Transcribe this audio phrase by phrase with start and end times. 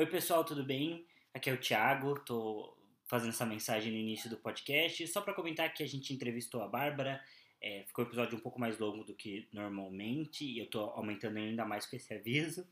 [0.00, 1.04] Oi, pessoal, tudo bem?
[1.34, 5.74] Aqui é o Thiago, tô fazendo essa mensagem no início do podcast, só para comentar
[5.74, 7.22] que a gente entrevistou a Bárbara,
[7.60, 11.36] é, ficou um episódio um pouco mais longo do que normalmente, e eu tô aumentando
[11.36, 12.66] ainda mais com esse aviso,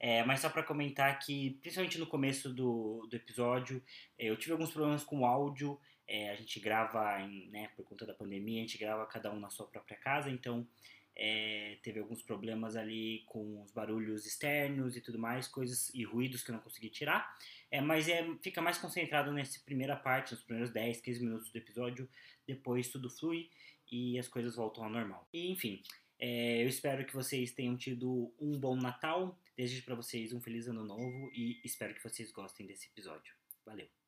[0.00, 3.80] é, mas só para comentar que, principalmente no começo do, do episódio,
[4.18, 5.78] é, eu tive alguns problemas com o áudio,
[6.08, 9.38] é, a gente grava, em, né, por conta da pandemia, a gente grava cada um
[9.38, 10.66] na sua própria casa, então
[11.16, 16.42] é, teve alguns problemas ali com os barulhos externos e tudo mais, coisas e ruídos
[16.42, 17.36] que eu não consegui tirar.
[17.70, 21.56] É, mas é, fica mais concentrado nessa primeira parte, nos primeiros 10, 15 minutos do
[21.56, 22.08] episódio.
[22.46, 23.50] Depois tudo flui
[23.90, 25.28] e as coisas voltam ao normal.
[25.32, 25.82] E enfim,
[26.18, 29.38] é, eu espero que vocês tenham tido um bom Natal.
[29.56, 33.34] Desejo para vocês um feliz ano novo e espero que vocês gostem desse episódio.
[33.66, 34.01] Valeu!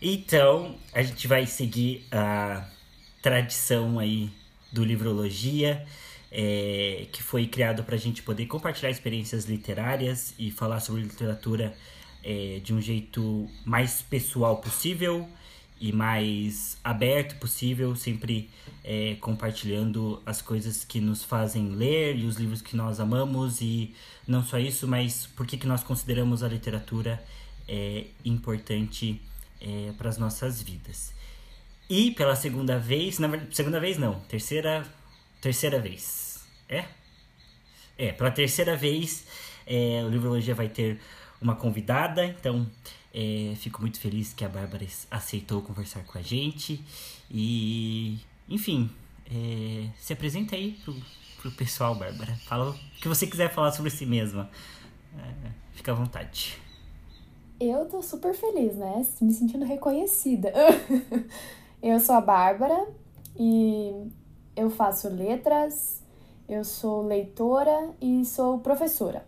[0.00, 2.64] Então, a gente vai seguir a
[3.20, 4.30] tradição aí
[4.72, 5.84] do Livrologia,
[6.30, 11.74] é, que foi criado para a gente poder compartilhar experiências literárias e falar sobre literatura
[12.22, 15.28] é, de um jeito mais pessoal possível
[15.80, 18.50] e mais aberto possível, sempre
[18.84, 23.60] é, compartilhando as coisas que nos fazem ler e os livros que nós amamos.
[23.60, 23.94] E
[24.26, 27.22] não só isso, mas por que, nós consideramos a literatura
[27.66, 29.20] é, importante
[29.60, 31.12] é, para as nossas vidas.
[31.88, 34.86] E pela segunda vez, na segunda vez não, terceira,
[35.40, 36.84] terceira vez, é?
[37.96, 39.26] É, pela terceira vez
[39.66, 41.00] é, o Livrologia vai ter
[41.40, 42.68] uma convidada, então
[43.14, 46.82] é, fico muito feliz que a Bárbara aceitou conversar com a gente
[47.30, 48.90] e, enfim,
[49.30, 50.96] é, se apresenta aí pro,
[51.40, 52.34] pro pessoal, Bárbara.
[52.46, 54.50] Fala o que você quiser falar sobre si mesma.
[55.18, 56.56] É, fica à vontade.
[57.60, 59.04] Eu tô super feliz, né?
[59.20, 60.52] Me sentindo reconhecida.
[61.82, 62.86] eu sou a Bárbara
[63.36, 64.10] e
[64.54, 66.00] eu faço letras,
[66.48, 69.24] eu sou leitora e sou professora.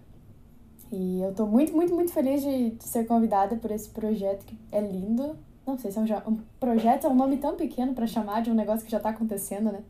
[0.93, 4.57] E eu tô muito, muito, muito feliz de, de ser convidada por esse projeto que
[4.71, 5.37] é lindo.
[5.67, 8.51] Não sei se é um, um projeto, é um nome tão pequeno para chamar de
[8.51, 9.83] um negócio que já tá acontecendo, né?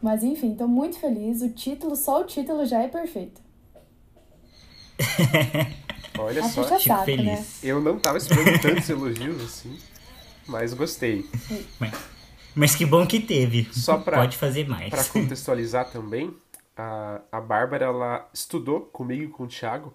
[0.00, 1.42] Mas enfim, tô muito feliz.
[1.42, 3.42] O título, só o título já é perfeito.
[6.18, 7.26] Olha só, fico saco, feliz.
[7.26, 7.46] Né?
[7.62, 9.78] Eu não tava esperando tantos elogios assim,
[10.46, 11.28] mas gostei.
[11.78, 11.94] Mas,
[12.54, 13.68] mas que bom que teve.
[13.72, 14.90] Só pra, Pode fazer mais.
[14.90, 16.34] Para contextualizar também,
[16.76, 19.94] a, a Bárbara ela estudou comigo e com o Thiago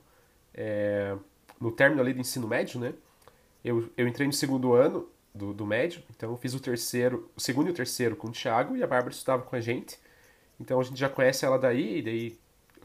[0.53, 1.16] é,
[1.59, 2.94] no término ali do ensino médio, né?
[3.64, 7.42] Eu, eu entrei no segundo ano do, do médio, então eu fiz o terceiro, o
[7.42, 9.98] segundo e o terceiro com o Thiago e a Bárbara estudava com a gente.
[10.59, 12.40] Então a gente já conhece ela daí, e daí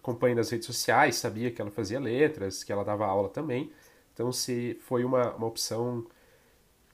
[0.05, 3.73] acompanho nas redes sociais, sabia que ela fazia letras, que ela dava aula também.
[4.13, 6.07] Então se foi uma, uma opção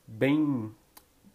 [0.06, 0.72] bem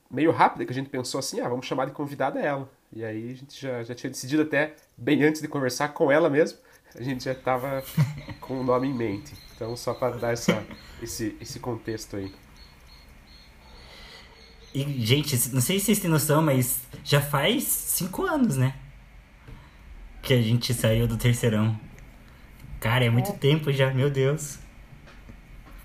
[0.10, 2.70] meio rápida que a gente pensou assim, ah, vamos chamar de convidada ela.
[2.94, 6.30] E aí a gente já, já tinha decidido até bem antes de conversar com ela
[6.30, 6.58] mesmo,
[6.96, 7.84] a gente já estava
[8.40, 9.34] com o nome em mente.
[9.54, 10.66] Então só para dar essa,
[11.02, 12.34] esse, esse contexto aí.
[14.74, 18.76] E, gente, não sei se vocês têm noção, mas já faz cinco anos, né?
[20.26, 21.80] Que a gente saiu do terceirão.
[22.80, 23.34] Cara, é muito é.
[23.34, 24.58] tempo já, meu Deus.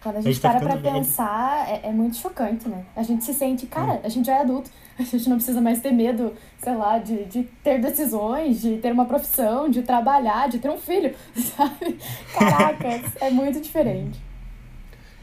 [0.02, 0.94] Quando a gente, a gente tá para pra velho.
[0.94, 2.86] pensar, é, é, muito chocante, né?
[2.96, 4.00] A gente se sente, cara, hum.
[4.02, 4.70] a gente já é adulto.
[4.98, 8.92] A gente não precisa mais ter medo, sei lá, de, de ter decisões, de ter
[8.92, 11.14] uma profissão, de trabalhar, de ter um filho,
[11.56, 11.98] sabe?
[12.38, 12.86] Caraca,
[13.18, 14.20] é muito diferente.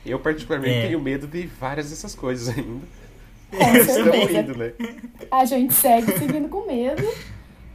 [0.03, 0.87] Eu, particularmente, é.
[0.87, 2.87] tenho medo de várias dessas coisas ainda.
[3.51, 4.39] Com certeza.
[4.39, 4.73] Indo, né?
[5.29, 7.03] A gente segue seguindo com medo.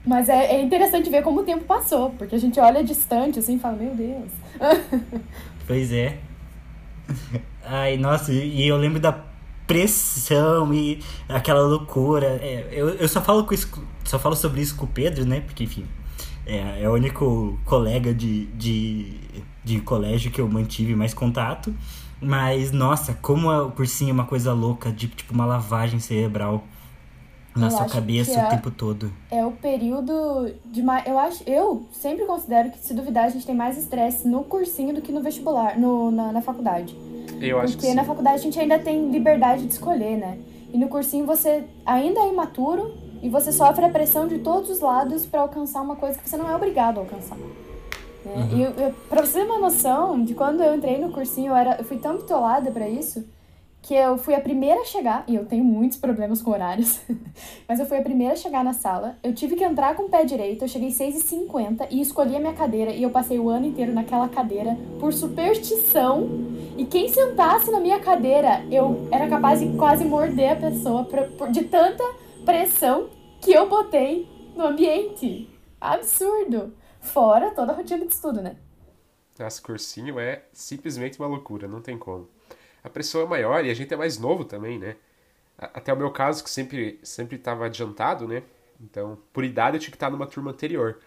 [0.04, 3.56] Mas é, é interessante ver como o tempo passou, porque a gente olha distante assim
[3.56, 4.30] e fala, meu Deus.
[5.64, 6.18] Pois é.
[7.64, 9.12] Ai, nossa, e eu lembro da
[9.66, 12.26] pressão e aquela loucura.
[12.42, 13.70] É, eu, eu só falo com isso,
[14.04, 15.40] só falo sobre isso com o Pedro, né?
[15.40, 15.86] Porque, enfim,
[16.44, 19.14] é, é o único colega de, de,
[19.64, 21.74] de colégio que eu mantive mais contato.
[22.20, 26.64] Mas, nossa, como o cursinho é uma coisa louca, de tipo uma lavagem cerebral
[27.54, 29.12] na eu sua cabeça é, o tempo todo.
[29.30, 31.06] É o período de mais.
[31.06, 31.42] Eu acho.
[31.46, 35.12] Eu sempre considero que, se duvidar, a gente tem mais estresse no cursinho do que
[35.12, 36.96] no vestibular, no, na, na faculdade.
[37.40, 40.38] Eu acho Porque na faculdade a gente ainda tem liberdade de escolher, né?
[40.72, 44.81] E no cursinho você ainda é imaturo e você sofre a pressão de todos os
[44.81, 47.37] lados para alcançar uma coisa que você não é obrigado a alcançar.
[47.37, 47.50] Né?
[48.25, 48.56] Uhum.
[48.56, 51.56] E eu, eu, pra você ter uma noção de quando eu entrei no cursinho, eu,
[51.56, 53.25] era, eu fui tão bitolada para isso
[53.82, 57.00] que eu fui a primeira a chegar, e eu tenho muitos problemas com horários,
[57.69, 59.19] mas eu fui a primeira a chegar na sala.
[59.25, 62.52] Eu tive que entrar com o pé direito, eu cheguei 6h50 e escolhi a minha
[62.52, 66.29] cadeira, e eu passei o ano inteiro naquela cadeira por superstição.
[66.79, 71.50] E quem sentasse na minha cadeira, eu era capaz de quase morder a pessoa por,
[71.50, 72.05] de tanta
[72.44, 73.08] pressão
[73.40, 75.50] que eu botei no ambiente.
[75.81, 76.73] Absurdo!
[77.00, 78.55] Fora toda a rotina de estudo, né?
[79.37, 82.28] Nossa, cursinho é simplesmente uma loucura, não tem como.
[82.84, 84.96] A pressão é maior e a gente é mais novo também, né?
[85.58, 88.43] Até o meu caso, que sempre sempre estava adiantado, né?
[88.81, 90.99] Então, por idade, eu tinha que estar numa turma anterior.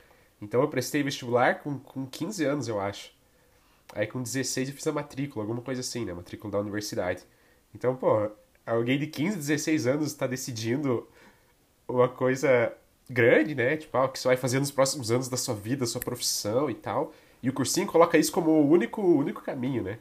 [0.42, 3.12] Então, eu prestei vestibular com, com 15 anos, eu acho.
[3.94, 6.14] Aí, com 16, eu fiz a matrícula, alguma coisa assim, né?
[6.14, 7.24] Matrícula da universidade.
[7.74, 8.32] Então, pô,
[8.66, 11.08] alguém de 15, 16 anos está decidindo
[11.88, 12.74] uma coisa
[13.10, 13.78] grande, né?
[13.78, 16.70] Tipo, ah, o que você vai fazer nos próximos anos da sua vida, sua profissão
[16.70, 17.14] e tal.
[17.44, 20.00] E o cursinho coloca isso como o único, único caminho, né?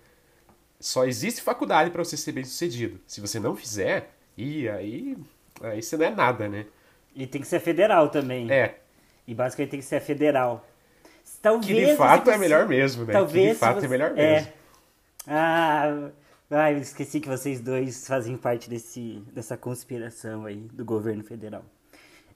[0.84, 3.00] Só existe faculdade para você ser bem sucedido.
[3.06, 5.16] Se você não fizer, e aí,
[5.62, 6.66] aí você não é nada, né?
[7.16, 8.52] E tem que ser federal também.
[8.52, 8.80] É.
[9.26, 10.68] E basicamente tem que ser federal.
[11.40, 13.14] Talvez que de fato é melhor mesmo, né?
[13.14, 13.86] Talvez que de fato você...
[13.86, 14.34] é melhor é.
[14.34, 14.52] mesmo.
[15.26, 16.10] Ah,
[16.50, 21.64] ah, eu esqueci que vocês dois fazem parte desse, dessa conspiração aí do governo federal.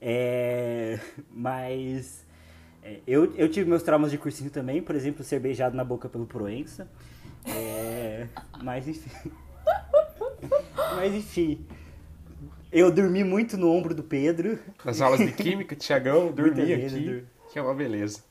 [0.00, 0.98] É,
[1.30, 2.24] mas
[2.82, 6.08] é, eu, eu tive meus traumas de cursinho também, por exemplo, ser beijado na boca
[6.08, 6.88] pelo Proença.
[7.48, 8.26] É,
[8.62, 9.30] mas enfim.
[10.96, 11.66] Mas enfim.
[12.70, 14.58] Eu dormi muito no ombro do Pedro.
[14.84, 18.22] Nas aulas de química, Tiagão, dormia aqui, que é uma beleza.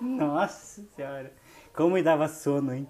[0.00, 1.32] Nossa senhora.
[1.74, 2.86] Como me dava sono, hein?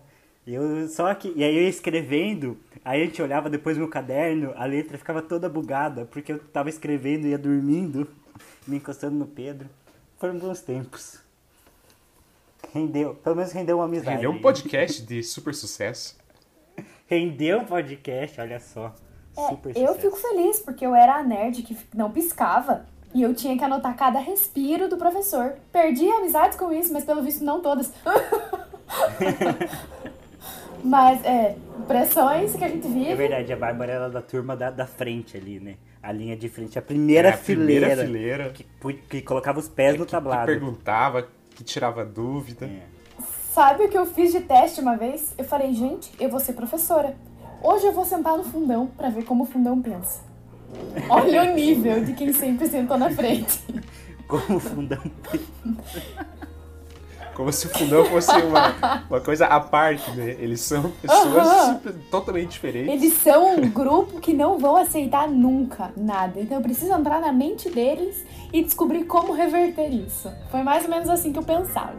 [0.46, 1.32] Eu só que.
[1.34, 5.22] E aí eu escrevendo, aí a gente olhava depois no meu caderno, a letra ficava
[5.22, 8.06] toda bugada, porque eu tava escrevendo e ia dormindo,
[8.66, 9.68] me encostando no Pedro.
[10.18, 11.23] Foram bons tempos.
[12.72, 14.16] Rendeu, pelo menos rendeu uma amizade.
[14.16, 16.16] Rendeu um podcast de super sucesso.
[17.06, 18.94] rendeu um podcast, olha só.
[19.36, 20.00] É, super eu sucesso.
[20.00, 22.86] fico feliz porque eu era a nerd que não piscava.
[23.12, 25.54] E eu tinha que anotar cada respiro do professor.
[25.70, 27.92] Perdi amizades com isso, mas pelo visto não todas.
[30.82, 31.56] mas, é,
[31.86, 33.10] pressões que a gente vive.
[33.10, 35.76] É verdade, a Bárbara era da turma da, da frente ali, né?
[36.02, 37.86] A linha de frente, a primeira É, a fileira.
[37.86, 38.50] primeira fileira.
[38.50, 40.46] Que, pu- que colocava os pés no Que, que tablado.
[40.46, 42.66] perguntava, que tirava dúvida.
[42.66, 42.82] É.
[43.52, 45.32] Sabe o que eu fiz de teste uma vez?
[45.38, 47.16] Eu falei, gente, eu vou ser professora.
[47.62, 50.20] Hoje eu vou sentar no fundão pra ver como o fundão pensa.
[51.08, 53.60] Olha o nível de quem sempre sentou na frente.
[54.26, 55.02] Como fundão.
[57.34, 60.36] Como se o fundão fosse uma, uma coisa à parte, né?
[60.38, 62.92] Eles são pessoas super- totalmente diferentes.
[62.92, 66.40] Eles são um grupo que não vão aceitar nunca nada.
[66.40, 70.30] Então eu preciso entrar na mente deles e descobrir como reverter isso.
[70.50, 71.94] Foi mais ou menos assim que eu pensava.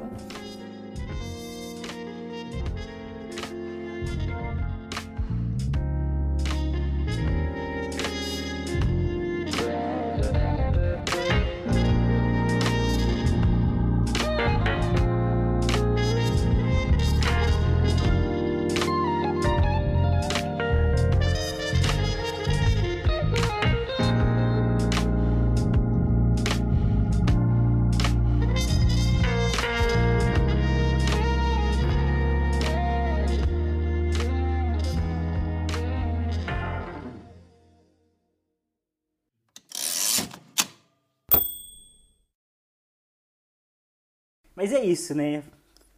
[44.56, 45.44] Mas é isso, né?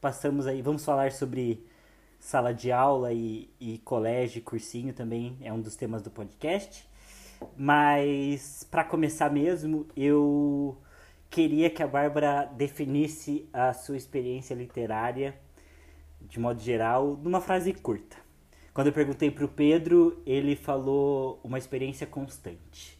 [0.01, 1.63] Passamos aí, vamos falar sobre
[2.19, 6.87] sala de aula e, e colégio, cursinho também é um dos temas do podcast.
[7.55, 10.75] Mas para começar mesmo, eu
[11.29, 15.35] queria que a Bárbara definisse a sua experiência literária
[16.19, 18.17] de modo geral numa frase curta.
[18.73, 22.97] Quando eu perguntei pro Pedro, ele falou uma experiência constante.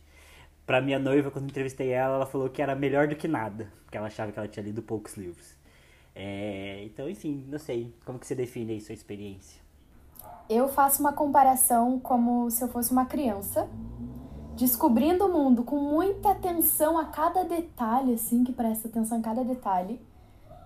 [0.68, 3.98] Pra minha noiva, quando entrevistei ela, ela falou que era melhor do que nada, porque
[3.98, 5.57] ela achava que ela tinha lido poucos livros.
[6.20, 7.94] É, então, enfim, não sei.
[8.04, 9.62] Como que você define aí sua experiência?
[10.50, 13.70] Eu faço uma comparação como se eu fosse uma criança,
[14.56, 19.44] descobrindo o mundo com muita atenção a cada detalhe, assim, que presta atenção em cada
[19.44, 20.02] detalhe,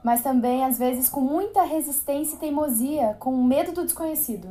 [0.01, 4.48] mas também, às vezes, com muita resistência e teimosia, com medo do desconhecido.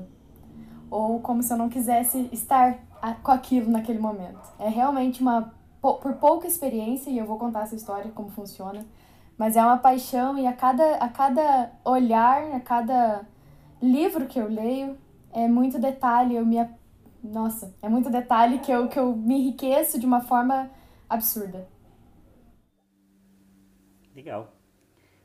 [0.91, 4.41] Ou como se eu não quisesse estar a- com aquilo naquele momento.
[4.59, 8.85] É realmente uma, por pouca experiência, e eu vou contar essa história, como funciona,
[9.41, 13.27] mas é uma paixão e a cada, a cada olhar, a cada
[13.83, 14.99] livro que eu leio,
[15.33, 16.59] é muito detalhe, eu me.
[17.25, 20.71] Nossa, é muito detalhe que eu, que eu me enriqueço de uma forma
[21.09, 21.67] absurda.
[24.15, 24.49] Legal.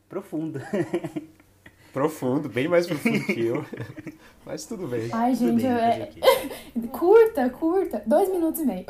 [0.10, 0.60] Profundo.
[1.94, 3.66] Profundo, bem mais profundo que eu.
[4.46, 5.10] Mas tudo bem.
[5.12, 6.10] Ai, Tudo gente, bem, eu- é,
[6.92, 8.04] curta, curta.
[8.06, 8.86] Dois minutos e meio.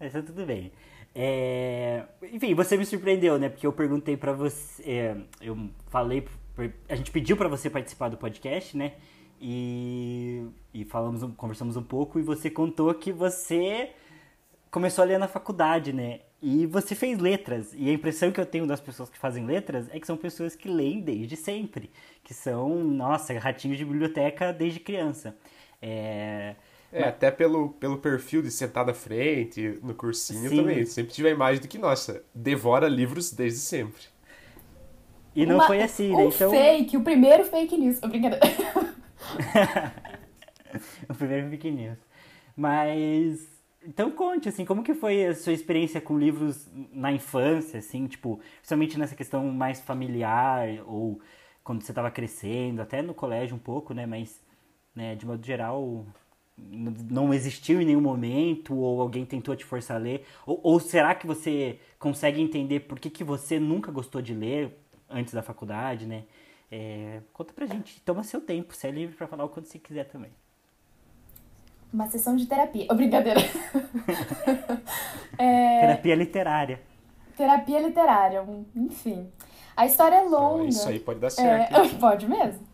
[0.00, 0.72] Mas tá tudo bem.
[1.14, 3.48] É, Enfim, você me surpreendeu, né?
[3.48, 4.82] Porque eu perguntei pra você.
[4.84, 5.56] é, Eu
[5.88, 6.26] falei.
[6.88, 8.94] A gente pediu pra você participar do podcast, né?
[9.40, 13.90] E, e falamos, conversamos um pouco e você contou que você
[14.70, 16.20] começou a ler na faculdade, né?
[16.40, 19.88] E você fez letras, e a impressão que eu tenho das pessoas que fazem letras
[19.90, 21.90] é que são pessoas que leem desde sempre,
[22.22, 25.36] que são, nossa, ratinhos de biblioteca desde criança.
[25.80, 26.54] É,
[26.94, 30.56] é, até pelo, pelo perfil de sentar à frente, no cursinho Sim.
[30.56, 30.86] também.
[30.86, 34.02] Sempre tive a imagem de que, nossa, devora livros desde sempre.
[35.34, 36.22] E não Uma, foi assim, né?
[36.22, 36.50] Um então...
[36.50, 37.98] fake, o primeiro fake news.
[37.98, 38.38] Brincadeira.
[41.10, 41.98] o primeiro fake news.
[42.56, 48.06] Mas então conte, assim, como que foi a sua experiência com livros na infância, assim,
[48.06, 51.20] tipo, principalmente nessa questão mais familiar, ou
[51.62, 54.42] quando você estava crescendo, até no colégio um pouco, né, mas,
[54.94, 56.06] né, de modo geral,
[56.56, 61.14] não existiu em nenhum momento, ou alguém tentou te forçar a ler, ou, ou será
[61.14, 66.06] que você consegue entender por que, que você nunca gostou de ler antes da faculdade,
[66.06, 66.24] né?
[66.70, 69.78] É, conta pra gente, toma seu tempo, você é livre para falar o quanto você
[69.78, 70.30] quiser também
[71.94, 72.86] uma sessão de terapia.
[72.90, 73.40] Oh, brincadeira.
[75.38, 75.80] é...
[75.80, 76.80] Terapia literária.
[77.36, 78.44] Terapia literária,
[78.74, 79.30] enfim.
[79.76, 80.54] A história é longa.
[80.54, 81.76] Então, isso aí pode dar certo.
[81.76, 82.73] É, pode mesmo.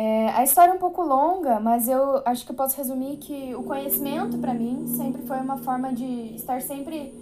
[0.00, 3.52] É, a história é um pouco longa, mas eu acho que eu posso resumir que
[3.56, 7.12] o conhecimento, para mim, sempre foi uma forma de estar sempre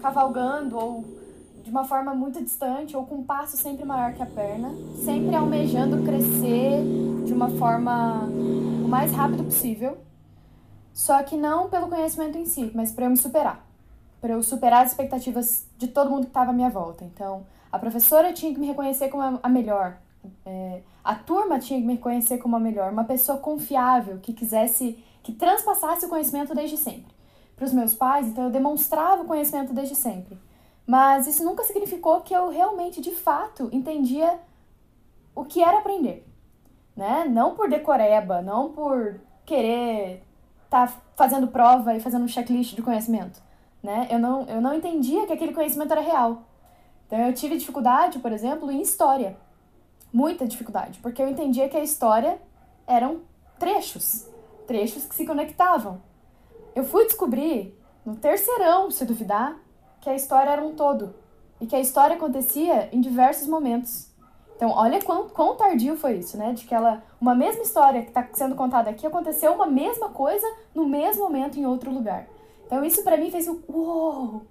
[0.00, 1.04] cavalgando ou
[1.62, 4.74] de uma forma muito distante ou com um passo sempre maior que a perna,
[5.04, 6.82] sempre almejando crescer
[7.24, 9.96] de uma forma o mais rápido possível
[10.92, 13.64] só que não pelo conhecimento em si, mas para eu me superar.
[14.20, 17.04] Para eu superar as expectativas de todo mundo que estava à minha volta.
[17.04, 19.98] Então, a professora tinha que me reconhecer como a melhor.
[20.44, 22.92] É, a turma tinha que me reconhecer como a melhor.
[22.92, 27.14] Uma pessoa confiável, que quisesse, que transpassasse o conhecimento desde sempre.
[27.56, 30.38] Para os meus pais, então eu demonstrava o conhecimento desde sempre.
[30.86, 34.38] Mas isso nunca significou que eu realmente, de fato, entendia
[35.34, 36.26] o que era aprender.
[36.96, 37.26] Né?
[37.28, 40.22] Não por decoreba, não por querer
[40.74, 43.40] tá fazendo prova e fazendo um checklist de conhecimento,
[43.80, 44.08] né?
[44.10, 46.42] Eu não, eu não entendia que aquele conhecimento era real.
[47.06, 49.36] Então eu tive dificuldade, por exemplo, em história.
[50.14, 52.40] Muita dificuldade, porque eu entendia que a história
[52.86, 53.22] eram
[53.58, 54.30] trechos,
[54.64, 56.00] trechos que se conectavam.
[56.72, 59.56] Eu fui descobrir no terceirão, se duvidar,
[60.00, 61.16] que a história era um todo
[61.60, 64.08] e que a história acontecia em diversos momentos.
[64.54, 66.52] Então, olha quão, quão tardio foi isso, né?
[66.52, 70.46] De que ela, uma mesma história que está sendo contada aqui aconteceu uma mesma coisa
[70.72, 72.28] no mesmo momento em outro lugar.
[72.64, 74.42] Então, isso para mim fez o uou!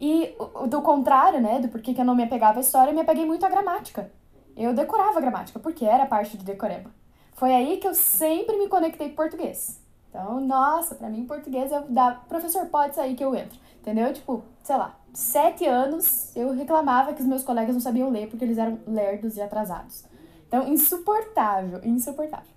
[0.00, 0.34] E
[0.68, 3.24] do contrário, né, do porquê que eu não me apegava à história, eu me apeguei
[3.24, 4.10] muito à gramática.
[4.58, 6.90] Eu decorava gramática, porque era parte de decoreba.
[7.34, 9.80] Foi aí que eu sempre me conectei com português.
[10.10, 13.56] Então, nossa, para mim português é da professor pode sair que eu entro.
[13.80, 14.12] Entendeu?
[14.12, 18.44] Tipo, sei lá, sete anos eu reclamava que os meus colegas não sabiam ler porque
[18.44, 20.04] eles eram lerdos e atrasados.
[20.48, 22.50] Então, insuportável, insuportável.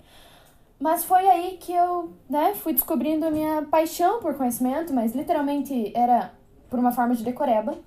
[0.79, 5.91] Mas foi aí que eu, né, fui descobrindo a minha paixão por conhecimento, mas literalmente
[5.95, 6.33] era
[6.67, 7.77] por uma forma de decoreba.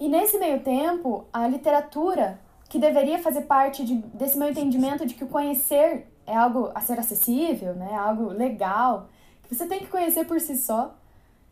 [0.00, 5.14] E nesse meio tempo, a literatura, que deveria fazer parte de, desse meu entendimento de
[5.14, 9.08] que o conhecer é algo a ser acessível, né, algo legal,
[9.42, 10.94] que você tem que conhecer por si só,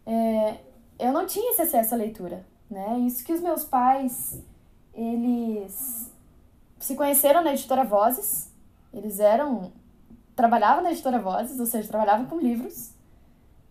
[0.06, 0.58] é,
[0.96, 2.98] eu não tinha esse acesso à leitura, né?
[3.00, 4.40] Isso que os meus pais,
[4.94, 6.08] eles
[6.78, 8.52] se conheceram na editora Vozes,
[8.94, 9.72] eles eram
[10.36, 12.92] trabalhavam na editora Vozes, ou seja, trabalhavam com livros.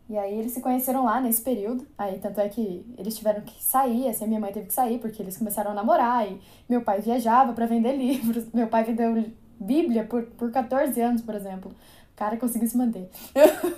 [0.10, 1.86] E aí eles se conheceram lá nesse período.
[1.98, 5.00] Aí tanto é que eles tiveram que sair, assim, a minha mãe teve que sair
[5.00, 8.46] porque eles começaram a namorar e meu pai viajava para vender livros.
[8.54, 9.26] Meu pai vendeu
[9.60, 11.72] Bíblia por, por 14 anos, por exemplo.
[11.72, 13.10] O cara conseguiu se manter.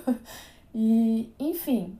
[0.74, 1.98] e, enfim,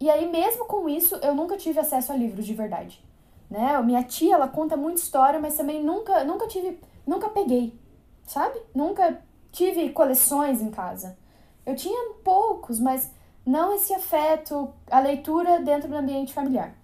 [0.00, 3.02] e aí, mesmo com isso, eu nunca tive acesso a livros de verdade.
[3.48, 3.80] Né?
[3.82, 7.78] Minha tia, ela conta muita história, mas também nunca, nunca tive, nunca peguei,
[8.26, 8.60] sabe?
[8.74, 9.18] Nunca
[9.52, 11.16] tive coleções em casa.
[11.64, 13.10] Eu tinha poucos, mas
[13.46, 16.74] não esse afeto, a leitura dentro do ambiente familiar.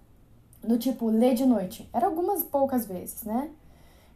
[0.63, 1.89] Do tipo, ler de noite.
[1.91, 3.49] Era algumas poucas vezes, né?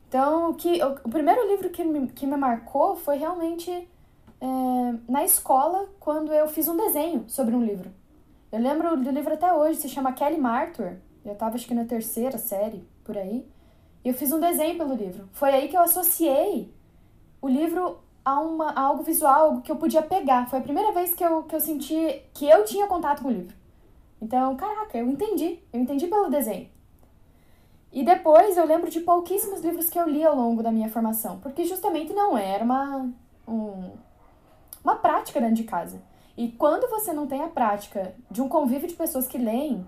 [0.07, 5.23] Então, que, o, o primeiro livro que me, que me marcou foi realmente é, na
[5.23, 7.91] escola, quando eu fiz um desenho sobre um livro.
[8.51, 10.97] Eu lembro do livro até hoje, se chama Kelly Martyr.
[11.25, 13.45] Eu tava acho que na terceira série, por aí.
[14.03, 15.27] E eu fiz um desenho pelo livro.
[15.33, 16.71] Foi aí que eu associei
[17.41, 20.49] o livro a, uma, a algo visual, algo que eu podia pegar.
[20.49, 23.31] Foi a primeira vez que eu, que eu senti que eu tinha contato com o
[23.31, 23.55] livro.
[24.19, 25.59] Então, caraca, eu entendi.
[25.71, 26.67] Eu entendi pelo desenho.
[27.93, 31.39] E depois eu lembro de pouquíssimos livros que eu li ao longo da minha formação,
[31.39, 33.09] porque justamente não era uma,
[33.47, 33.91] um,
[34.83, 36.01] uma prática dentro de casa.
[36.35, 39.87] E quando você não tem a prática de um convívio de pessoas que leem,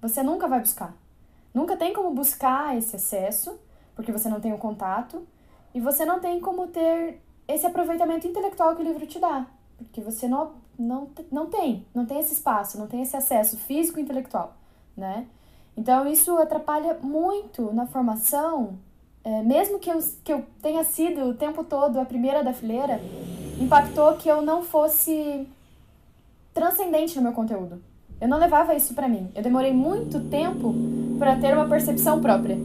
[0.00, 0.96] você nunca vai buscar.
[1.52, 3.60] Nunca tem como buscar esse acesso,
[3.94, 5.26] porque você não tem o contato,
[5.74, 9.46] e você não tem como ter esse aproveitamento intelectual que o livro te dá,
[9.76, 13.98] porque você não, não, não tem, não tem esse espaço, não tem esse acesso físico
[13.98, 14.54] e intelectual,
[14.96, 15.26] né?
[15.76, 18.78] Então isso atrapalha muito na formação,
[19.24, 23.00] é, mesmo que eu, que eu tenha sido o tempo todo a primeira da fileira,
[23.60, 25.46] impactou que eu não fosse
[26.52, 27.82] transcendente no meu conteúdo.
[28.20, 29.30] Eu não levava isso para mim.
[29.34, 30.74] Eu demorei muito tempo
[31.18, 32.56] para ter uma percepção própria.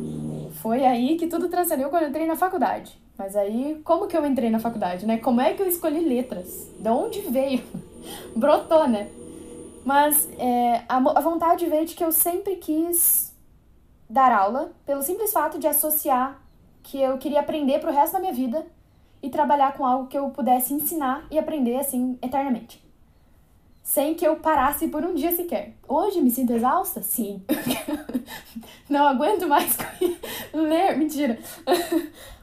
[0.62, 3.00] Foi aí que tudo transcendeu quando eu entrei na faculdade.
[3.18, 5.18] Mas aí, como que eu entrei na faculdade, né?
[5.18, 6.70] Como é que eu escolhi letras?
[6.80, 7.64] De onde veio?
[8.36, 9.10] Brotou, né?
[9.84, 13.34] Mas é, a, a vontade veio de que eu sempre quis
[14.10, 16.42] dar aula, pelo simples fato de associar
[16.84, 18.66] que eu queria aprender pro resto da minha vida
[19.22, 22.86] e trabalhar com algo que eu pudesse ensinar e aprender assim eternamente.
[23.84, 25.74] Sem que eu parasse por um dia sequer.
[25.88, 27.02] Hoje me sinto exausta?
[27.02, 27.42] Sim.
[28.90, 29.78] Não aguento mais
[30.54, 30.98] ler.
[30.98, 31.40] Mentira.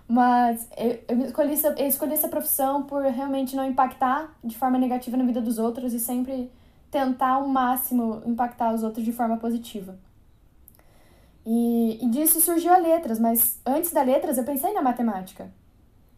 [0.07, 4.79] Mas eu, eu, escolhi essa, eu escolhi essa profissão por realmente não impactar de forma
[4.79, 6.51] negativa na vida dos outros e sempre
[6.91, 9.99] tentar ao máximo impactar os outros de forma positiva.
[11.47, 15.51] E, e disso surgiu a letras, mas antes da letras eu pensei na matemática.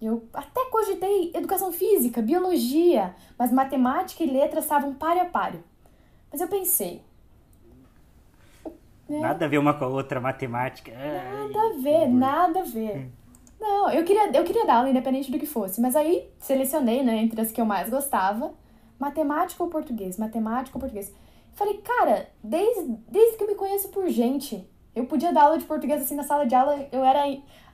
[0.01, 5.65] Eu até cogitei educação física, biologia, mas matemática e letras estavam páreo a páreo.
[6.31, 7.03] Mas eu pensei.
[9.09, 9.21] Né?
[9.21, 10.93] Nada a ver uma com a outra, matemática.
[10.93, 13.11] Nada a ver, nada a ver.
[13.61, 17.17] Não, eu queria, eu queria dar aula independente do que fosse, mas aí selecionei, né,
[17.17, 18.53] entre as que eu mais gostava
[18.99, 21.13] matemática ou português, matemática ou português.
[21.55, 25.65] Falei, cara, desde, desde que eu me conheço por gente, eu podia dar aula de
[25.65, 27.25] português assim na sala de aula, eu era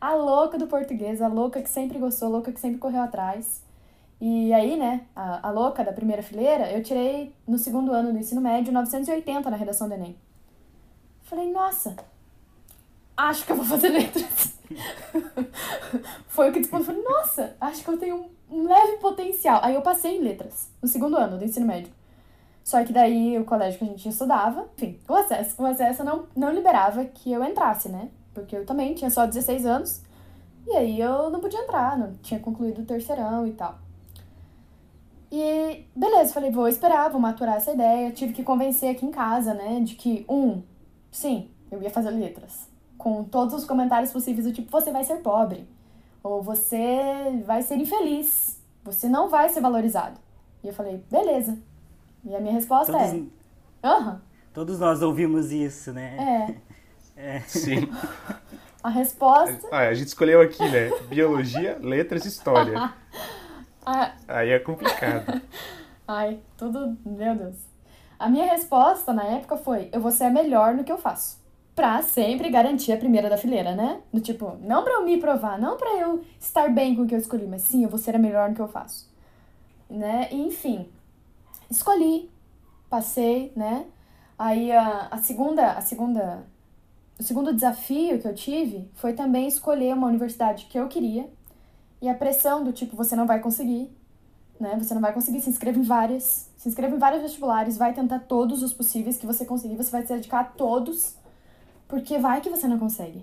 [0.00, 3.62] a louca do português, a louca que sempre gostou, a louca que sempre correu atrás.
[4.20, 8.18] E aí, né, a, a louca da primeira fileira, eu tirei no segundo ano do
[8.18, 10.16] ensino médio 980 na redação do Enem.
[11.22, 11.96] Falei, nossa,
[13.16, 14.61] acho que eu vou fazer letras.
[16.28, 19.60] Foi o que tipo, falei, nossa, acho que eu tenho um leve potencial.
[19.62, 21.92] Aí eu passei em letras, no segundo ano do ensino médio.
[22.64, 26.26] Só que daí o colégio que a gente estudava, enfim, o acesso, o acesso não,
[26.36, 28.08] não liberava que eu entrasse, né?
[28.32, 30.02] Porque eu também tinha só 16 anos.
[30.66, 33.78] E aí eu não podia entrar, não tinha concluído o terceirão e tal.
[35.30, 38.12] E beleza, falei, vou esperar, vou maturar essa ideia.
[38.12, 40.62] Tive que convencer aqui em casa, né, de que, um,
[41.10, 42.71] sim, eu ia fazer letras.
[43.02, 45.66] Com todos os comentários possíveis do tipo, você vai ser pobre
[46.22, 50.20] ou você vai ser infeliz, você não vai ser valorizado.
[50.62, 51.58] E eu falei, beleza.
[52.24, 53.12] E a minha resposta Todos...
[53.12, 53.22] é:
[53.82, 54.22] aham.
[54.54, 56.54] Todos nós ouvimos isso, né?
[57.16, 57.18] É.
[57.36, 57.40] é.
[57.40, 57.88] Sim.
[58.84, 59.66] A resposta.
[59.72, 60.90] Ah, a gente escolheu aqui, né?
[61.08, 62.94] Biologia, letras e história.
[63.84, 64.12] ah.
[64.28, 65.42] Aí é complicado.
[66.06, 66.96] Ai, tudo.
[67.04, 67.56] Meu Deus.
[68.16, 71.41] A minha resposta na época foi: eu vou ser a melhor no que eu faço
[71.74, 74.00] pra sempre garantir a primeira da fileira, né?
[74.12, 77.14] Do tipo, não pra eu me provar, não pra eu estar bem com o que
[77.14, 79.10] eu escolhi, mas sim, eu vou ser a melhor no que eu faço.
[79.88, 80.28] Né?
[80.30, 80.86] E, enfim,
[81.70, 82.30] escolhi,
[82.90, 83.86] passei, né?
[84.38, 86.44] Aí a, a segunda, a segunda,
[87.18, 91.28] o segundo desafio que eu tive foi também escolher uma universidade que eu queria.
[92.00, 93.90] E a pressão do tipo, você não vai conseguir,
[94.60, 94.76] né?
[94.78, 98.20] Você não vai conseguir, se inscreve em várias, se inscreve em vários vestibulares, vai tentar
[98.20, 101.21] todos os possíveis que você conseguir, você vai se dedicar a todos
[101.92, 103.22] porque vai que você não consegue.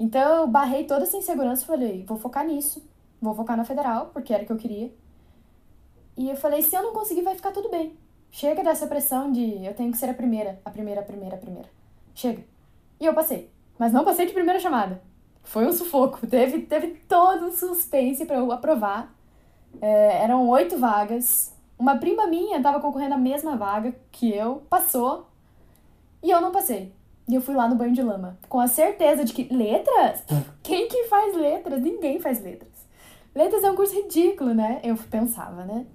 [0.00, 2.82] Então eu barrei toda essa insegurança e falei, vou focar nisso.
[3.20, 4.90] Vou focar na federal, porque era o que eu queria.
[6.16, 7.94] E eu falei, se eu não conseguir, vai ficar tudo bem.
[8.30, 11.38] Chega dessa pressão de eu tenho que ser a primeira, a primeira, a primeira, a
[11.38, 11.68] primeira.
[12.14, 12.42] Chega.
[12.98, 13.50] E eu passei.
[13.78, 15.02] Mas não passei de primeira chamada.
[15.42, 16.26] Foi um sufoco.
[16.26, 19.14] Teve, teve todo um suspense para eu aprovar.
[19.78, 21.54] É, eram oito vagas.
[21.78, 25.26] Uma prima minha estava concorrendo à mesma vaga que eu, passou.
[26.22, 26.95] E eu não passei.
[27.28, 30.22] E eu fui lá no banho de lama, com a certeza de que letras?
[30.62, 31.80] Quem que faz letras?
[31.82, 32.70] Ninguém faz letras.
[33.34, 34.80] Letras é um curso ridículo, né?
[34.84, 35.86] Eu pensava, né?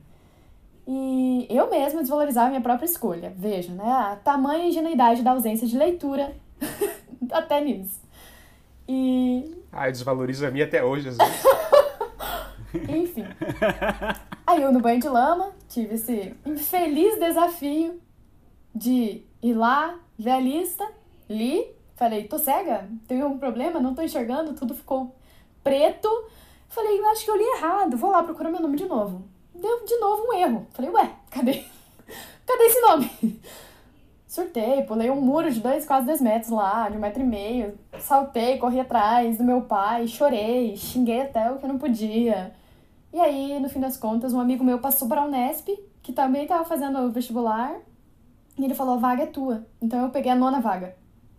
[0.86, 3.34] E eu mesma desvalorizava minha própria escolha.
[3.38, 3.90] Veja, né?
[3.90, 6.36] A tamanha ingenuidade da ausência de leitura
[7.32, 8.02] até nisso.
[8.88, 9.56] E.
[9.72, 11.44] Ah, eu desvalorizo a minha até hoje, às vezes.
[12.90, 13.26] Enfim.
[14.46, 18.02] Aí eu no banho de lama tive esse infeliz desafio
[18.76, 20.86] de ir lá, ver a lista
[21.32, 21.66] Li,
[21.96, 22.90] falei, tô cega?
[23.08, 23.80] Tem algum problema?
[23.80, 24.54] Não tô enxergando?
[24.54, 25.16] Tudo ficou
[25.64, 26.10] preto.
[26.68, 29.24] Falei, acho que eu li errado, vou lá procurar meu nome de novo.
[29.56, 30.68] Deu de novo um erro.
[30.72, 31.64] Falei, ué, cadê?
[32.46, 33.10] Cadê esse nome?
[34.28, 37.78] Surtei, pulei um muro de dois, quase dois metros lá, de um metro e meio.
[38.00, 42.54] Saltei, corri atrás do meu pai, chorei, xinguei até o que eu não podia.
[43.14, 45.70] E aí, no fim das contas, um amigo meu passou para a Unesp,
[46.02, 47.76] que também estava fazendo o vestibular,
[48.58, 49.66] e ele falou: a vaga é tua.
[49.82, 50.96] Então eu peguei a nona vaga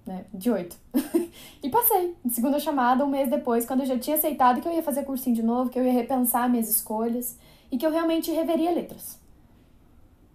[0.06, 0.76] né, de oito.
[1.62, 2.14] e passei.
[2.30, 5.36] Segunda chamada, um mês depois, quando eu já tinha aceitado que eu ia fazer cursinho
[5.36, 7.38] de novo, que eu ia repensar minhas escolhas
[7.70, 9.18] e que eu realmente reveria letras.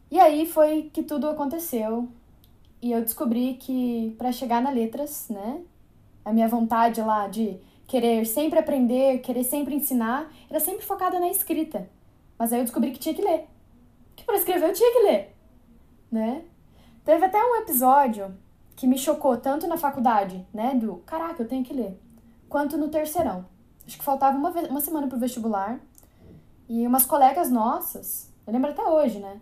[0.09, 2.07] E aí foi que tudo aconteceu.
[2.81, 5.61] e eu descobri que para chegar na letras, né,
[6.23, 11.29] a minha vontade lá de querer sempre aprender, querer sempre ensinar, era sempre focada na
[11.29, 11.89] escrita.
[12.37, 13.47] Mas aí eu descobri que tinha que ler.
[14.15, 15.35] Que para escrever eu tinha que ler,
[16.11, 16.43] né?
[17.03, 18.33] Teve até um episódio
[18.77, 21.99] que me chocou tanto na faculdade, né, do caraca, eu tenho que ler,
[22.47, 23.43] quanto no terceirão.
[23.85, 25.79] Acho que faltava uma, uma semana pro vestibular
[26.69, 29.41] e umas colegas nossas, eu lembro até hoje, né?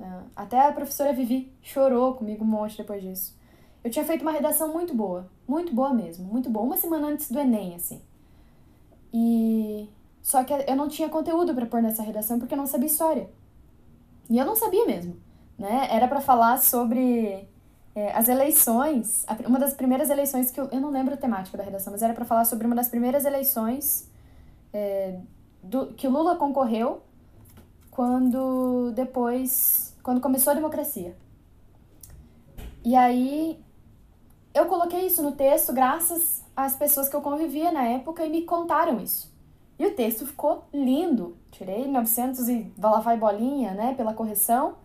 [0.00, 3.38] É, até a professora Vivi chorou comigo um monte depois disso.
[3.84, 7.30] Eu tinha feito uma redação muito boa, muito boa mesmo, muito boa, uma semana antes
[7.30, 8.02] do Enem, assim.
[9.12, 9.88] E
[10.20, 13.30] só que eu não tinha conteúdo para pôr nessa redação porque eu não sabia história.
[14.28, 15.16] E eu não sabia mesmo,
[15.56, 15.86] né?
[15.92, 17.46] Era para falar sobre
[17.94, 21.62] é, as eleições, uma das primeiras eleições que eu, eu não lembro a temática da
[21.62, 24.10] redação, mas era para falar sobre uma das primeiras eleições
[24.72, 25.18] é,
[25.62, 27.02] do, que o Lula concorreu
[27.90, 31.16] quando depois, quando começou a democracia.
[32.84, 33.58] E aí
[34.52, 38.42] eu coloquei isso no texto graças às pessoas que eu convivia na época e me
[38.42, 39.32] contaram isso.
[39.78, 41.36] E o texto ficou lindo.
[41.50, 44.76] Tirei 900 e lá vai bolinha, né, pela correção.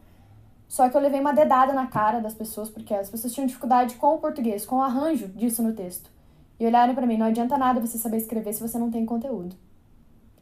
[0.70, 3.96] Só que eu levei uma dedada na cara das pessoas, porque as pessoas tinham dificuldade
[3.96, 6.12] com o português, com o arranjo disso no texto.
[6.60, 9.56] E olharam para mim, não adianta nada você saber escrever se você não tem conteúdo.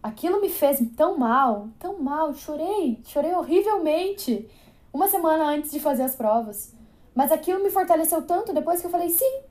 [0.03, 4.49] Aquilo me fez tão mal, tão mal, chorei, chorei horrivelmente,
[4.91, 6.73] uma semana antes de fazer as provas.
[7.15, 9.41] Mas aquilo me fortaleceu tanto depois que eu falei: sim,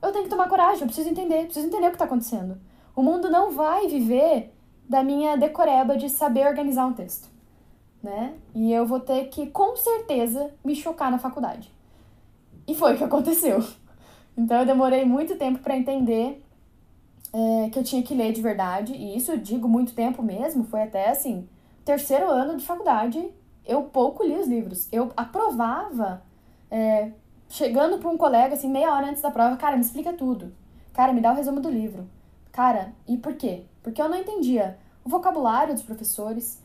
[0.00, 2.58] eu tenho que tomar coragem, eu preciso entender, preciso entender o que está acontecendo.
[2.94, 4.54] O mundo não vai viver
[4.88, 7.28] da minha decoreba de saber organizar um texto,
[8.02, 8.34] né?
[8.54, 11.70] E eu vou ter que, com certeza, me chocar na faculdade.
[12.66, 13.62] E foi o que aconteceu.
[14.38, 16.44] Então eu demorei muito tempo para entender
[17.32, 20.64] é, que eu tinha que ler de verdade, e isso eu digo muito tempo mesmo,
[20.64, 21.48] foi até assim,
[21.86, 23.30] terceiro ano de faculdade,
[23.64, 24.88] eu pouco li os livros.
[24.92, 26.22] Eu aprovava
[26.70, 27.12] é,
[27.48, 30.52] chegando para um colega, assim, meia hora antes da prova, cara, me explica tudo.
[30.92, 32.08] Cara, me dá o resumo do livro.
[32.52, 33.64] Cara, e por quê?
[33.82, 36.62] Porque eu não entendia o vocabulário dos professores,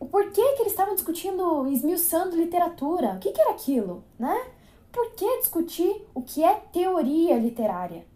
[0.00, 4.46] o, porquê que eles estavam discutindo, esmiuçando literatura, o que, que era aquilo, né?
[4.92, 8.06] Por que discutir o que é teoria literária?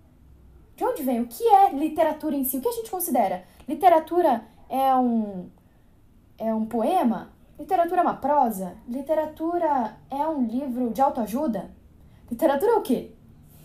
[0.77, 1.21] De onde vem?
[1.21, 2.57] O que é literatura em si?
[2.57, 3.45] O que a gente considera?
[3.69, 5.51] Literatura é um,
[6.39, 7.33] é um poema?
[7.59, 8.75] Literatura é uma prosa?
[8.89, 11.71] Literatura é um livro de autoajuda?
[12.31, 13.13] Literatura é o quê?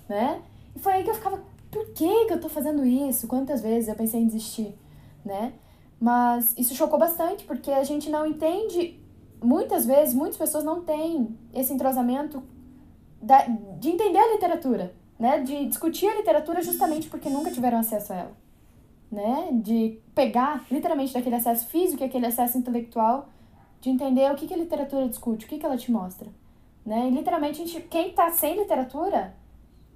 [0.10, 0.42] Né?
[0.76, 3.28] E foi aí que eu ficava, por que, que eu tô fazendo isso?
[3.28, 4.78] Quantas vezes eu pensei em desistir,
[5.24, 5.54] né?
[6.00, 9.00] Mas isso chocou bastante, porque a gente não entende,
[9.42, 12.44] muitas vezes, muitas pessoas não têm esse entrosamento
[13.22, 13.46] da,
[13.80, 15.40] de entender a literatura, né?
[15.40, 18.38] De discutir a literatura justamente porque nunca tiveram acesso a ela,
[19.12, 19.50] né?
[19.54, 23.30] De pegar, literalmente, daquele acesso físico e aquele acesso intelectual
[23.82, 26.28] de entender o que, que a literatura discute, o que, que ela te mostra.
[26.86, 27.08] Né?
[27.08, 29.36] E literalmente, a gente, quem está sem literatura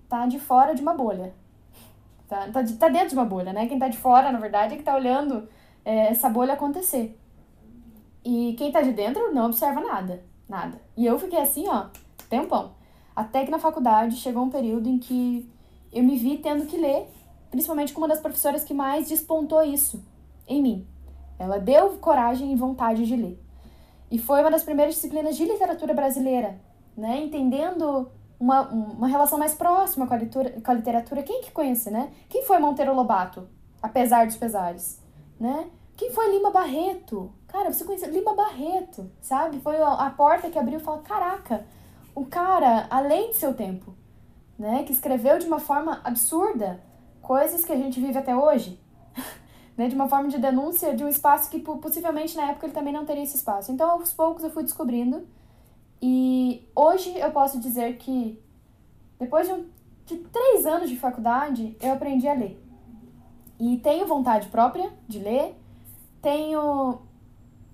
[0.07, 1.33] tá de fora de uma bolha.
[2.27, 3.67] Tá, tá, tá dentro de uma bolha, né?
[3.67, 5.47] Quem está de fora, na verdade, é que está olhando
[5.89, 7.19] é, essa bolha acontecer.
[8.23, 10.23] E quem está de dentro não observa nada.
[10.47, 10.79] Nada.
[10.95, 11.87] E eu fiquei assim, ó,
[12.29, 12.73] tempão.
[13.15, 15.49] Até que na faculdade chegou um período em que
[15.91, 17.07] eu me vi tendo que ler,
[17.49, 20.03] principalmente com uma das professoras que mais despontou isso
[20.47, 20.87] em mim.
[21.39, 23.43] Ela deu coragem e vontade de ler.
[24.11, 26.61] E foi uma das primeiras disciplinas de literatura brasileira,
[26.95, 27.19] né?
[27.19, 31.23] Entendendo uma, uma relação mais próxima com a, literatura, com a literatura.
[31.23, 32.11] Quem que conhece, né?
[32.27, 33.47] Quem foi Monteiro Lobato,
[33.81, 35.01] apesar dos pesares,
[35.39, 35.67] né?
[35.99, 37.29] Quem foi Lima Barreto?
[37.45, 39.59] Cara, você conhece Lima Barreto, sabe?
[39.59, 41.67] Foi a porta que abriu e falou, caraca,
[42.15, 43.93] o cara, além de seu tempo,
[44.57, 44.83] né?
[44.85, 46.81] Que escreveu de uma forma absurda
[47.21, 48.79] coisas que a gente vive até hoje,
[49.75, 52.93] né, de uma forma de denúncia de um espaço que possivelmente na época ele também
[52.93, 53.69] não teria esse espaço.
[53.69, 55.27] Então, aos poucos eu fui descobrindo
[56.01, 58.41] e hoje eu posso dizer que
[59.19, 59.65] depois de, um,
[60.05, 62.57] de três anos de faculdade eu aprendi a ler
[63.59, 65.59] e tenho vontade própria de ler,
[66.21, 66.99] tenho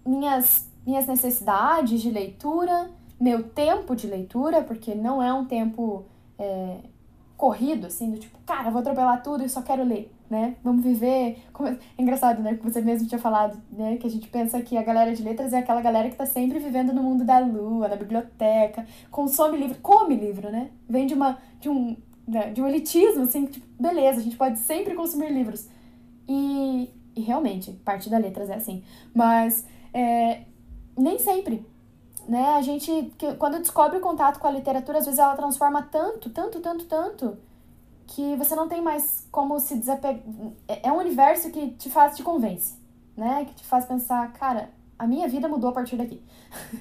[0.06, 6.06] minhas minhas necessidades de leitura, meu tempo de leitura, porque não é um tempo
[6.38, 6.78] é,
[7.36, 10.56] corrido, assim, do tipo, cara, vou atropelar tudo e só quero ler né?
[10.64, 11.38] Vamos viver.
[11.54, 11.70] Como...
[11.70, 12.56] É engraçado, né?
[12.56, 13.98] Que você mesmo tinha falado, né?
[13.98, 16.60] Que a gente pensa que a galera de letras é aquela galera que tá sempre
[16.60, 20.70] vivendo no mundo da lua, na biblioteca, consome livro, come livro, né?
[20.90, 21.38] Vem de uma.
[21.60, 21.96] de um.
[22.28, 22.50] Né?
[22.50, 25.70] de um elitismo, assim, tipo, beleza, a gente pode sempre consumir livros.
[26.28, 28.84] E, e realmente, parte da letras é assim.
[29.14, 30.42] Mas é,
[30.98, 31.66] nem sempre.
[32.28, 32.56] Né?
[32.56, 36.30] A gente, que, quando descobre o contato com a literatura, às vezes ela transforma tanto,
[36.30, 37.38] tanto, tanto, tanto
[38.08, 40.22] que você não tem mais como se desapegar.
[40.68, 42.76] É, é um universo que te faz, te convence,
[43.16, 43.46] né?
[43.46, 46.22] Que te faz pensar, cara, a minha vida mudou a partir daqui.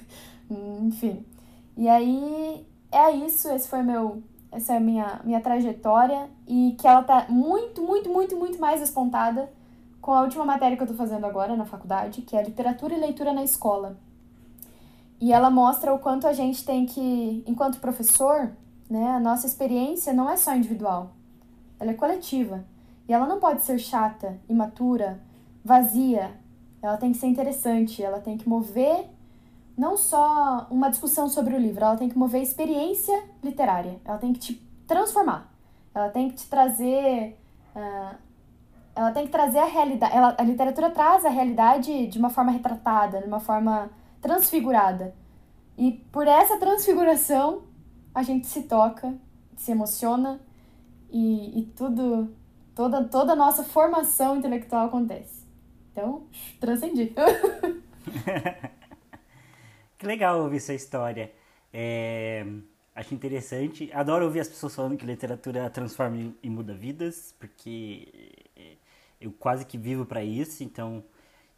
[0.49, 1.25] Enfim.
[1.77, 6.87] E aí é isso, esse foi meu, essa é a minha, minha trajetória e que
[6.87, 9.49] ela tá muito, muito, muito, muito mais despontada
[10.05, 12.99] com a última matéria que eu tô fazendo agora na faculdade, que é literatura e
[12.99, 13.97] leitura na escola.
[15.19, 18.51] E ela mostra o quanto a gente tem que, enquanto professor,
[18.87, 21.13] né, a nossa experiência não é só individual,
[21.79, 22.63] ela é coletiva.
[23.09, 25.19] E ela não pode ser chata, imatura,
[25.63, 26.39] vazia.
[26.83, 29.09] Ela tem que ser interessante, ela tem que mover
[29.75, 34.31] não só uma discussão sobre o livro, ela tem que mover experiência literária, ela tem
[34.33, 34.53] que te
[34.85, 35.51] transformar,
[35.95, 37.39] ela tem que te trazer.
[37.75, 38.24] Uh,
[38.95, 40.15] ela tem que trazer a realidade.
[40.15, 45.13] Ela, a literatura traz a realidade de uma forma retratada, de uma forma transfigurada.
[45.77, 47.63] E por essa transfiguração,
[48.13, 49.13] a gente se toca,
[49.57, 50.39] se emociona
[51.11, 52.33] e, e tudo,
[52.73, 55.45] toda, toda a nossa formação intelectual acontece.
[55.91, 56.23] Então,
[56.59, 57.13] transcendi.
[59.97, 61.33] que legal ouvir sua história.
[61.73, 62.45] É,
[62.95, 63.91] acho interessante.
[63.93, 68.34] Adoro ouvir as pessoas falando que literatura transforma e muda vidas, porque
[69.19, 71.03] eu quase que vivo para isso, então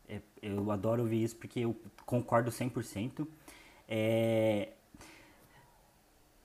[0.07, 3.27] é, eu adoro ouvir isso porque eu concordo 100%.
[3.87, 4.69] É,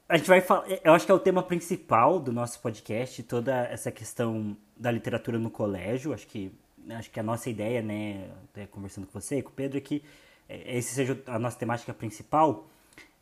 [0.09, 3.65] a gente vai falar, eu acho que é o tema principal do nosso podcast, toda
[3.69, 6.13] essa questão da literatura no colégio.
[6.13, 6.53] Acho que
[6.91, 8.29] acho que a nossa ideia, né,
[8.71, 10.03] conversando com você com o Pedro, é que
[10.49, 12.67] é, esse seja a nossa temática principal.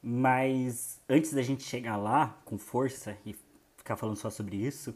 [0.03, 3.37] Mas antes da gente chegar lá com força e
[3.77, 4.95] ficar falando só sobre isso,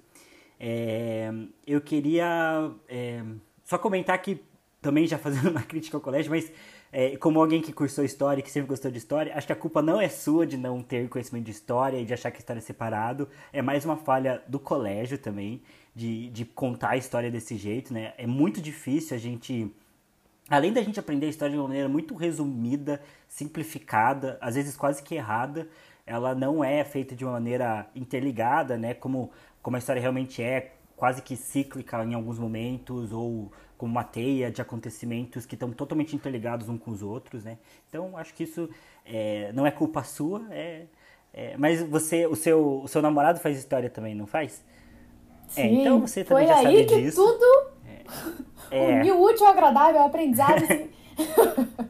[0.67, 1.31] é,
[1.67, 3.23] eu queria é,
[3.65, 4.41] só comentar que,
[4.81, 6.51] também já fazendo uma crítica ao colégio, mas
[6.91, 9.57] é, como alguém que cursou história e que sempre gostou de história, acho que a
[9.57, 12.61] culpa não é sua de não ter conhecimento de história e de achar que história
[12.61, 13.29] é separado.
[13.53, 15.61] É mais uma falha do colégio também,
[15.95, 18.15] de, de contar a história desse jeito, né?
[18.17, 19.71] É muito difícil a gente.
[20.49, 25.03] Além da gente aprender a história de uma maneira muito resumida, simplificada, às vezes quase
[25.03, 25.69] que errada,
[26.07, 28.95] ela não é feita de uma maneira interligada, né?
[28.95, 29.31] Como
[29.65, 34.51] como a história realmente é, quase que cíclica em alguns momentos, ou como uma teia
[34.51, 37.57] de acontecimentos que estão totalmente interligados uns com os outros, né?
[37.89, 38.69] Então, acho que isso
[39.07, 40.85] é, não é culpa sua, é,
[41.33, 44.63] é, mas você, o seu, o seu namorado faz história também, não faz?
[45.49, 47.17] É, Sim, é, então você também foi já aí que disso.
[47.17, 47.71] tudo
[48.71, 48.99] é.
[49.01, 50.63] uniu útil ao agradável, aprendizado.
[50.63, 50.91] Assim.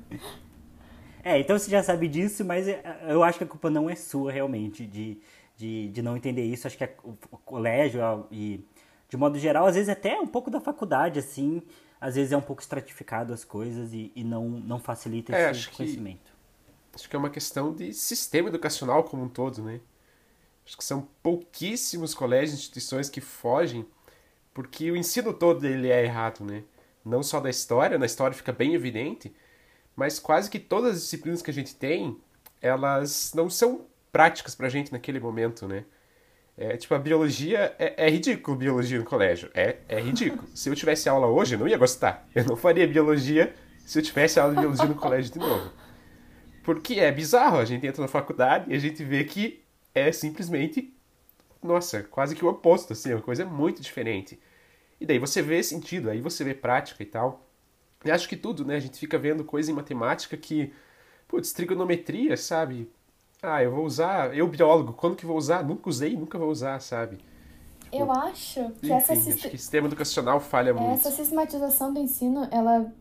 [1.25, 2.67] é, então você já sabe disso, mas
[3.09, 5.19] eu acho que a culpa não é sua realmente de
[5.57, 6.67] de, de não entender isso.
[6.67, 8.65] Acho que é o colégio e,
[9.09, 11.63] de modo geral, às vezes até um pouco da faculdade, assim,
[12.01, 15.69] às vezes é um pouco estratificado as coisas e, e não, não facilita é, esse
[15.69, 16.33] conhecimento.
[16.91, 19.81] Que, acho que é uma questão de sistema educacional como um todo, né?
[20.67, 23.87] Acho que são pouquíssimos colégios e instituições que fogem,
[24.53, 26.65] porque o ensino todo ele é errado, né?
[27.05, 29.35] Não só da história, na história fica bem evidente,
[29.95, 32.19] mas quase que todas as disciplinas que a gente tem,
[32.63, 35.85] elas não são práticas pra gente naquele momento, né?
[36.57, 39.51] É, tipo, a biologia é, é ridículo, biologia no colégio.
[39.53, 40.47] É, é ridículo.
[40.55, 42.25] Se eu tivesse aula hoje, eu não ia gostar.
[42.33, 43.53] Eu não faria biologia
[43.85, 45.73] se eu tivesse aula de biologia no colégio de novo.
[46.63, 50.97] Porque é bizarro, a gente entra na faculdade e a gente vê que é simplesmente,
[51.61, 54.39] nossa, quase que o oposto, assim, é uma coisa muito diferente.
[55.01, 57.45] E daí você vê sentido, aí você vê prática e tal.
[58.05, 58.77] E acho que tudo, né?
[58.77, 60.73] A gente fica vendo coisa em matemática que,
[61.27, 62.89] putz, trigonometria, sabe?
[63.45, 65.63] Ah, eu vou usar, eu biólogo, quando que vou usar?
[65.63, 67.19] Nunca usei, nunca vou usar, sabe?
[67.83, 70.91] Tipo, eu acho que enfim, essa acho que o sistema educacional falha muito.
[70.93, 72.93] Essa sistematização do ensino, ela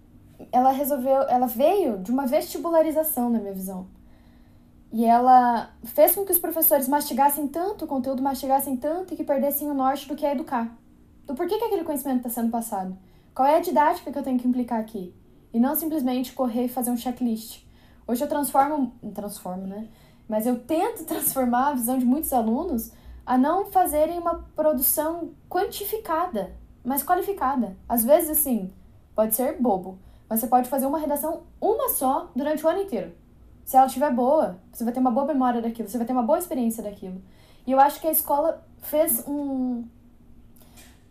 [0.51, 3.87] ela resolveu, ela veio de uma vestibularização na minha visão.
[4.91, 9.23] E ela fez com que os professores mastigassem tanto o conteúdo, mastigassem tanto e que
[9.23, 10.77] perdessem o norte do que é educar.
[11.25, 12.95] Do porquê que aquele conhecimento está sendo passado.
[13.33, 15.13] Qual é a didática que eu tenho que implicar aqui?
[15.51, 17.63] E não simplesmente correr e fazer um checklist.
[18.05, 19.87] Hoje eu transformo, transformo, né?
[20.27, 22.91] Mas eu tento transformar a visão de muitos alunos
[23.25, 26.51] a não fazerem uma produção quantificada,
[26.83, 27.77] mas qualificada.
[27.87, 28.71] Às vezes, assim,
[29.15, 29.97] pode ser bobo,
[30.29, 33.13] mas você pode fazer uma redação uma só durante o ano inteiro.
[33.63, 36.23] Se ela estiver boa, você vai ter uma boa memória daquilo, você vai ter uma
[36.23, 37.21] boa experiência daquilo.
[37.65, 39.85] E eu acho que a escola fez um.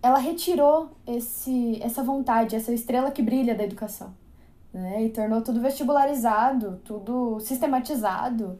[0.02, 4.12] Ela retirou esse, essa vontade, essa estrela que brilha da educação.
[4.72, 5.04] Né?
[5.04, 8.58] E tornou tudo vestibularizado, tudo sistematizado.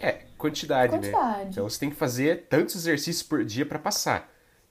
[0.00, 0.98] É, quantidade, né?
[0.98, 1.48] quantidade, né?
[1.50, 4.28] Então você tem que fazer tantos exercícios por dia para passar.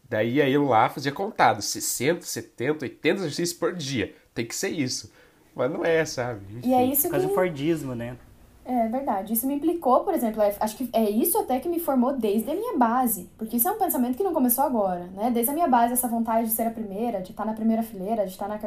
[0.10, 4.16] Daí aí eu lá fazia contado, 60, 70, 80 exercícios por dia.
[4.34, 5.12] Tem que ser isso.
[5.56, 6.42] Mas não é, sabe?
[6.58, 6.70] Enfim.
[6.70, 7.16] E é isso que...
[7.16, 8.18] o Fordismo, né?
[8.66, 9.34] É verdade.
[9.34, 12.52] Isso me implicou, por exemplo, é, acho que é isso até que me formou desde
[12.52, 13.30] a minha base.
[13.38, 15.32] Porque isso é um pensamento que não começou agora, né?
[15.32, 18.26] Desde a minha base, essa vontade de ser a primeira, de estar na primeira fileira,
[18.26, 18.60] de estar na...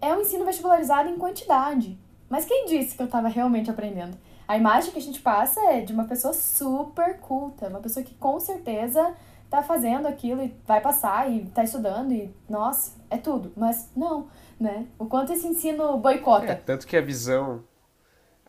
[0.00, 1.96] É um ensino vestibularizado em quantidade.
[2.28, 4.16] Mas quem disse que eu estava realmente aprendendo?
[4.50, 8.12] A imagem que a gente passa é de uma pessoa super culta, uma pessoa que
[8.14, 9.14] com certeza
[9.48, 13.52] tá fazendo aquilo e vai passar e tá estudando e, nossa, é tudo.
[13.56, 14.26] Mas não,
[14.58, 14.88] né?
[14.98, 16.46] O quanto esse ensino boicota.
[16.46, 17.62] É, tanto que a visão,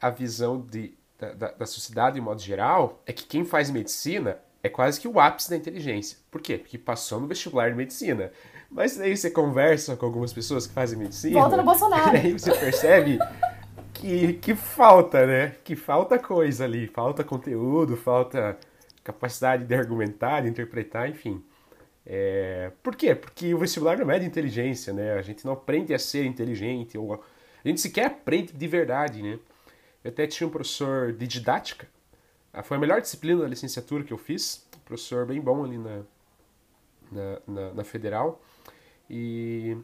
[0.01, 4.39] a visão de, da, da, da sociedade, de modo geral, é que quem faz medicina
[4.63, 6.17] é quase que o ápice da inteligência.
[6.31, 6.57] Por quê?
[6.57, 8.31] Porque passou no vestibular de medicina.
[8.71, 11.39] Mas aí você conversa com algumas pessoas que fazem medicina.
[11.39, 12.17] Volta no Bolsonaro.
[12.17, 13.19] E aí você percebe
[14.01, 15.55] que, que falta, né?
[15.63, 16.87] Que falta coisa ali.
[16.87, 18.57] Falta conteúdo, falta
[19.03, 21.43] capacidade de argumentar, de interpretar, enfim.
[22.05, 22.71] É...
[22.81, 23.13] Por quê?
[23.13, 25.13] Porque o vestibular não é de inteligência, né?
[25.13, 29.39] A gente não aprende a ser inteligente, ou a gente sequer aprende de verdade, né?
[30.03, 31.87] Eu até tinha um professor de didática,
[32.51, 35.77] ah, foi a melhor disciplina da licenciatura que eu fiz, um professor bem bom ali
[35.77, 36.01] na,
[37.11, 38.41] na, na, na Federal,
[39.07, 39.77] e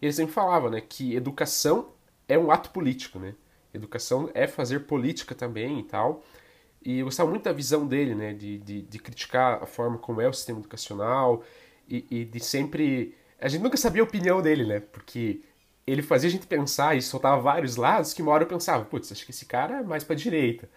[0.00, 1.88] ele sempre falava, né, que educação
[2.28, 3.34] é um ato político, né?
[3.74, 6.22] Educação é fazer política também e tal,
[6.84, 10.20] e eu gostava muito da visão dele, né, de, de, de criticar a forma como
[10.20, 11.42] é o sistema educacional
[11.88, 13.14] e, e, de sempre.
[13.40, 15.40] A gente nunca sabia a opinião dele, né, porque
[15.86, 19.10] ele fazia a gente pensar e soltava vários lados que uma hora eu pensava, putz,
[19.12, 20.68] acho que esse cara é mais pra direita.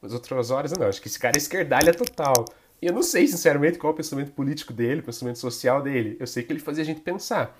[0.00, 2.44] Mas outras horas não, acho que esse cara é esquerdalha total.
[2.80, 6.16] E eu não sei, sinceramente, qual é o pensamento político dele, o pensamento social dele.
[6.20, 7.56] Eu sei que ele fazia a gente pensar.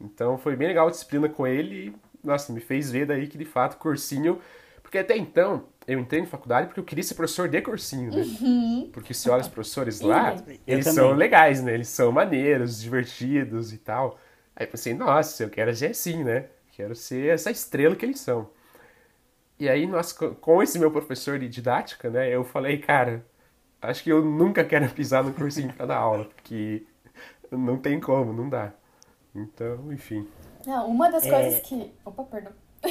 [0.00, 3.44] Então foi bem legal a disciplina com ele nossa, me fez ver daí que de
[3.44, 4.40] fato cursinho.
[4.82, 8.22] Porque até então eu entrei na faculdade porque eu queria ser professor de cursinho, né?
[8.22, 8.90] Uhum.
[8.92, 11.74] Porque se olha os professores lá, eles são legais, né?
[11.74, 14.18] Eles são maneiros, divertidos e tal.
[14.54, 16.46] Aí eu pensei, nossa, eu quero ser assim, né?
[16.72, 18.50] Quero ser essa estrela que eles são.
[19.60, 23.22] E aí, nós, com esse meu professor de didática, né, eu falei, cara,
[23.82, 26.82] acho que eu nunca quero pisar no cursinho pra dar aula, porque
[27.50, 28.72] não tem como, não dá.
[29.34, 30.26] Então, enfim.
[30.66, 31.30] Não, uma das é...
[31.30, 31.92] coisas que.
[32.04, 32.52] Opa, perdão.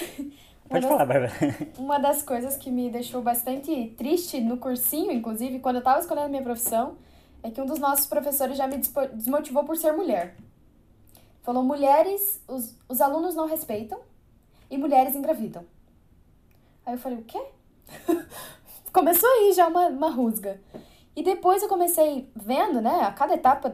[0.70, 0.92] Pode das...
[0.92, 1.32] falar, Bárbara.
[1.78, 6.30] Uma das coisas que me deixou bastante triste no cursinho, inclusive, quando eu tava escolhendo
[6.30, 6.96] minha profissão,
[7.42, 8.78] é que um dos nossos professores já me
[9.14, 10.36] desmotivou por ser mulher.
[11.42, 14.00] Falou: mulheres, os, os alunos não respeitam
[14.70, 15.66] e mulheres engravidam.
[16.86, 17.42] Aí eu falei: o quê?
[18.94, 20.60] Começou aí já uma, uma rusga.
[21.16, 23.74] E depois eu comecei vendo, né, a cada etapa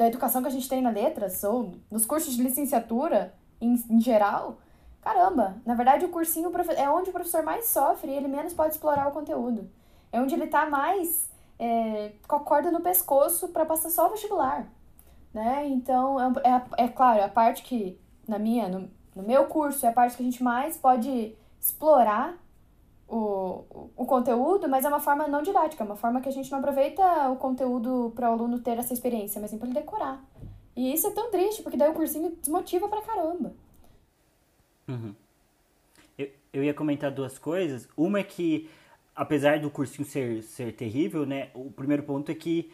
[0.00, 4.00] da educação que a gente tem na letras, ou nos cursos de licenciatura em, em
[4.00, 4.56] geral,
[5.02, 8.72] caramba, na verdade o cursinho é onde o professor mais sofre e ele menos pode
[8.72, 9.70] explorar o conteúdo.
[10.10, 14.10] É onde ele tá mais é, com a corda no pescoço para passar só o
[14.12, 14.66] vestibular.
[15.34, 15.68] Né?
[15.68, 19.90] Então, é, é, é claro, a parte que, na minha, no, no meu curso, é
[19.90, 22.38] a parte que a gente mais pode explorar
[23.10, 26.50] o, o conteúdo, mas é uma forma não didática, é uma forma que a gente
[26.50, 30.24] não aproveita o conteúdo para o aluno ter essa experiência, mas sim para ele decorar.
[30.76, 33.52] E isso é tão triste, porque daí o cursinho desmotiva pra caramba.
[34.88, 35.14] Uhum.
[36.16, 37.88] Eu, eu ia comentar duas coisas.
[37.96, 38.70] Uma é que,
[39.14, 42.70] apesar do cursinho ser, ser terrível, né, o primeiro ponto é que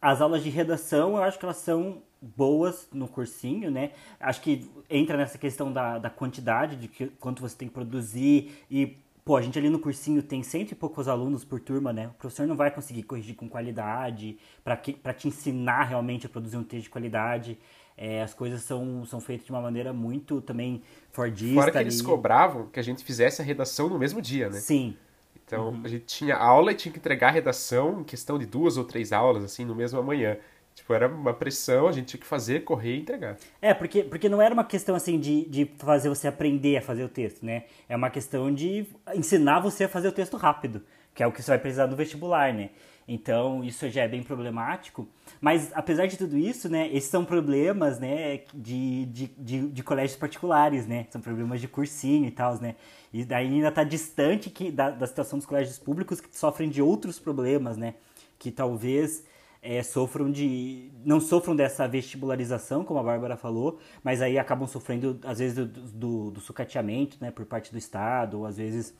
[0.00, 3.92] as aulas de redação, eu acho que elas são boas no cursinho, né?
[4.20, 8.64] Acho que entra nessa questão da, da quantidade, de que, quanto você tem que produzir
[8.70, 8.96] e
[9.28, 12.06] pô, a gente ali no cursinho tem cento e poucos alunos por turma, né?
[12.06, 16.64] O professor não vai conseguir corrigir com qualidade, para te ensinar realmente a produzir um
[16.64, 17.58] texto de qualidade.
[17.94, 21.60] É, as coisas são, são feitas de uma maneira muito também fordista.
[21.60, 24.60] Fora que eles cobravam que a gente fizesse a redação no mesmo dia, né?
[24.60, 24.96] Sim.
[25.44, 25.82] Então, uhum.
[25.84, 28.84] a gente tinha aula e tinha que entregar a redação em questão de duas ou
[28.84, 30.38] três aulas, assim, no mesmo amanhã.
[30.78, 33.36] Tipo, era uma pressão, a gente tinha que fazer, correr e entregar.
[33.60, 37.02] É, porque, porque não era uma questão assim de, de fazer você aprender a fazer
[37.02, 37.64] o texto, né?
[37.88, 40.80] É uma questão de ensinar você a fazer o texto rápido,
[41.12, 42.70] que é o que você vai precisar no vestibular, né?
[43.08, 45.08] Então, isso já é bem problemático.
[45.40, 50.16] Mas, apesar de tudo isso, né, esses são problemas, né, de, de, de, de colégios
[50.16, 51.08] particulares, né?
[51.10, 52.76] São problemas de cursinho e tal, né?
[53.12, 56.80] E daí ainda está distante que, da, da situação dos colégios públicos que sofrem de
[56.80, 57.94] outros problemas, né?
[58.38, 59.24] Que talvez
[59.68, 60.90] é, sofram de.
[61.04, 65.66] não sofram dessa vestibularização, como a Bárbara falou, mas aí acabam sofrendo, às vezes, do,
[65.66, 68.94] do, do sucateamento né, por parte do Estado, ou às vezes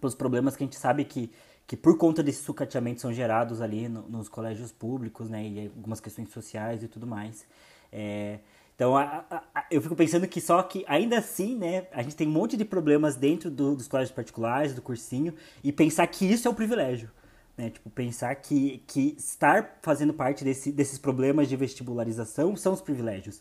[0.00, 1.30] pelos problemas que a gente sabe que,
[1.64, 6.00] que por conta desse sucateamento são gerados ali no, nos colégios públicos, né, e algumas
[6.00, 7.46] questões sociais e tudo mais.
[7.92, 8.40] É,
[8.74, 12.16] então, a, a, a, eu fico pensando que só que, ainda assim, né, a gente
[12.16, 16.24] tem um monte de problemas dentro do, dos colégios particulares, do cursinho, e pensar que
[16.26, 17.08] isso é um privilégio.
[17.56, 17.70] Né?
[17.70, 23.40] Tipo, pensar que, que estar fazendo parte desse, desses problemas de vestibularização são os privilégios.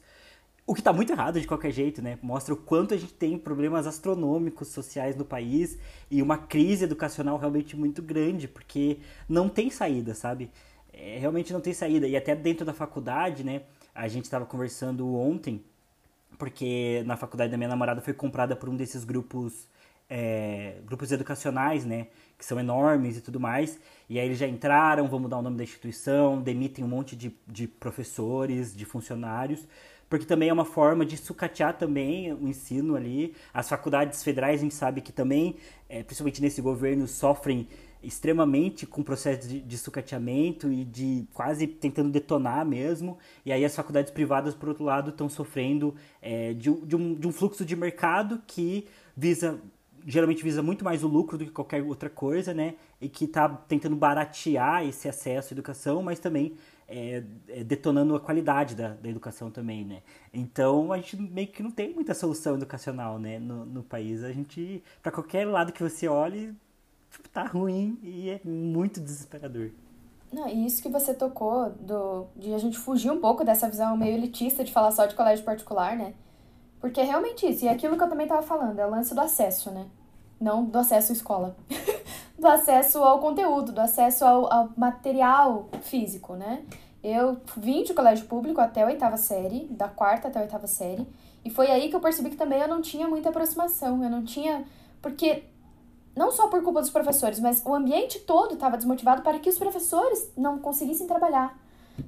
[0.65, 2.17] O que está muito errado de qualquer jeito, né?
[2.21, 5.77] Mostra o quanto a gente tem problemas astronômicos sociais no país
[6.09, 10.49] e uma crise educacional realmente muito grande, porque não tem saída, sabe?
[10.93, 12.07] É, realmente não tem saída.
[12.07, 13.63] E até dentro da faculdade, né?
[13.93, 15.61] A gente estava conversando ontem,
[16.37, 19.67] porque na faculdade da minha namorada foi comprada por um desses grupos
[20.09, 22.07] é, grupos educacionais, né?
[22.37, 23.79] Que são enormes e tudo mais.
[24.09, 27.35] E aí eles já entraram, vão mudar o nome da instituição, demitem um monte de,
[27.47, 29.67] de professores, de funcionários,
[30.09, 33.33] porque também é uma forma de sucatear também o ensino ali.
[33.53, 35.55] As faculdades federais, a gente sabe que também,
[35.89, 37.67] é, principalmente nesse governo, sofrem
[38.03, 43.17] extremamente com processo de, de sucateamento e de quase tentando detonar mesmo.
[43.45, 47.27] E aí as faculdades privadas, por outro lado, estão sofrendo é, de, de, um, de
[47.27, 49.59] um fluxo de mercado que visa
[50.05, 52.75] geralmente visa muito mais o lucro do que qualquer outra coisa, né?
[52.99, 56.55] E que está tentando baratear esse acesso à educação, mas também
[56.87, 60.01] é, é, detonando a qualidade da, da educação também, né?
[60.33, 63.39] Então a gente meio que não tem muita solução educacional, né?
[63.39, 66.53] No, no país a gente, para qualquer lado que você olhe,
[67.09, 69.71] tipo, tá ruim e é muito desesperador.
[70.31, 73.95] Não, e isso que você tocou do de a gente fugir um pouco dessa visão
[73.95, 76.13] meio elitista de falar só de colégio particular, né?
[76.83, 77.63] Porque é realmente isso.
[77.63, 79.85] E é aquilo que eu também estava falando, é o lance do acesso, né?
[80.37, 81.55] Não do acesso à escola.
[82.37, 86.61] do acesso ao conteúdo, do acesso ao, ao, material físico, né?
[87.01, 91.07] Eu vim de colégio público até a oitava série, da quarta até a oitava série,
[91.45, 94.25] e foi aí que eu percebi que também eu não tinha muita aproximação, eu não
[94.25, 94.65] tinha.
[95.01, 95.45] Porque,
[96.13, 99.57] não só por culpa dos professores, mas o ambiente todo estava desmotivado para que os
[99.57, 101.57] professores não conseguissem trabalhar.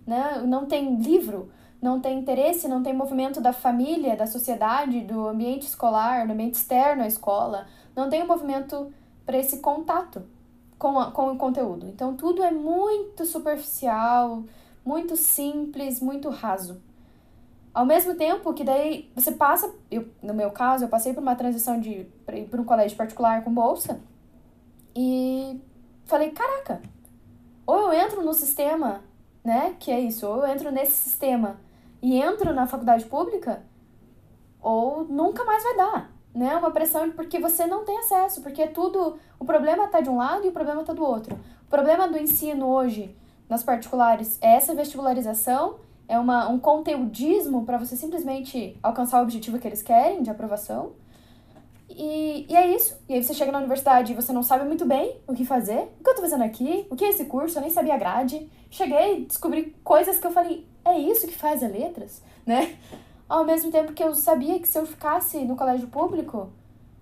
[0.06, 0.44] Né?
[0.46, 1.50] Não tem livro,
[1.86, 6.56] não tem interesse, não tem movimento da família, da sociedade, do ambiente escolar, do ambiente
[6.56, 8.92] externo à escola, não tem um movimento
[9.24, 10.24] para esse contato
[10.80, 11.88] com, a, com o conteúdo.
[11.88, 14.44] Então tudo é muito superficial,
[14.84, 16.82] muito simples, muito raso.
[17.72, 21.36] Ao mesmo tempo que daí você passa, eu, no meu caso, eu passei por uma
[21.36, 24.02] transição de para um colégio particular com bolsa
[24.96, 25.62] e
[26.06, 26.82] falei, caraca,
[27.64, 29.02] ou eu entro no sistema,
[29.44, 31.64] né, que é isso, ou eu entro nesse sistema
[32.06, 33.64] e entro na faculdade pública,
[34.62, 36.56] ou nunca mais vai dar, né?
[36.56, 40.18] Uma pressão porque você não tem acesso, porque é tudo, o problema está de um
[40.18, 41.36] lado e o problema está do outro.
[41.66, 43.18] O problema do ensino hoje
[43.50, 45.78] nas particulares é essa vestibularização,
[46.08, 50.92] é uma, um conteudismo para você simplesmente alcançar o objetivo que eles querem de aprovação.
[51.90, 52.98] E, e é isso.
[53.08, 55.90] E aí você chega na universidade e você não sabe muito bem o que fazer.
[56.00, 56.88] O que eu tô fazendo aqui?
[56.90, 57.58] O que é esse curso?
[57.58, 58.50] Eu nem sabia a grade.
[58.70, 62.76] Cheguei, descobri coisas que eu falei, é isso que faz a letras, né?
[63.28, 66.50] Ao mesmo tempo que eu sabia que se eu ficasse no colégio público,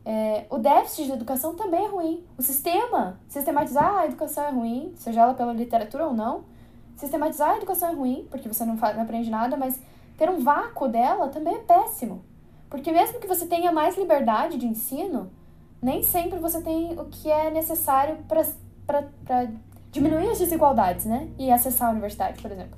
[0.06, 2.24] é, o déficit de educação também é ruim.
[2.38, 6.46] O sistema, sistematizar a educação é ruim, seja ela pela literatura ou não.
[6.96, 9.80] Sistematizar a educação é ruim, porque você não, faz, não aprende nada, mas
[10.18, 12.24] ter um vácuo dela também é péssimo.
[12.74, 15.32] Porque mesmo que você tenha mais liberdade de ensino,
[15.80, 19.48] nem sempre você tem o que é necessário para
[19.92, 21.30] diminuir as desigualdades, né?
[21.38, 22.76] E acessar a universidade, por exemplo.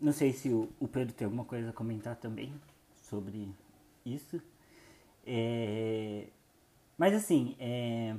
[0.00, 2.52] Não sei se o, Pedro tem alguma coisa a comentar também
[2.96, 3.48] sobre
[4.04, 4.40] isso.
[5.26, 6.26] É,
[6.96, 8.14] mas assim, é,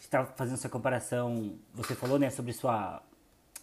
[0.00, 3.02] estava fazendo essa comparação, você falou né, sobre sua,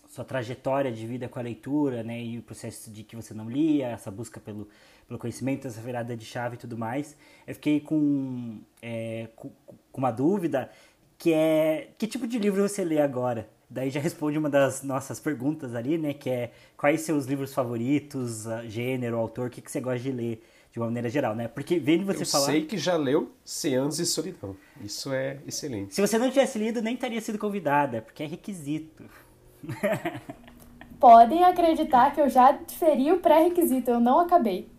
[0.07, 3.49] sua trajetória de vida com a leitura, né, e o processo de que você não
[3.49, 4.69] lia, essa busca pelo,
[5.07, 7.17] pelo conhecimento, essa virada de chave e tudo mais.
[7.45, 9.51] Eu fiquei com, é, com,
[9.91, 10.69] com uma dúvida,
[11.17, 13.49] que é, que tipo de livro você lê agora?
[13.69, 16.13] Daí já responde uma das nossas perguntas ali, né?
[16.13, 20.43] Que é quais seus livros favoritos, gênero, autor, o que, que você gosta de ler
[20.71, 21.47] de uma maneira geral, né?
[21.47, 22.47] Porque vendo você Eu falar.
[22.47, 24.55] Eu sei que já leu Seanos e Solidão.
[24.81, 25.95] Isso é excelente.
[25.95, 29.03] Se você não tivesse lido, nem teria sido convidada, porque é requisito.
[30.99, 34.69] Podem acreditar que eu já feri o pré-requisito, eu não acabei.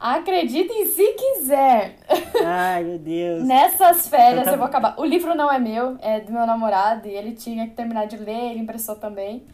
[0.00, 1.96] Acreditem se quiser.
[2.44, 3.44] Ai, meu Deus.
[3.44, 4.94] Nessas férias eu, eu vou acabar.
[4.98, 8.16] O livro não é meu, é do meu namorado e ele tinha que terminar de
[8.16, 9.44] ler, ele impressou também.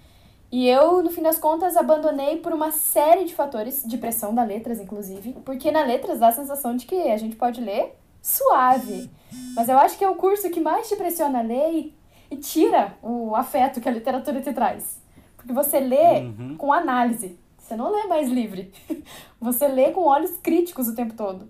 [0.52, 4.44] E eu, no fim das contas, abandonei por uma série de fatores, de pressão da
[4.44, 9.10] letras, inclusive, porque na letras dá a sensação de que a gente pode ler suave.
[9.56, 11.94] Mas eu acho que é o curso que mais te pressiona a ler e,
[12.30, 15.02] e tira o afeto que a literatura te traz.
[15.36, 16.56] Porque você lê uhum.
[16.56, 17.38] com análise.
[17.64, 18.70] Você não lê mais livre.
[19.40, 21.48] Você lê com olhos críticos o tempo todo.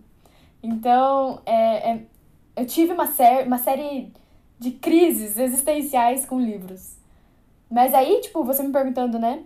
[0.63, 2.07] Então, é, é,
[2.55, 4.13] eu tive uma, ser, uma série
[4.57, 6.97] de crises existenciais com livros.
[7.69, 9.43] Mas aí, tipo, você me perguntando, né?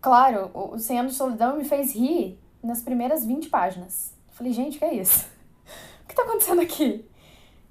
[0.00, 4.14] Claro, o Cem Anos de Solidão me fez rir nas primeiras 20 páginas.
[4.30, 5.26] falei, gente, o que é isso?
[6.02, 7.04] o que tá acontecendo aqui?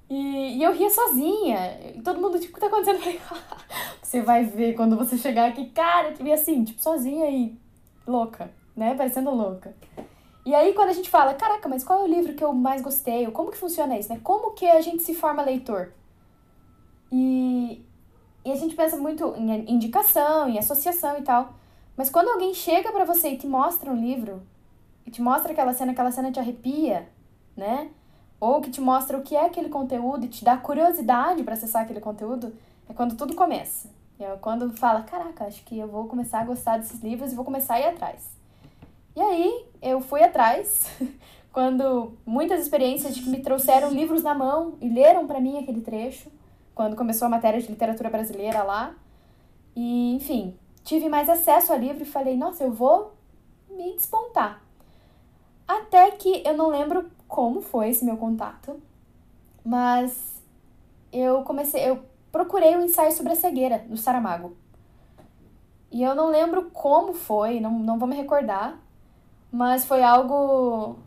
[0.07, 1.95] E, e eu ria sozinha.
[1.95, 2.99] E todo mundo, tipo, o que tá acontecendo?
[2.99, 3.19] Falei,
[4.03, 7.57] você vai ver quando você chegar aqui, cara, eu vi assim, tipo, sozinha e
[8.07, 8.95] louca, né?
[8.95, 9.75] Parecendo louca.
[10.45, 12.81] E aí, quando a gente fala, caraca, mas qual é o livro que eu mais
[12.81, 13.25] gostei?
[13.25, 14.19] Ou como que funciona isso, né?
[14.23, 15.91] Como que a gente se forma leitor?
[17.11, 17.83] E,
[18.45, 21.53] e a gente pensa muito em indicação, em associação e tal.
[21.97, 24.41] Mas quando alguém chega para você e te mostra um livro,
[25.05, 27.09] e te mostra aquela cena, aquela cena te arrepia,
[27.55, 27.89] né?
[28.39, 31.83] Ou que te mostra o que é aquele conteúdo e te dá curiosidade para acessar
[31.83, 32.53] aquele conteúdo,
[32.87, 33.89] é quando tudo começa.
[34.41, 37.75] Quando fala, caraca, acho que eu vou começar a gostar desses livros e vou começar
[37.75, 38.29] a ir atrás.
[39.15, 40.85] E aí eu fui atrás,
[41.51, 45.81] quando muitas experiências de que me trouxeram livros na mão e leram para mim aquele
[45.81, 46.31] trecho,
[46.73, 48.95] quando começou a matéria de literatura brasileira lá.
[49.75, 53.13] E, enfim, tive mais acesso a livro e falei, nossa, eu vou
[53.69, 54.61] me despontar.
[55.67, 58.79] Até que eu não lembro como foi esse meu contato,
[59.65, 60.41] mas
[61.11, 61.99] eu comecei, eu
[62.37, 64.55] procurei o um ensaio sobre a cegueira do Saramago.
[65.91, 68.79] E eu não lembro como foi, não, não vou me recordar,
[69.51, 70.97] mas foi algo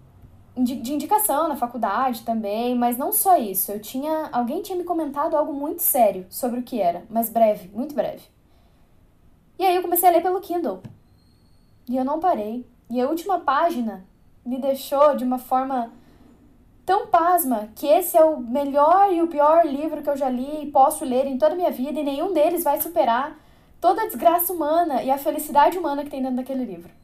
[0.57, 3.71] de indicação na faculdade também, mas não só isso.
[3.71, 7.71] Eu tinha, alguém tinha me comentado algo muito sério sobre o que era, mas breve,
[7.73, 8.23] muito breve.
[9.59, 10.83] E aí eu comecei a ler pelo Kindle.
[11.89, 12.67] E eu não parei.
[12.89, 14.05] E a última página
[14.45, 15.93] me deixou de uma forma
[16.85, 20.65] tão pasma que esse é o melhor e o pior livro que eu já li
[20.65, 23.39] e posso ler em toda a minha vida e nenhum deles vai superar
[23.81, 27.01] toda a desgraça humana e a felicidade humana que tem dentro daquele livro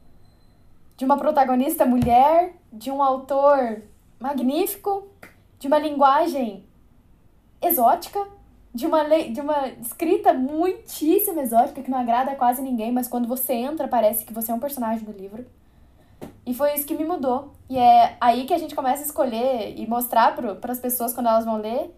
[0.97, 3.83] de uma protagonista mulher, de um autor
[4.19, 5.07] magnífico,
[5.59, 6.65] de uma linguagem
[7.61, 8.27] exótica,
[8.73, 13.27] de uma, de uma escrita muitíssimo exótica que não agrada a quase ninguém, mas quando
[13.27, 15.45] você entra parece que você é um personagem do livro.
[16.47, 17.51] E foi isso que me mudou.
[17.69, 21.27] E é aí que a gente começa a escolher e mostrar para as pessoas quando
[21.27, 21.93] elas vão ler,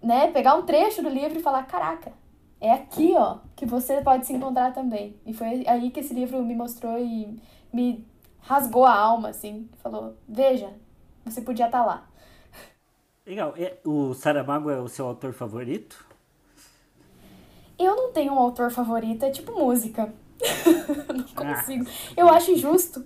[0.00, 0.30] né?
[0.30, 2.12] Pegar um trecho do livro e falar: caraca,
[2.60, 5.16] é aqui, ó, que você pode se encontrar também.
[5.26, 7.36] E foi aí que esse livro me mostrou e
[7.72, 8.06] me
[8.38, 9.68] rasgou a alma, assim.
[9.82, 10.72] Falou, veja,
[11.24, 12.08] você podia estar tá lá.
[13.26, 13.52] Legal.
[13.84, 16.06] O Saramago é o seu autor favorito?
[17.76, 20.12] Eu não tenho um autor favorito, é tipo música.
[21.12, 21.84] não consigo.
[21.88, 22.12] Ah.
[22.16, 23.04] Eu acho injusto.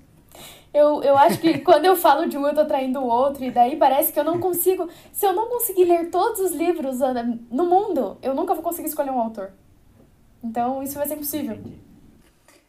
[0.75, 3.51] Eu, eu acho que quando eu falo de um, eu tô traindo o outro, e
[3.53, 4.91] daí parece que eu não consigo.
[5.13, 7.15] Se eu não conseguir ler todos os livros ah,
[7.49, 9.53] no mundo, eu nunca vou conseguir escolher um autor.
[10.43, 11.55] Então isso vai ser impossível.
[11.55, 11.79] Entendi.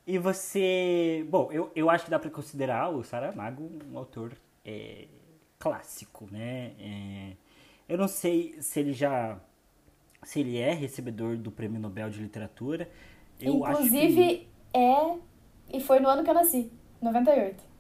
[0.06, 1.26] E você.
[1.32, 4.34] Bom, eu, eu acho que dá para considerar o Saramago um autor
[4.64, 5.08] é,
[5.58, 6.74] clássico, né?
[6.80, 7.32] É,
[7.90, 9.36] eu não sei se ele já.
[10.22, 12.88] Se ele é recebedor do Prêmio Nobel de Literatura.
[13.42, 14.48] Eu Inclusive, que...
[14.78, 15.16] é.
[15.74, 17.75] E foi no ano que eu nasci, 98.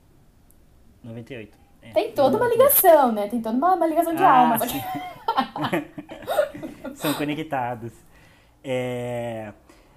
[1.05, 1.57] 98.
[1.81, 1.91] É.
[1.91, 3.27] Tem toda uma ligação, né?
[3.27, 4.57] Tem toda uma, uma ligação de ah, alma.
[6.95, 7.93] São conectados.
[8.63, 9.53] É.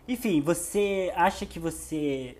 [0.06, 2.36] Enfim, você acha que você.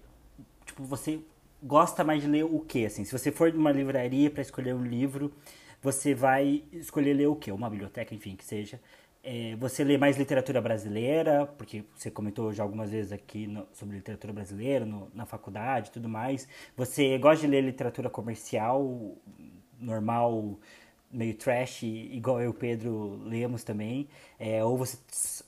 [0.66, 1.20] Tipo, você
[1.62, 2.84] gosta mais de ler o quê?
[2.86, 5.32] Assim, se você for numa livraria para escolher um livro,
[5.82, 7.50] você vai escolher ler o quê?
[7.50, 8.78] Uma biblioteca, enfim, que seja.
[9.30, 13.96] É, você lê mais literatura brasileira, porque você comentou já algumas vezes aqui no, sobre
[13.96, 16.48] literatura brasileira no, na faculdade e tudo mais.
[16.74, 19.18] Você gosta de ler literatura comercial,
[19.78, 20.58] normal,
[21.12, 24.08] meio trash, igual eu Pedro lemos também,
[24.38, 24.96] é, ou você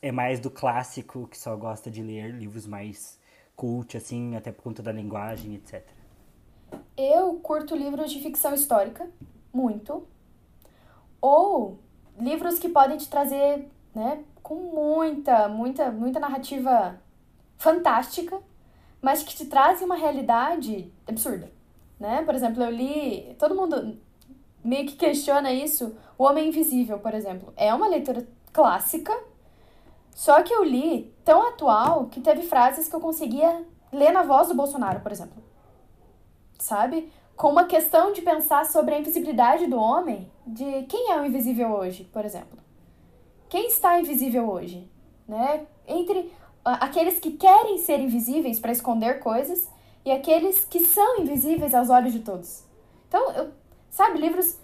[0.03, 3.19] é mais do clássico, que só gosta de ler livros mais
[3.57, 5.83] cult, assim, até por conta da linguagem, etc.
[6.99, 9.09] Eu curto livros de ficção histórica,
[9.55, 10.07] muito,
[11.19, 11.79] ou
[12.21, 17.01] livros que podem te trazer, né, com muita, muita, muita narrativa
[17.57, 18.39] fantástica,
[19.01, 21.51] mas que te trazem uma realidade absurda,
[21.99, 22.23] né?
[22.23, 23.99] Por exemplo, eu li, todo mundo
[24.63, 25.97] meio que questiona isso.
[26.19, 29.17] O Homem Invisível, por exemplo, é uma leitura clássica,
[30.15, 34.49] só que eu li tão atual que teve frases que eu conseguia ler na voz
[34.49, 35.43] do Bolsonaro, por exemplo.
[36.59, 37.11] Sabe?
[37.41, 41.71] Com uma questão de pensar sobre a invisibilidade do homem, de quem é o invisível
[41.71, 42.59] hoje, por exemplo.
[43.49, 44.87] Quem está invisível hoje?
[45.27, 45.67] Né?
[45.89, 46.31] Entre
[46.63, 49.71] aqueles que querem ser invisíveis para esconder coisas
[50.05, 52.63] e aqueles que são invisíveis aos olhos de todos.
[53.09, 53.51] Então, eu
[53.91, 54.59] Sabe, livros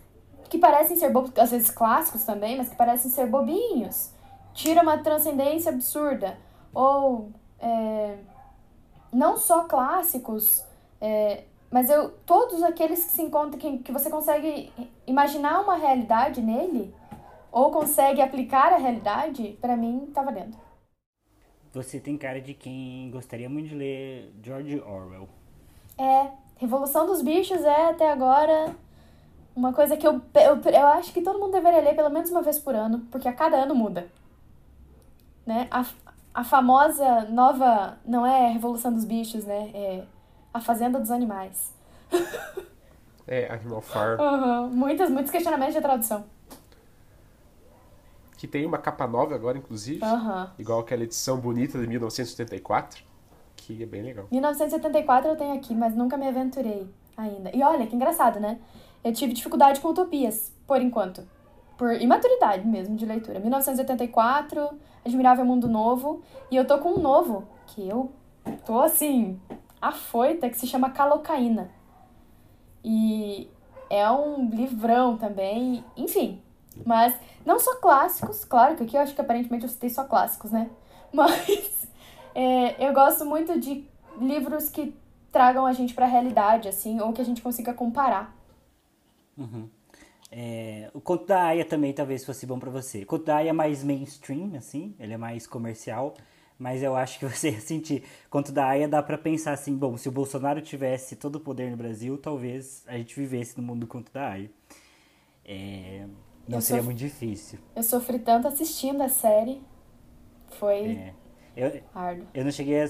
[0.50, 4.10] que parecem ser bobos, às vezes clássicos também, mas que parecem ser bobinhos.
[4.52, 6.38] Tira uma transcendência absurda.
[6.74, 8.18] Ou é,
[9.10, 10.62] não só clássicos,
[11.00, 14.72] é, mas eu todos aqueles que se encontram que, que você consegue
[15.06, 16.94] imaginar uma realidade nele
[17.50, 20.56] ou consegue aplicar a realidade, para mim tá valendo.
[21.72, 25.28] Você tem cara de quem gostaria muito de ler George Orwell.
[25.98, 28.74] É, Revolução dos Bichos é até agora
[29.54, 32.42] uma coisa que eu, eu, eu acho que todo mundo deveria ler pelo menos uma
[32.42, 34.06] vez por ano, porque a cada ano muda.
[35.46, 35.66] Né?
[35.70, 35.84] A,
[36.34, 37.98] a famosa nova.
[38.04, 39.70] Não é Revolução dos Bichos, né?
[39.72, 40.04] É
[40.56, 41.74] A Fazenda dos Animais.
[43.28, 44.20] É, Animal Farm.
[44.20, 44.68] Uhum.
[44.68, 46.24] Muitas, muitos questionamentos de tradução.
[48.36, 50.00] Que tem uma capa nova agora, inclusive.
[50.00, 50.46] Uhum.
[50.56, 53.02] Igual aquela edição bonita de 1974.
[53.56, 54.28] Que é bem legal.
[54.30, 57.50] 1974 eu tenho aqui, mas nunca me aventurei ainda.
[57.52, 58.60] E olha, que engraçado, né?
[59.02, 61.26] Eu tive dificuldade com utopias, por enquanto.
[61.76, 63.40] Por imaturidade mesmo de leitura.
[63.40, 64.70] 1984,
[65.04, 66.22] Admirável Mundo Novo.
[66.48, 68.12] E eu tô com um novo, que eu
[68.64, 69.40] tô assim,
[69.80, 71.70] afoita, que se chama Calocaína.
[72.84, 73.48] E
[73.90, 76.40] é um livrão também, enfim.
[76.84, 77.14] Mas
[77.44, 80.70] não só clássicos, claro que aqui eu acho que aparentemente eu citei só clássicos, né?
[81.12, 81.88] Mas
[82.34, 83.84] é, eu gosto muito de
[84.20, 84.94] livros que
[85.32, 88.36] tragam a gente para a realidade, assim, ou que a gente consiga comparar.
[89.36, 89.68] Uhum.
[90.30, 93.02] É, o conto da Aya também talvez fosse bom para você.
[93.02, 96.14] O conto da Aya é mais mainstream, assim, ele é mais comercial,
[96.58, 98.02] mas eu acho que você ia sentir.
[98.26, 101.40] O conto da Aya dá para pensar assim, bom, se o Bolsonaro tivesse todo o
[101.40, 104.50] poder no Brasil, talvez a gente vivesse no mundo do conto da Aya.
[105.44, 106.06] É,
[106.48, 107.58] não eu seria muito difícil.
[107.74, 109.60] Eu sofri tanto assistindo a série.
[110.58, 111.14] Foi é,
[111.56, 111.82] eu.
[112.32, 112.88] Eu não cheguei a...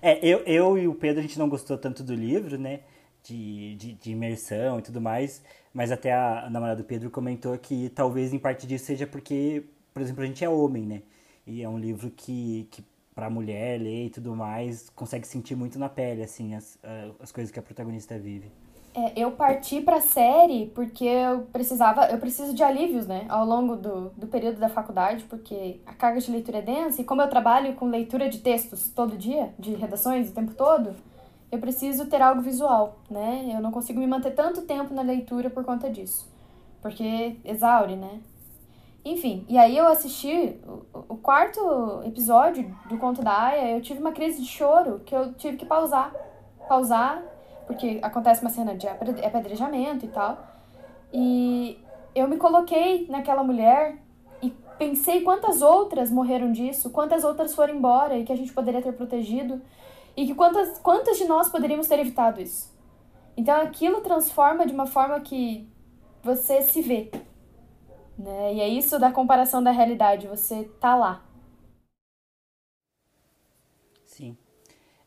[0.00, 2.80] É, eu, eu e o Pedro, a gente não gostou tanto do livro, né?
[3.22, 5.42] De, de, de imersão e tudo mais.
[5.72, 9.64] Mas até a, a namorada do Pedro comentou que talvez em parte disso seja porque,
[9.94, 11.02] por exemplo, a gente é homem, né?
[11.46, 12.84] E é um livro que, que
[13.14, 16.78] para mulher ler e tudo mais, consegue sentir muito na pele, assim, as,
[17.20, 18.50] as coisas que a protagonista vive.
[18.94, 23.74] É, eu parti pra série porque eu precisava, eu preciso de alívios, né, ao longo
[23.74, 27.28] do, do período da faculdade, porque a carga de leitura é densa e como eu
[27.28, 30.94] trabalho com leitura de textos todo dia, de redações o tempo todo,
[31.50, 33.50] eu preciso ter algo visual, né?
[33.54, 36.30] Eu não consigo me manter tanto tempo na leitura por conta disso,
[36.82, 38.20] porque exaure, né?
[39.04, 40.60] Enfim, e aí eu assisti
[41.08, 45.32] o, quarto episódio do Conto da Aya, eu tive uma crise de choro que eu
[45.34, 46.14] tive que pausar.
[46.68, 47.20] Pausar,
[47.66, 50.38] porque acontece uma cena de apedrejamento e tal.
[51.12, 51.78] E
[52.14, 53.98] eu me coloquei naquela mulher
[54.40, 58.80] e pensei quantas outras morreram disso, quantas outras foram embora e que a gente poderia
[58.80, 59.60] ter protegido.
[60.16, 62.72] E que quantas, quantas de nós poderíamos ter evitado isso.
[63.36, 65.68] Então aquilo transforma de uma forma que
[66.22, 67.10] você se vê,
[68.22, 68.54] né?
[68.54, 71.24] E é isso da comparação da realidade, você tá lá.
[74.06, 74.36] Sim.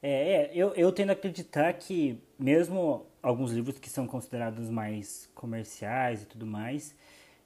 [0.02, 5.30] É, é, eu, eu tendo a acreditar que mesmo alguns livros que são considerados mais
[5.34, 6.96] comerciais e tudo mais,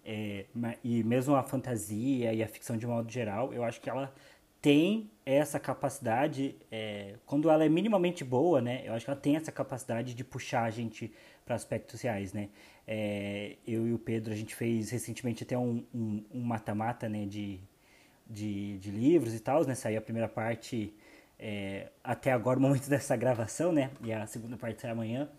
[0.03, 0.45] é,
[0.83, 4.13] e mesmo a fantasia e a ficção de modo geral, eu acho que ela
[4.61, 8.81] tem essa capacidade, é, quando ela é minimamente boa, né?
[8.85, 11.13] Eu acho que ela tem essa capacidade de puxar a gente
[11.45, 12.49] para aspectos reais, né?
[12.91, 15.85] É, eu e o Pedro, a gente fez recentemente até um
[16.33, 17.25] mata-mata, um, um né?
[17.27, 17.59] De,
[18.27, 19.75] de, de, livros e tal, né?
[19.75, 20.91] Saiu a primeira parte
[21.37, 23.91] é, até agora, o momento dessa gravação, né?
[24.03, 25.29] E a segunda parte sai amanhã.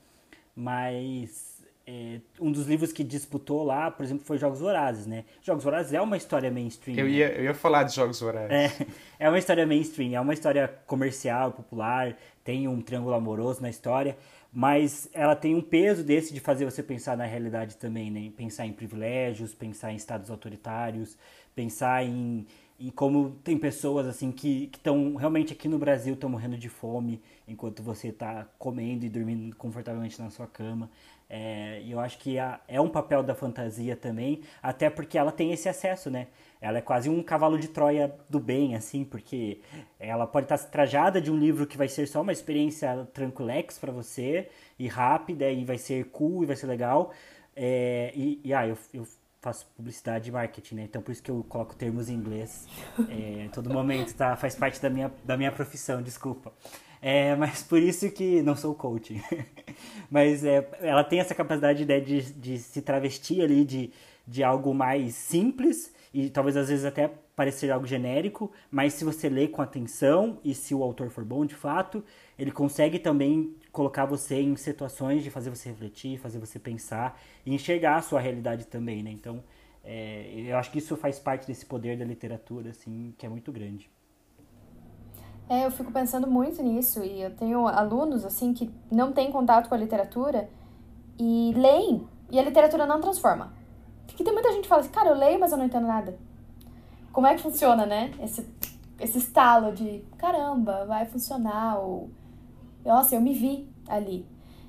[0.54, 5.24] Mas é, um dos livros que disputou lá, por exemplo, foi Jogos Vorazes, né?
[5.42, 6.96] Jogos Vorazes é uma história mainstream.
[6.98, 7.10] Eu né?
[7.10, 8.52] ia, eu ia falar de Jogos Vorazes.
[8.52, 8.86] É,
[9.18, 14.16] é uma história mainstream, é uma história comercial, popular, tem um triângulo amoroso na história,
[14.52, 18.32] mas ela tem um peso desse de fazer você pensar na realidade também, né?
[18.36, 21.16] Pensar em privilégios, pensar em estados autoritários,
[21.54, 22.46] pensar em,
[22.78, 27.22] em como tem pessoas assim que estão realmente aqui no Brasil estão morrendo de fome
[27.46, 30.90] enquanto você está comendo e dormindo confortavelmente na sua cama.
[31.32, 35.30] É, e eu acho que a, é um papel da fantasia também, até porque ela
[35.30, 36.26] tem esse acesso, né?
[36.60, 39.60] Ela é quase um cavalo de Troia do bem, assim, porque
[39.98, 43.92] ela pode estar trajada de um livro que vai ser só uma experiência tranquilex para
[43.92, 47.12] você, e rápida, e vai ser cool, e vai ser legal.
[47.54, 49.06] É, e, e, ah, eu, eu
[49.40, 50.82] faço publicidade e marketing, né?
[50.82, 52.66] Então por isso que eu coloco termos em inglês
[53.08, 54.36] é, todo momento, tá?
[54.36, 56.52] Faz parte da minha, da minha profissão, desculpa.
[57.02, 59.20] É, mas por isso que não sou coaching.
[60.10, 63.90] mas é, ela tem essa capacidade né, de, de se travestir ali de,
[64.26, 69.28] de algo mais simples e talvez às vezes até parecer algo genérico, mas se você
[69.28, 72.04] lê com atenção e se o autor for bom de fato,
[72.38, 77.54] ele consegue também colocar você em situações de fazer você refletir, fazer você pensar e
[77.54, 79.10] enxergar a sua realidade também, né?
[79.10, 79.42] Então,
[79.82, 83.50] é, eu acho que isso faz parte desse poder da literatura, assim, que é muito
[83.50, 83.88] grande.
[85.50, 89.68] É, eu fico pensando muito nisso e eu tenho alunos assim que não têm contato
[89.68, 90.48] com a literatura
[91.18, 93.52] e leem e a literatura não transforma.
[94.06, 96.16] Porque tem muita gente que fala assim, cara, eu leio, mas eu não entendo nada.
[97.12, 98.12] Como é que funciona, né?
[98.22, 98.48] Esse,
[99.00, 102.08] esse estalo de caramba, vai funcionar, ou
[102.84, 104.24] nossa, eu me vi ali.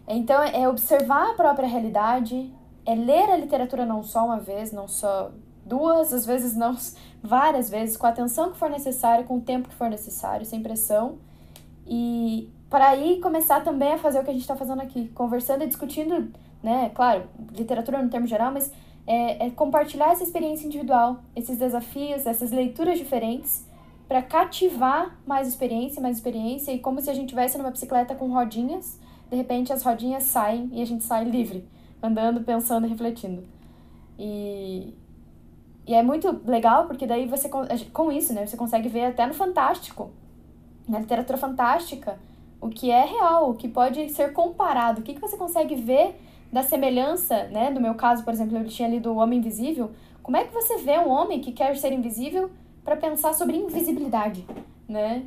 [0.08, 2.52] Então é observar a própria realidade,
[2.88, 5.32] é ler a literatura não só uma vez, não só
[5.72, 6.76] duas, às vezes não
[7.24, 10.62] várias vezes, com a atenção que for necessária, com o tempo que for necessário, sem
[10.62, 11.18] pressão,
[11.88, 15.64] e para aí começar também a fazer o que a gente está fazendo aqui, conversando
[15.64, 16.30] e discutindo,
[16.62, 16.92] né?
[16.94, 18.72] Claro, literatura no termo geral, mas
[19.08, 23.66] é, é compartilhar essa experiência individual, esses desafios, essas leituras diferentes,
[24.08, 28.30] para cativar mais experiência, mais experiência, e como se a gente estivesse numa bicicleta com
[28.30, 29.00] rodinhas,
[29.30, 31.66] de repente as rodinhas saem e a gente sai livre,
[32.04, 33.44] andando, pensando e refletindo.
[34.20, 34.94] E,
[35.88, 37.50] e é muito legal porque daí você,
[37.92, 40.12] com isso, né, você consegue ver até no Fantástico,
[40.88, 42.20] na literatura fantástica,
[42.60, 46.16] o que é real, o que pode ser comparado, o que, que você consegue ver
[46.52, 47.70] da semelhança, né?
[47.70, 49.92] No meu caso, por exemplo, eu tinha lido O Homem Invisível.
[50.22, 52.52] Como é que você vê um homem que quer ser invisível
[52.84, 54.46] para pensar sobre invisibilidade,
[54.88, 55.26] né?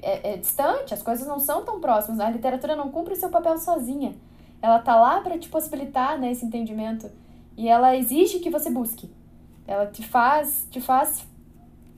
[0.00, 2.20] É, é, distante, as coisas não são tão próximas.
[2.20, 4.14] A literatura não cumpre o seu papel sozinha.
[4.62, 7.10] Ela tá lá para te possibilitar né, esse entendimento
[7.56, 9.10] e ela exige que você busque.
[9.66, 11.26] Ela te faz, te faz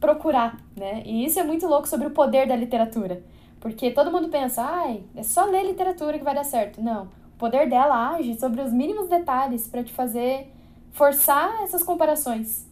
[0.00, 1.02] procurar, né?
[1.06, 3.22] E isso é muito louco sobre o poder da literatura.
[3.60, 6.82] Porque todo mundo pensa, ai, é só ler literatura que vai dar certo.
[6.82, 7.04] Não.
[7.34, 10.52] O poder dela age sobre os mínimos detalhes para te fazer
[10.92, 12.66] forçar essas comparações.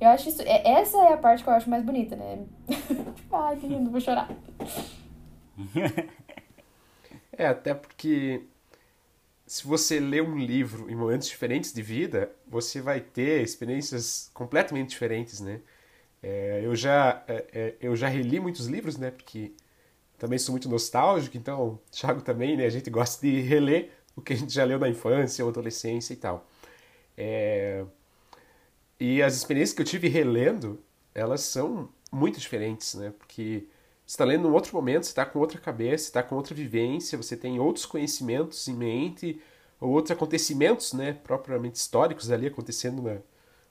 [0.00, 0.42] Eu acho isso.
[0.42, 2.44] É, essa é a parte que eu acho mais bonita, né?
[3.32, 4.28] Ai, que lindo, vou chorar.
[7.40, 8.42] É, até porque
[9.46, 14.90] se você lê um livro em momentos diferentes de vida, você vai ter experiências completamente
[14.90, 15.60] diferentes, né?
[16.22, 19.10] É, eu, já, é, é eu já reli muitos livros, né?
[19.10, 19.52] Porque
[20.18, 22.66] também sou muito nostálgico, então, Thiago também, né?
[22.66, 26.12] A gente gosta de reler o que a gente já leu na infância ou adolescência
[26.12, 26.46] e tal.
[27.16, 27.84] É...
[29.00, 30.82] E as experiências que eu tive relendo,
[31.14, 33.12] elas são muito diferentes, né?
[33.16, 33.66] Porque
[34.04, 37.16] você está lendo em outro momento, você está com outra cabeça, está com outra vivência,
[37.16, 39.40] você tem outros conhecimentos em mente,
[39.80, 43.18] ou outros acontecimentos, né, propriamente históricos ali acontecendo na,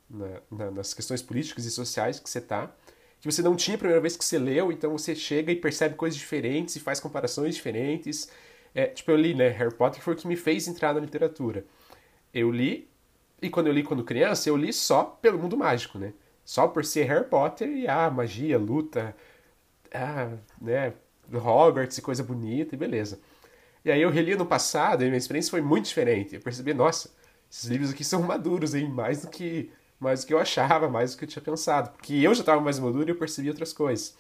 [0.10, 2.74] na, na, nas questões políticas e sociais que você está
[3.20, 5.96] que você não tinha a primeira vez que você leu, então você chega e percebe
[5.96, 8.30] coisas diferentes e faz comparações diferentes.
[8.76, 9.50] É, tipo, eu li, né?
[9.50, 11.66] Harry Potter foi o que me fez entrar na literatura.
[12.34, 12.88] Eu li,
[13.42, 16.14] e quando eu li quando criança, eu li só pelo mundo mágico, né?
[16.46, 19.16] Só por ser Harry Potter e, ah, magia, luta,
[19.94, 20.94] ah, né?
[21.34, 23.20] Hogwarts e coisa bonita e beleza.
[23.88, 26.36] E aí eu reli no passado e minha experiência foi muito diferente.
[26.36, 27.10] Eu percebi, nossa,
[27.50, 28.90] esses livros aqui são maduros, hein?
[28.90, 31.92] Mais do que mais do que eu achava, mais do que eu tinha pensado.
[31.92, 34.14] Porque eu já estava mais maduro e eu percebi outras coisas.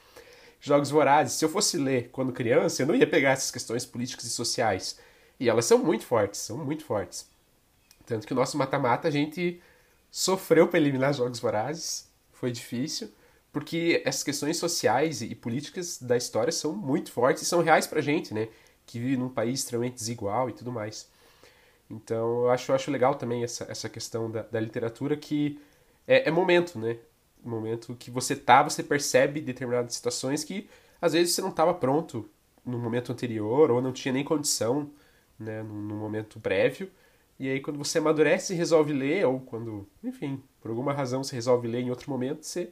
[0.61, 4.23] Jogos Vorazes, se eu fosse ler quando criança, eu não ia pegar essas questões políticas
[4.23, 4.97] e sociais.
[5.37, 7.29] E elas são muito fortes, são muito fortes.
[8.05, 9.61] Tanto que o nosso mata-mata a gente
[10.09, 13.11] sofreu para eliminar Jogos Vorazes, foi difícil,
[13.51, 17.99] porque essas questões sociais e políticas da história são muito fortes e são reais pra
[17.99, 18.47] gente, né?
[18.87, 21.07] Que vive num país extremamente desigual e tudo mais.
[21.89, 25.59] Então eu acho, eu acho legal também essa, essa questão da, da literatura que
[26.07, 26.97] é, é momento, né?
[27.43, 30.69] Momento que você tá, você percebe determinadas situações que
[31.01, 32.27] às vezes você não estava pronto
[32.65, 34.89] no momento anterior ou não tinha nem condição,
[35.39, 36.89] né, no, no momento prévio.
[37.39, 41.35] E aí quando você amadurece e resolve ler ou quando, enfim, por alguma razão você
[41.35, 42.71] resolve ler em outro momento, você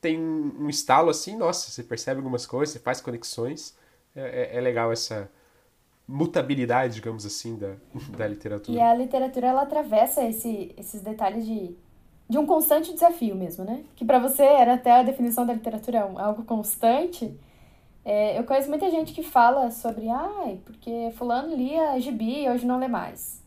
[0.00, 3.76] tem um estalo assim, nossa, você percebe algumas coisas, você faz conexões.
[4.14, 5.30] É, é, é legal essa
[6.06, 7.74] mutabilidade, digamos assim, da,
[8.16, 8.76] da literatura.
[8.76, 11.74] E a literatura, ela atravessa esse, esses detalhes de,
[12.28, 13.84] de um constante desafio mesmo, né?
[13.96, 17.34] Que para você era até a definição da literatura é algo constante.
[18.04, 22.66] É, eu conheço muita gente que fala sobre, ai, porque fulano lia gibi e hoje
[22.66, 23.42] não lê mais.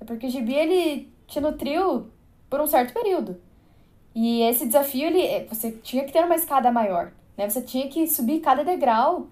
[0.00, 2.08] É porque o gibi, ele te nutriu
[2.48, 3.40] por um certo período.
[4.14, 7.48] E esse desafio, ele, você tinha que ter uma escada maior, né?
[7.48, 9.28] Você tinha que subir cada degrau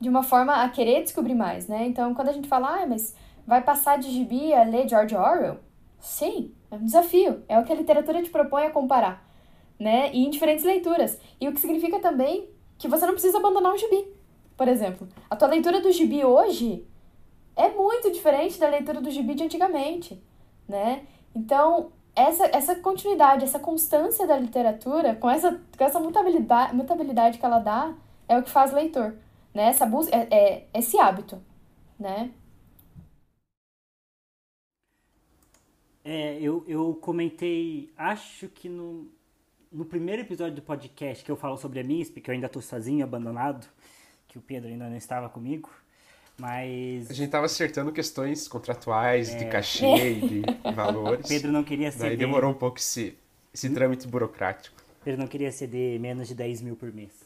[0.00, 1.86] de uma forma a querer descobrir mais, né?
[1.86, 3.14] Então, quando a gente fala, ah, mas
[3.46, 5.58] vai passar de gibi a ler George Orwell?
[6.00, 7.42] Sim, é um desafio.
[7.48, 9.26] É o que a literatura te propõe a comparar,
[9.78, 10.10] né?
[10.12, 11.18] E em diferentes leituras.
[11.40, 14.06] E o que significa também que você não precisa abandonar um gibi.
[14.56, 16.86] Por exemplo, a tua leitura do gibi hoje
[17.54, 20.22] é muito diferente da leitura do gibi de antigamente,
[20.68, 21.04] né?
[21.34, 27.44] Então, essa, essa continuidade, essa constância da literatura, com essa, com essa mutabilidade, mutabilidade que
[27.44, 27.94] ela dá,
[28.28, 29.14] é o que faz leitor
[29.56, 29.68] né?
[29.70, 31.42] Essa busca, é, é esse hábito,
[31.98, 32.30] né?
[36.04, 39.08] É, eu, eu comentei, acho que no,
[39.72, 42.60] no primeiro episódio do podcast que eu falo sobre a MISP, que eu ainda estou
[42.60, 43.66] sozinho, abandonado,
[44.28, 45.70] que o Pedro ainda não estava comigo,
[46.38, 47.10] mas...
[47.10, 49.38] A gente estava acertando questões contratuais, é...
[49.38, 50.42] de cachê e de
[50.76, 51.26] valores.
[51.26, 52.08] Pedro não queria ceder...
[52.08, 53.16] Daí demorou um pouco esse,
[53.52, 54.76] esse trâmite burocrático.
[55.02, 57.24] Pedro não queria ceder menos de 10 mil por mês.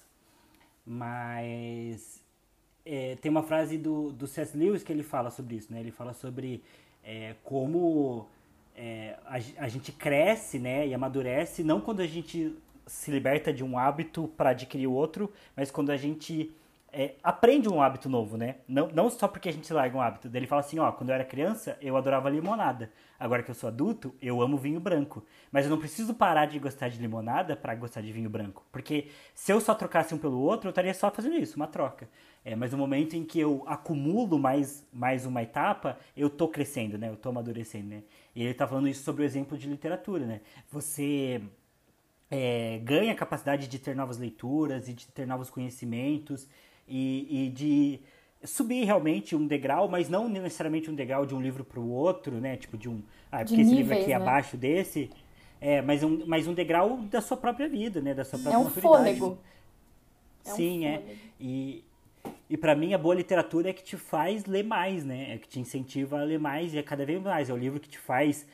[0.87, 2.20] Mas
[2.85, 4.57] é, tem uma frase do, do C.S.
[4.57, 5.81] Lewis que ele fala sobre isso, né?
[5.81, 6.63] Ele fala sobre
[7.05, 8.27] é, como
[8.77, 12.57] é, a, a, gente cresce, né, e amadurece, não quando a gente
[12.87, 16.51] se liberta de um hábito para adquirir outro, mas quando a gente
[16.93, 18.57] é, aprende um hábito novo, né?
[18.67, 20.29] Não, não só porque a gente larga um hábito.
[20.33, 22.91] Ele fala assim, ó, quando eu era criança, eu adorava limonada.
[23.19, 25.25] Agora que eu sou adulto, eu amo vinho branco.
[25.53, 28.65] Mas eu não preciso parar de gostar de limonada para gostar de vinho branco.
[28.73, 32.09] Porque se eu só trocasse um pelo outro, eu estaria só fazendo isso, uma troca.
[32.45, 36.97] É, mas no momento em que eu acumulo mais, mais uma etapa, eu tô crescendo,
[36.99, 37.09] né?
[37.11, 38.03] Eu tô amadurecendo, né?
[38.35, 40.41] E ele tá falando isso sobre o exemplo de literatura, né?
[40.71, 41.43] Você
[42.31, 46.49] é, ganha a capacidade de ter novas leituras e de ter novos conhecimentos
[46.89, 48.01] e, e de
[48.45, 52.41] subir realmente um degrau, mas não necessariamente um degrau de um livro para o outro,
[52.41, 52.57] né?
[52.57, 54.17] Tipo de um, ah, porque de esse níveis, livro aqui é né?
[54.17, 55.11] abaixo desse,
[55.61, 58.15] é, mas um, mas um degrau da sua própria vida, né?
[58.15, 58.81] Da sua É própria um maturidade.
[58.83, 59.39] fôlego.
[60.45, 61.03] É um Sim, é.
[61.03, 61.21] fôlego.
[61.39, 61.85] E,
[62.51, 65.35] e para mim a boa literatura é que te faz ler mais, né?
[65.35, 67.49] É que te incentiva a ler mais e é cada vez mais.
[67.49, 68.45] É o livro que te faz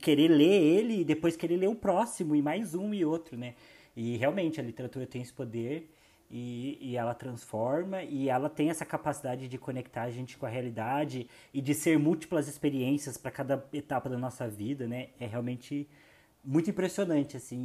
[0.00, 3.54] querer ler ele e depois querer ler o próximo e mais um e outro, né?
[3.94, 5.86] E realmente a literatura tem esse poder
[6.30, 10.48] e, e ela transforma e ela tem essa capacidade de conectar a gente com a
[10.48, 15.08] realidade e de ser múltiplas experiências para cada etapa da nossa vida, né?
[15.20, 15.86] É realmente
[16.44, 17.56] muito impressionante, assim,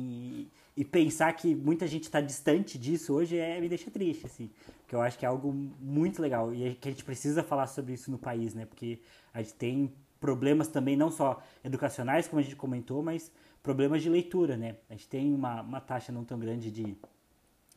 [0.76, 4.52] e, e pensar que muita gente está distante disso hoje é, me deixa triste, assim,
[4.80, 7.94] porque eu acho que é algo muito legal e que a gente precisa falar sobre
[7.94, 9.00] isso no país, né, porque
[9.34, 13.32] a gente tem problemas também, não só educacionais, como a gente comentou, mas
[13.64, 16.96] problemas de leitura, né, a gente tem uma, uma taxa não tão grande de,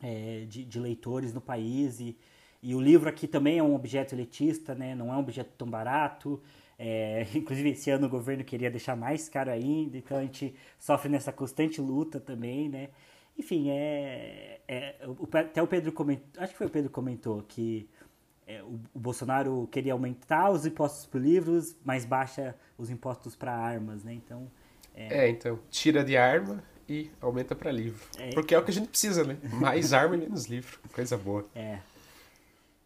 [0.01, 2.15] é, de, de leitores no país e,
[2.61, 5.67] e o livro aqui também é um objeto elitista, né, não é um objeto tão
[5.67, 6.39] barato,
[6.83, 11.09] é, inclusive, esse ano o governo queria deixar mais caro ainda, então a gente sofre
[11.09, 12.89] nessa constante luta também, né?
[13.37, 17.87] Enfim, é, é o- até o Pedro comentou, acho que foi o Pedro comentou que
[18.47, 23.53] é, o, o Bolsonaro queria aumentar os impostos para livros, mas baixa os impostos para
[23.55, 24.13] armas, né?
[24.13, 24.51] Então,
[24.95, 28.01] É, então, tira de arma e aumenta pra livro.
[28.17, 28.31] É.
[28.31, 29.37] Porque é o que a gente precisa, né?
[29.53, 30.79] Mais arma e menos livro.
[30.93, 31.47] Coisa boa.
[31.55, 31.79] É.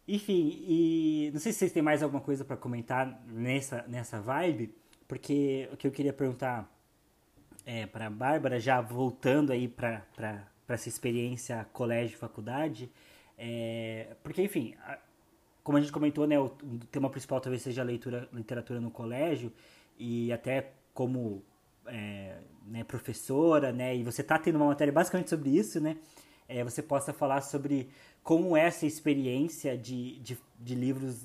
[0.08, 4.72] Enfim, e não sei se vocês têm mais alguma coisa para comentar nessa, nessa vibe,
[5.08, 6.72] porque o que eu queria perguntar
[7.64, 10.04] é, para a Bárbara, já voltando aí para
[10.68, 12.88] essa experiência colégio faculdade,
[13.36, 14.98] é, porque, enfim, a-
[15.64, 16.48] como a gente comentou, né, o,
[16.90, 19.52] tema principal talvez seja a leitura, literatura no colégio,
[19.98, 21.42] e até como
[21.86, 22.36] é,
[22.66, 25.96] né, professora, né, e você está tendo uma matéria basicamente sobre isso, né,
[26.48, 27.90] é, você possa falar sobre
[28.26, 31.24] como é essa experiência de, de, de livros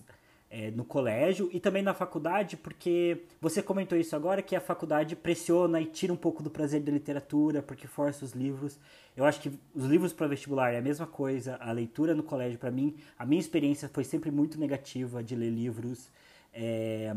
[0.52, 5.16] é, no colégio e também na faculdade, porque você comentou isso agora, que a faculdade
[5.16, 8.78] pressiona e tira um pouco do prazer da literatura, porque força os livros.
[9.18, 12.60] Eu acho que os livros para vestibular é a mesma coisa, a leitura no colégio,
[12.60, 16.08] para mim, a minha experiência foi sempre muito negativa de ler livros.
[16.54, 17.16] É,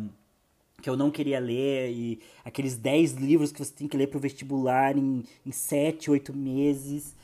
[0.80, 4.16] que eu não queria ler, e aqueles 10 livros que você tem que ler para
[4.16, 7.14] o vestibular em, em 7, 8 meses,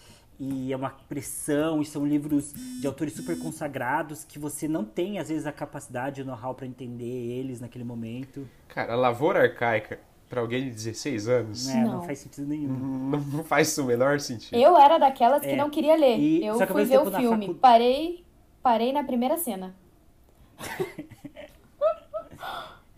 [0.43, 5.19] e é uma pressão, e são livros de autores super consagrados que você não tem,
[5.19, 8.49] às vezes, a capacidade, o know-how para entender eles naquele momento.
[8.69, 11.85] Cara, a lavoura arcaica, pra alguém de 16 anos, Né?
[11.85, 11.93] Não.
[11.97, 12.03] Não.
[12.05, 12.69] faz sentido nenhum.
[12.73, 14.57] não, não faz o menor sentido.
[14.57, 15.57] Eu era daquelas que É.
[15.57, 16.19] não queria ler.
[16.19, 17.47] E- eu que ao fui ver o filme.
[17.49, 18.25] facu- Parei,
[18.63, 19.75] parei na primeira cena.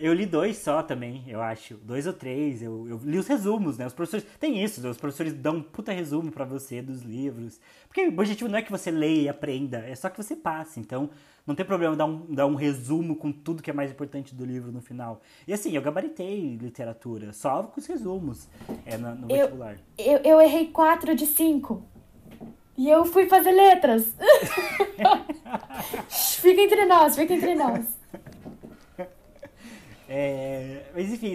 [0.05, 1.74] Eu li dois só também, eu acho.
[1.76, 2.61] Dois ou três.
[2.61, 3.86] Eu, eu li os resumos, né?
[3.86, 4.26] Os professores.
[4.40, 4.88] Tem isso, né?
[4.90, 7.61] os professores dão um puta resumo pra você dos livros.
[7.86, 10.80] Porque o objetivo não é que você leia e aprenda, é só que você passe.
[10.80, 11.09] Então,
[11.46, 14.44] não tem problema dar um, dar um resumo com tudo que é mais importante do
[14.44, 15.20] livro no final.
[15.46, 18.48] E assim, eu gabaritei literatura, só com os resumos
[18.84, 19.76] é, na- no Eu- vestibular.
[19.96, 21.80] Eu, eu errei quatro de cinco.
[22.76, 24.16] E eu fui fazer letras.
[26.11, 28.01] fica entre nós, fica entre nós.
[30.14, 31.34] É, mas enfim,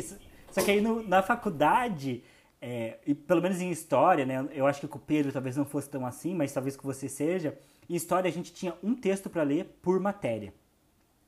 [0.51, 2.23] só que aí no- na faculdade,
[2.61, 4.47] é, e pelo menos em história, né?
[4.53, 7.09] Eu acho que com o Pedro talvez não fosse tão assim, mas talvez com você
[7.09, 7.57] seja.
[7.89, 10.53] Em história a gente tinha um texto para ler por matéria.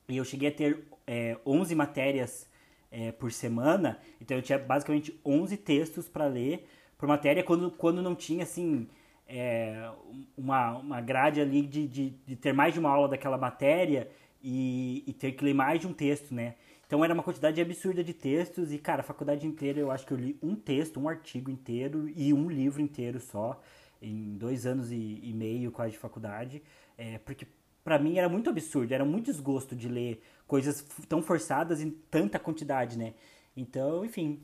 [0.07, 2.47] E eu cheguei a ter é, 11 matérias
[2.91, 6.67] é, por semana, então eu tinha basicamente 11 textos para ler
[6.99, 8.87] por matéria, quando, quando não tinha, assim,
[9.27, 9.89] é,
[10.37, 14.07] uma, uma grade ali de, de, de ter mais de uma aula daquela matéria
[14.43, 16.55] e, e ter que ler mais de um texto, né?
[16.89, 20.11] Então era uma quantidade absurda de textos e, cara, a faculdade inteira eu acho que
[20.11, 23.61] eu li um texto, um artigo inteiro e um livro inteiro só,
[24.01, 26.63] em dois anos e, e meio quase de faculdade,
[26.97, 27.45] é, porque
[27.83, 32.37] Pra mim era muito absurdo, era muito desgosto de ler coisas tão forçadas em tanta
[32.37, 33.13] quantidade, né?
[33.55, 34.41] Então, enfim,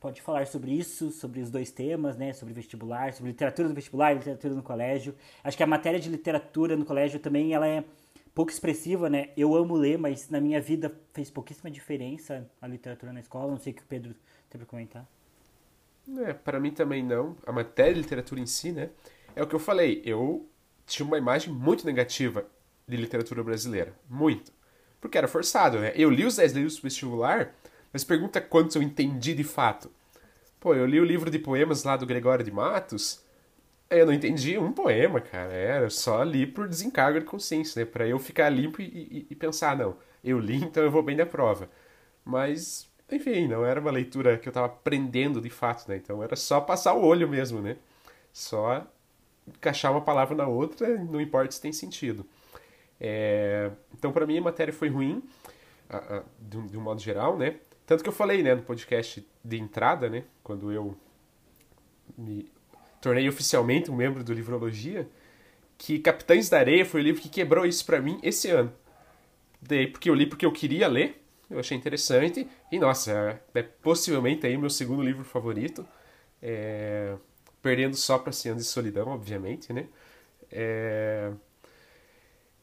[0.00, 2.32] pode falar sobre isso, sobre os dois temas, né?
[2.32, 5.14] Sobre vestibular, sobre literatura no vestibular, literatura no colégio.
[5.44, 7.84] Acho que a matéria de literatura no colégio também ela é
[8.34, 9.30] pouco expressiva, né?
[9.36, 13.50] Eu amo ler, mas na minha vida fez pouquíssima diferença a literatura na escola.
[13.50, 14.14] Não sei o que o Pedro
[14.48, 15.06] tem pra comentar.
[16.26, 17.36] É, para mim também não.
[17.46, 18.90] A matéria de literatura em si, né?
[19.36, 20.02] É o que eu falei.
[20.04, 20.48] Eu
[20.86, 22.46] tinha uma imagem muito negativa
[22.86, 23.94] de literatura brasileira.
[24.08, 24.52] Muito.
[25.00, 25.92] Porque era forçado, né?
[25.94, 27.54] Eu li os 10 livros do vestibular,
[27.92, 29.90] mas pergunta quantos eu entendi de fato.
[30.60, 33.21] Pô, eu li o livro de poemas lá do Gregório de Matos,
[33.98, 35.52] eu não entendi um poema, cara.
[35.52, 37.90] Era só li por desencargo de consciência, né?
[37.90, 41.16] Pra eu ficar limpo e, e, e pensar, não, eu li, então eu vou bem
[41.16, 41.68] na prova.
[42.24, 45.96] Mas, enfim, não era uma leitura que eu tava aprendendo de fato, né?
[45.96, 47.76] Então era só passar o olho mesmo, né?
[48.32, 48.86] Só
[49.46, 52.26] encaixar uma palavra na outra, não importa se tem sentido.
[53.00, 53.70] É...
[53.94, 55.22] Então, para mim, a matéria foi ruim,
[55.88, 57.56] a, a, de, um, de, um, modo geral, né?
[57.86, 60.96] Tanto que eu falei, né, no podcast de entrada, né, quando eu
[62.16, 62.48] me
[63.02, 65.06] tornei oficialmente um membro do Livrologia,
[65.76, 68.72] que Capitães da Areia foi o livro que quebrou isso para mim esse ano.
[69.60, 74.46] Daí, porque eu li porque eu queria ler, eu achei interessante, e nossa, é, possivelmente
[74.46, 75.86] aí meu segundo livro favorito.
[76.40, 77.14] É
[77.62, 79.86] perdendo só para Cem de Solidão, obviamente, né?
[80.50, 81.30] É...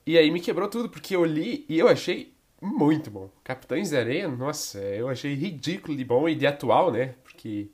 [0.06, 3.30] E aí me quebrou tudo, porque eu li e eu achei muito bom.
[3.44, 7.16] Capitães da Areia, nossa, eu achei ridículo de bom e de atual, né?
[7.24, 7.70] Porque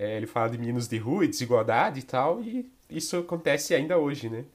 [0.00, 4.30] é, ele fala de meninos de rua desigualdade e tal, e isso acontece ainda hoje,
[4.30, 4.46] né?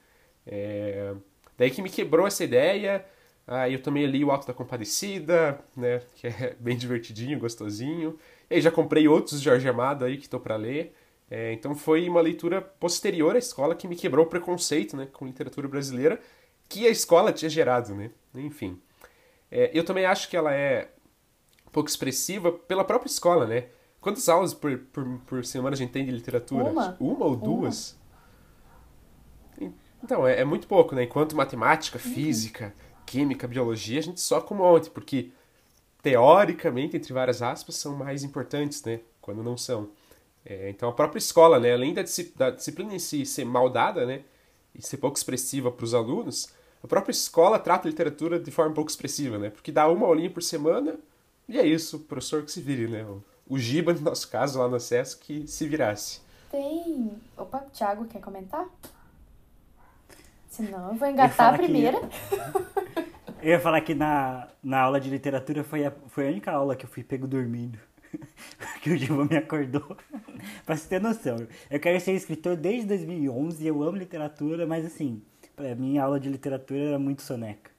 [0.47, 1.13] É...
[1.55, 3.05] Daí que me quebrou essa ideia.
[3.45, 6.01] Aí eu também li o Alto da Compadecida, né?
[6.15, 8.17] Que é bem divertidinho, gostosinho.
[8.49, 10.95] E aí já comprei outros de Jorge Amado aí que estou para ler.
[11.29, 15.27] É, então foi uma leitura posterior à escola que me quebrou o preconceito né, com
[15.27, 16.19] literatura brasileira
[16.67, 18.09] que a escola tinha gerado, né?
[18.33, 18.81] Enfim.
[19.51, 20.89] É, eu também acho que ela é
[21.71, 23.65] pouco expressiva pela própria escola, né?
[24.05, 26.65] Quantas aulas por, por, por semana a gente tem de literatura?
[26.65, 26.95] Uma.
[26.99, 27.97] Uma ou duas?
[29.59, 29.73] Uma.
[30.03, 31.05] Então, é, é, muito pouco, né?
[31.05, 32.13] Enquanto matemática, uhum.
[32.13, 33.01] física, uhum.
[33.03, 35.31] química, biologia, a gente só um monte, porque
[36.03, 38.99] teoricamente, entre várias aspas, são mais importantes, né?
[39.19, 39.89] Quando não são.
[40.45, 42.03] É, então a própria escola, né, além da,
[42.35, 44.21] da, disciplina em si ser mal dada, né,
[44.75, 46.53] e ser pouco expressiva para os alunos,
[46.83, 50.29] a própria escola trata a literatura de forma pouco expressiva, né, porque dá uma aulinha
[50.29, 50.99] por semana
[51.49, 53.03] e é isso, o professor que se vire, né,
[53.47, 56.21] o, Giba, no nosso caso, lá no acesso, que se virasse.
[56.51, 57.11] Tem...
[57.37, 58.65] Opa, o Thiago quer comentar?
[60.49, 61.99] Senão eu vou engatar a primeira.
[61.99, 63.45] Que...
[63.47, 66.75] eu ia falar que na, na aula de literatura foi a, foi a única aula
[66.75, 67.77] que eu fui pego dormindo.
[68.81, 69.97] que o Giba me acordou.
[70.65, 71.47] pra você ter noção.
[71.69, 75.21] Eu quero ser escritor desde 2011, eu amo literatura, mas assim,
[75.55, 77.71] pra mim a aula de literatura era muito soneca.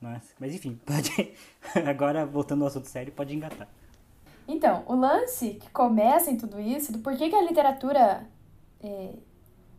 [0.00, 1.34] Nossa, mas enfim, pode.
[1.88, 3.68] Agora, voltando ao assunto sério, pode engatar.
[4.46, 8.26] Então, o lance que começa em tudo isso, do porquê que a literatura
[8.82, 9.14] é,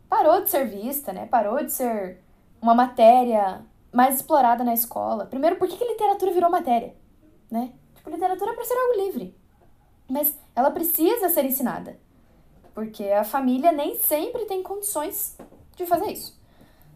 [0.09, 1.27] parou de ser vista, né?
[1.27, 2.23] Parou de ser
[2.61, 3.63] uma matéria
[3.93, 5.25] mais explorada na escola.
[5.25, 6.95] Primeiro, por que, que literatura virou matéria?
[7.49, 7.71] Né?
[7.95, 9.35] Tipo, literatura é para ser algo livre.
[10.09, 11.97] Mas ela precisa ser ensinada,
[12.73, 15.37] porque a família nem sempre tem condições
[15.75, 16.39] de fazer isso.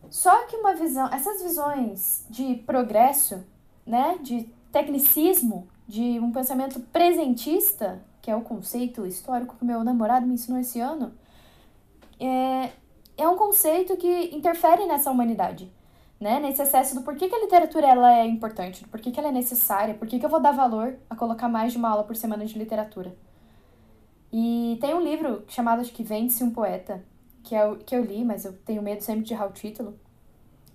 [0.09, 3.43] Só que uma visão, essas visões de progresso,
[3.85, 10.25] né, de tecnicismo, de um pensamento presentista, que é o conceito histórico que meu namorado
[10.25, 11.11] me ensinou esse ano,
[12.17, 12.69] é,
[13.17, 15.69] é um conceito que interfere nessa humanidade
[16.19, 19.29] né, nesse excesso do porquê que a literatura ela é importante, do porquê que ela
[19.29, 22.15] é necessária, porquê que eu vou dar valor a colocar mais de uma aula por
[22.15, 23.15] semana de literatura.
[24.31, 27.03] E tem um livro chamado, acho que Vende-se um Poeta,
[27.41, 29.97] que, é o, que eu li, mas eu tenho medo sempre de errar o título,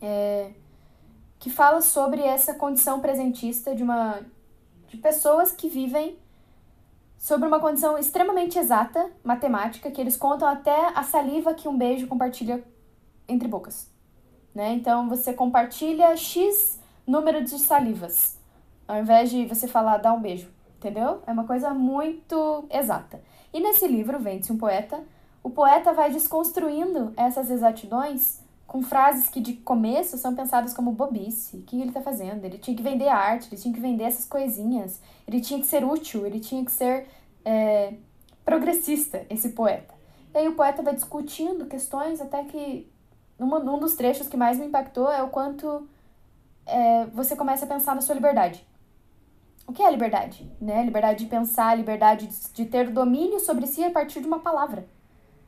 [0.01, 0.51] é,
[1.39, 4.21] que fala sobre essa condição presentista de uma
[4.95, 6.17] de pessoas que vivem
[7.19, 12.07] sobre uma condição extremamente exata, matemática, que eles contam até a saliva que um beijo
[12.07, 12.63] compartilha
[13.27, 13.95] entre bocas
[14.55, 14.73] né?
[14.75, 18.39] Então você compartilha X número de salivas,
[18.87, 21.21] ao invés de você falar dá um beijo, entendeu?
[21.27, 23.21] É uma coisa muito exata.
[23.53, 25.03] E nesse livro, Vende-se um Poeta,
[25.43, 31.59] o poeta vai desconstruindo essas exatidões com frases que de começo são pensadas como bobice.
[31.59, 32.45] O que ele está fazendo?
[32.45, 35.85] Ele tinha que vender arte, ele tinha que vender essas coisinhas, ele tinha que ser
[35.85, 37.07] útil, ele tinha que ser
[37.45, 37.95] é,
[38.45, 39.95] progressista, esse poeta.
[40.35, 42.91] E aí o poeta vai discutindo questões até que
[43.39, 45.89] uma, um dos trechos que mais me impactou é o quanto
[46.67, 48.67] é, você começa a pensar na sua liberdade.
[49.67, 50.51] O que é liberdade?
[50.61, 50.85] Né?
[50.85, 54.87] Liberdade de pensar, liberdade de, de ter domínio sobre si a partir de uma palavra.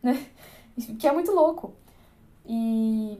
[0.02, 0.24] Né?
[0.98, 1.72] Que é muito louco.
[2.46, 3.18] E,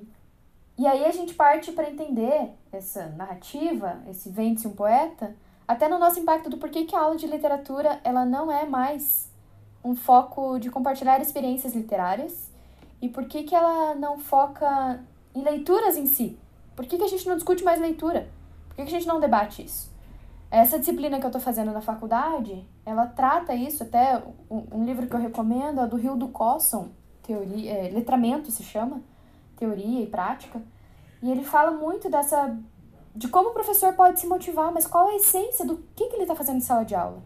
[0.79, 5.35] e aí a gente parte para entender essa narrativa, esse vende-se um poeta,
[5.66, 9.31] até no nosso impacto do porquê que a aula de literatura ela não é mais
[9.85, 12.51] um foco de compartilhar experiências literárias,
[13.01, 15.01] e por que, que ela não foca
[15.35, 16.39] em leituras em si?
[16.74, 18.29] Por que, que a gente não discute mais leitura?
[18.68, 19.91] Por que, que a gente não debate isso?
[20.51, 25.07] Essa disciplina que eu estou fazendo na faculdade, ela trata isso, até um, um, livro
[25.07, 26.91] que eu recomendo é do Rio do Cosson,
[27.22, 29.03] teoria, é, letramento se chama,
[29.57, 30.62] teoria e prática,
[31.22, 32.57] e ele fala muito dessa
[33.14, 36.24] de como o professor pode se motivar, mas qual a essência do que, que ele
[36.24, 37.22] está fazendo em sala de aula?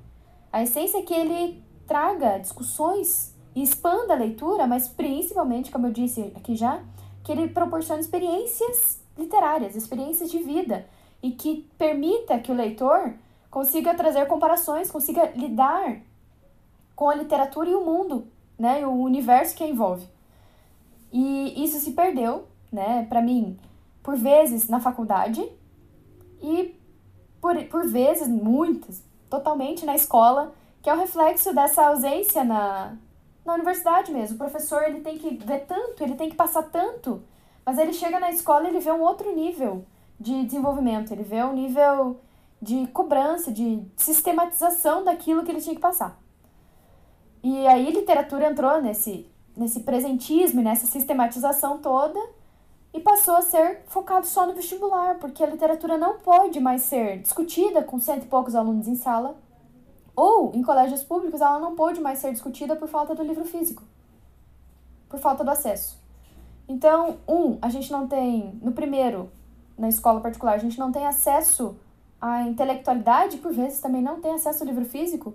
[0.53, 5.93] A essência é que ele traga discussões e expanda a leitura, mas principalmente, como eu
[5.93, 6.81] disse aqui já,
[7.25, 10.87] que ele proporcione experiências literárias, experiências de vida
[11.21, 13.15] e que permita que o leitor
[13.51, 16.01] consiga trazer comparações, consiga lidar
[16.95, 20.07] com a literatura e o mundo, né, o universo que a envolve.
[21.13, 23.59] E isso se perdeu, né, para mim,
[24.03, 25.47] por vezes na faculdade
[26.41, 26.75] e
[27.41, 30.53] por, por vezes, muitas, totalmente na escola,
[30.83, 32.97] que é o reflexo dessa ausência na,
[33.45, 34.35] na universidade mesmo.
[34.35, 37.23] O professor ele tem que ver tanto, ele tem que passar tanto,
[37.65, 39.85] mas ele chega na escola e ele vê um outro nível
[40.19, 42.21] de desenvolvimento, ele vê um nível
[42.61, 46.21] de cobrança, de sistematização daquilo que ele tinha que passar.
[47.43, 52.19] E aí literatura entrou nesse, nesse presentismo e nessa sistematização toda
[52.93, 57.19] e passou a ser focado só no vestibular, porque a literatura não pode mais ser
[57.19, 59.37] discutida com cento e poucos alunos em sala,
[60.17, 63.83] ou em colégios públicos ela não pode mais ser discutida por falta do livro físico,
[65.09, 65.99] por falta do acesso.
[66.69, 69.31] Então, um, a gente não tem, no primeiro,
[69.79, 71.77] na escola particular, a gente não tem acesso
[72.21, 75.35] à intelectualidade, por vezes também não tem acesso ao livro físico,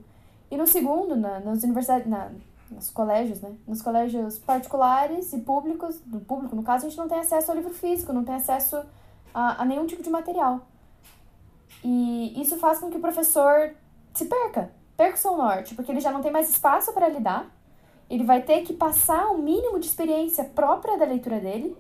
[0.52, 2.32] e no segundo, na, nas universidades, na,
[2.70, 3.56] nos colégios, né?
[3.68, 7.58] Nos colégios particulares e públicos, do público, no caso, a gente não tem acesso ao
[7.58, 8.84] livro físico, não tem acesso
[9.34, 10.62] a, a nenhum tipo de material.
[11.84, 13.72] E isso faz com que o professor
[14.14, 17.48] se perca, perca o seu norte, porque ele já não tem mais espaço para lidar,
[18.10, 21.76] ele vai ter que passar o mínimo de experiência própria da leitura dele,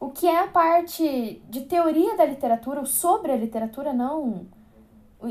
[0.00, 4.46] o que é a parte de teoria da literatura, ou sobre a literatura, não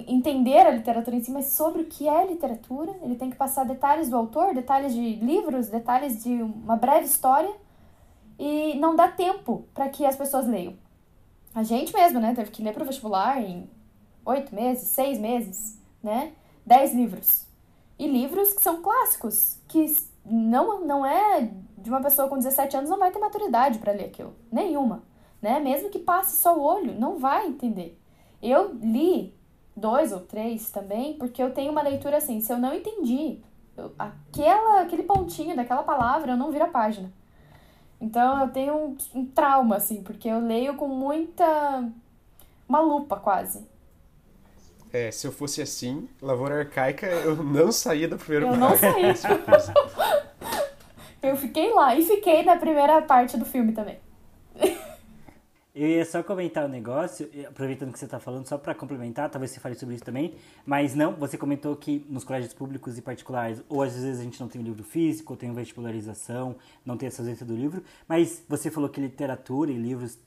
[0.07, 2.95] entender a literatura em si, mas sobre o que é literatura.
[3.01, 7.53] Ele tem que passar detalhes do autor, detalhes de livros, detalhes de uma breve história,
[8.37, 10.75] e não dá tempo para que as pessoas leiam.
[11.55, 13.67] A gente mesmo, né, teve que ler para o vestibular em
[14.25, 16.33] oito meses, seis meses, né,
[16.65, 17.47] dez livros.
[17.97, 19.85] E livros que são clássicos, que
[20.23, 24.05] não, não é de uma pessoa com 17 anos não vai ter maturidade para ler
[24.05, 25.03] aquilo, nenhuma,
[25.41, 25.59] né?
[25.59, 27.99] Mesmo que passe só o olho, não vai entender.
[28.41, 29.36] Eu li
[29.77, 33.39] dois ou três também, porque eu tenho uma leitura assim, se eu não entendi
[33.77, 37.11] eu, aquela, aquele pontinho daquela palavra, eu não viro a página.
[38.01, 41.89] Então eu tenho um, um trauma, assim, porque eu leio com muita.
[42.67, 43.65] uma lupa quase.
[44.91, 48.85] É, se eu fosse assim, Lavoura Arcaica, eu não saía da primeira eu parte.
[48.85, 49.33] Eu não saí.
[51.21, 53.99] eu fiquei lá e fiquei na primeira parte do filme também.
[55.79, 59.29] Eu ia só comentar o um negócio, aproveitando que você está falando, só para complementar,
[59.29, 60.33] talvez você fale sobre isso também,
[60.65, 64.41] mas não, você comentou que nos colégios públicos e particulares, ou às vezes a gente
[64.41, 68.71] não tem livro físico, ou tem vestibularização, não tem essa ausência do livro, mas você
[68.71, 70.17] falou que literatura e livros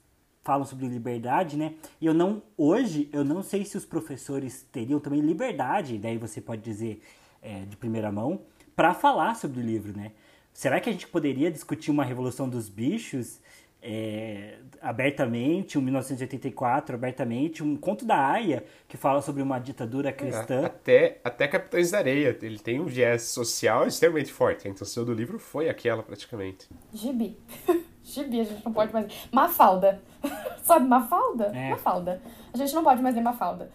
[0.41, 1.73] falam sobre liberdade, né?
[1.99, 6.39] E eu não, hoje, eu não sei se os professores teriam também liberdade, daí você
[6.39, 7.03] pode dizer
[7.41, 8.43] é, de primeira mão,
[8.73, 10.13] para falar sobre o livro, né?
[10.53, 13.39] Será que a gente poderia discutir uma revolução dos bichos
[13.81, 20.65] é, abertamente, um 1984 abertamente, um conto da Aya que fala sobre uma ditadura cristã.
[20.65, 24.67] Até, até Capitães da Areia, ele tem um viés social extremamente forte.
[24.67, 26.69] A intenção do livro foi aquela praticamente.
[26.93, 27.37] Gibi.
[28.03, 29.11] Gibi, a gente não pode mais.
[29.31, 30.01] Mafalda.
[30.63, 31.45] Sabe, Mafalda?
[31.45, 31.71] É.
[31.71, 32.21] Mafalda.
[32.53, 33.71] A gente não pode mais ler Mafalda.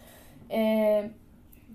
[0.48, 1.10] É...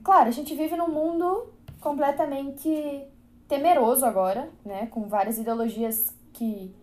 [0.03, 3.03] Claro, a gente vive num mundo completamente
[3.47, 4.88] temeroso agora, né?
[4.88, 6.73] Com várias ideologias que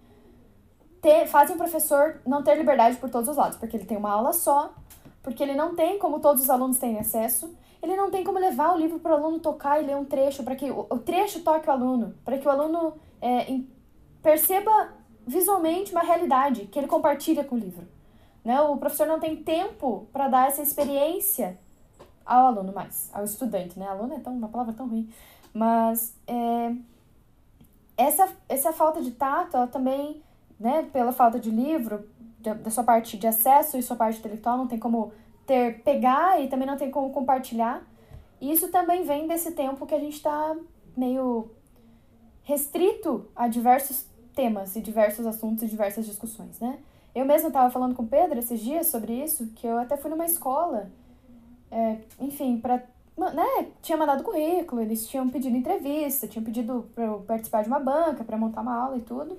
[1.00, 4.10] ter, fazem o professor não ter liberdade por todos os lados, porque ele tem uma
[4.10, 4.72] aula só,
[5.22, 8.74] porque ele não tem como todos os alunos têm acesso, ele não tem como levar
[8.74, 11.40] o livro para o aluno tocar e ler um trecho, para que o, o, trecho
[11.42, 13.68] toque o aluno, para que o aluno é, em,
[14.22, 14.92] perceba
[15.26, 17.86] visualmente uma realidade que ele compartilha com o livro.
[18.44, 18.60] Né?
[18.60, 21.58] O professor não tem tempo para dar essa experiência
[22.24, 23.86] ao aluno mais, ao estudante, né?
[23.88, 25.10] Aluno é tão, uma palavra tão ruim.
[25.52, 26.74] Mas é,
[27.96, 30.22] essa, essa falta de tato, ela também
[30.58, 32.08] né, pela falta de livro,
[32.40, 35.12] da sua parte de acesso e sua parte intelectual, não tem como
[35.46, 37.82] ter, pegar e também não tem como compartilhar.
[38.40, 40.56] Isso também vem desse tempo que a gente está
[40.96, 41.50] meio
[42.42, 46.78] restrito a diversos temas e diversos assuntos e diversas discussões, né?
[47.14, 50.10] Eu mesma estava falando com o Pedro esses dias sobre isso, que eu até fui
[50.10, 50.90] numa escola,
[51.70, 52.82] é, enfim, para
[53.16, 57.80] né, tinha mandado currículo, eles tinham pedido entrevista, tinham pedido para eu participar de uma
[57.80, 59.36] banca, para montar uma aula e tudo.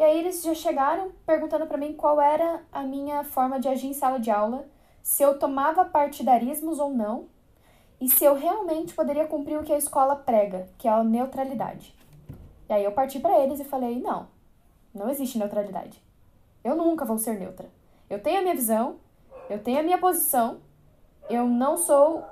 [0.00, 3.86] E aí eles já chegaram perguntando para mim qual era a minha forma de agir
[3.86, 4.66] em sala de aula,
[5.02, 7.26] se eu tomava partidarismos ou não,
[8.00, 11.94] e se eu realmente poderia cumprir o que a escola prega, que é a neutralidade.
[12.66, 14.28] E aí eu parti para eles e falei: "Não.
[14.94, 16.02] Não existe neutralidade.
[16.64, 17.68] Eu nunca vou ser neutra.
[18.08, 18.96] Eu tenho a minha visão
[19.50, 20.60] Eu tenho a minha posição,
[21.28, 22.24] eu não sou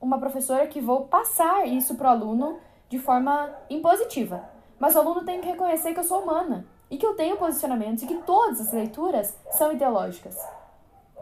[0.00, 2.58] uma professora que vou passar isso pro aluno
[2.88, 4.42] de forma impositiva.
[4.80, 8.02] Mas o aluno tem que reconhecer que eu sou humana e que eu tenho posicionamentos
[8.02, 10.36] e que todas as leituras são ideológicas.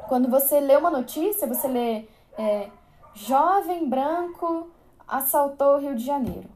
[0.08, 2.06] Quando você lê uma notícia, você lê
[2.36, 2.68] é,
[3.14, 4.68] jovem branco
[5.06, 6.48] assaltou o Rio de Janeiro,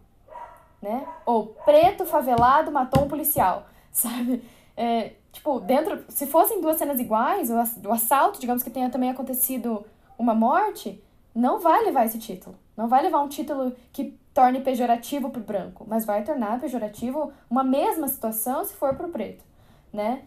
[0.82, 1.07] né?
[1.24, 4.43] Ou preto favelado matou um policial, sabe?
[4.77, 9.86] É, tipo, dentro, se fossem duas cenas iguais, o assalto, digamos que tenha também acontecido
[10.19, 11.01] uma morte,
[11.32, 12.57] não vai levar esse título.
[12.77, 17.32] Não vai levar um título que torne pejorativo para o branco, mas vai tornar pejorativo
[17.48, 19.44] uma mesma situação se for para o preto,
[19.93, 20.23] né?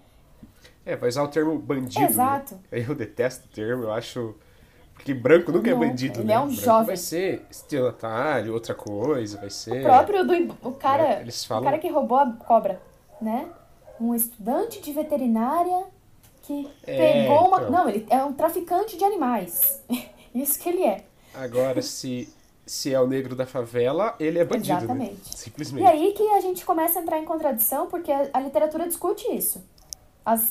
[0.86, 2.00] É, vai usar o termo bandido.
[2.00, 2.08] Né?
[2.08, 2.56] Exato.
[2.72, 2.86] Né?
[2.88, 4.36] Eu detesto o termo, eu acho.
[4.94, 6.34] Porque branco nunca é não, é bandido, ele né?
[6.34, 6.88] é um branco jovem.
[6.88, 9.82] Vai ser estelionatário, outra coisa, vai ser.
[9.82, 10.58] O próprio do.
[10.64, 11.22] O cara, né?
[11.22, 11.64] Eles falam...
[11.64, 12.82] o cara que roubou a cobra,
[13.22, 13.50] né?
[14.00, 15.86] Um estudante de veterinária
[16.44, 17.58] que é, pegou uma.
[17.58, 17.72] Então...
[17.72, 19.84] Não, ele é um traficante de animais.
[20.34, 21.04] Isso que ele é.
[21.36, 22.34] Agora, se
[22.68, 24.74] se é o negro da favela, ele é bandido.
[24.74, 24.78] Né?
[24.78, 25.12] Exatamente.
[25.14, 25.36] Né?
[25.36, 25.84] Simplesmente.
[25.84, 29.26] E aí que a gente começa a entrar em contradição, porque a, a literatura discute
[29.36, 29.64] isso.
[30.24, 30.50] As,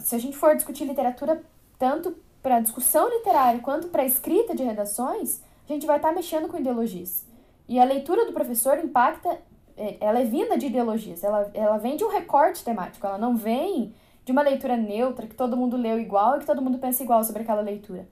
[0.00, 1.42] se a gente for discutir literatura
[1.78, 6.48] tanto para discussão literária quanto para escrita de redações, a gente vai estar tá mexendo
[6.48, 7.24] com ideologias.
[7.68, 9.38] E a leitura do professor impacta,
[9.76, 13.36] é, ela é vinda de ideologias, ela, ela vem de um recorte temático, ela não
[13.36, 17.02] vem de uma leitura neutra, que todo mundo leu igual e que todo mundo pensa
[17.02, 18.08] igual sobre aquela leitura.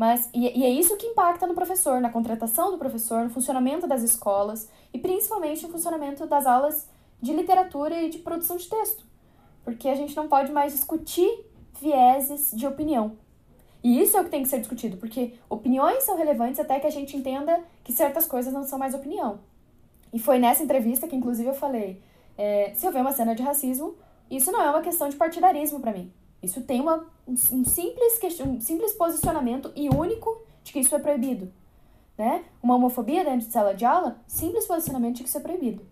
[0.00, 3.86] Mas, e, e, é isso que impacta no professor, na contratação do professor, no funcionamento
[3.86, 6.88] das escolas e principalmente no funcionamento das aulas
[7.20, 9.04] de literatura e de produção de texto.
[9.62, 11.44] Porque a gente não pode mais discutir
[11.78, 13.18] vieses de opinião.
[13.84, 16.86] E isso é o que tem que ser discutido, porque opiniões são relevantes até que
[16.86, 19.40] a gente entenda que certas coisas não são mais opinião.
[20.14, 22.02] E foi nessa entrevista que, inclusive, eu falei:
[22.38, 23.94] é, se houver uma cena de racismo,
[24.30, 26.10] isso não é uma questão de partidarismo para mim.
[26.42, 31.52] Isso tem uma, um, simples um simples posicionamento e único de que isso é proibido.
[32.16, 32.44] Né?
[32.62, 35.84] Uma homofobia dentro de sala de aula, simples posicionamento de que isso é proibido.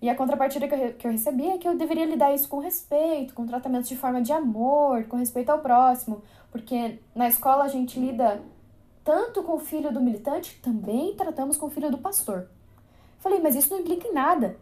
[0.00, 2.60] E a contrapartida que eu, que eu recebi é que eu deveria lidar isso com
[2.60, 7.68] respeito, com tratamento de forma de amor, com respeito ao próximo, porque na escola a
[7.68, 8.40] gente lida
[9.04, 12.48] tanto com o filho do militante, também tratamos com o filho do pastor.
[13.18, 14.56] Falei, mas isso não implica em nada.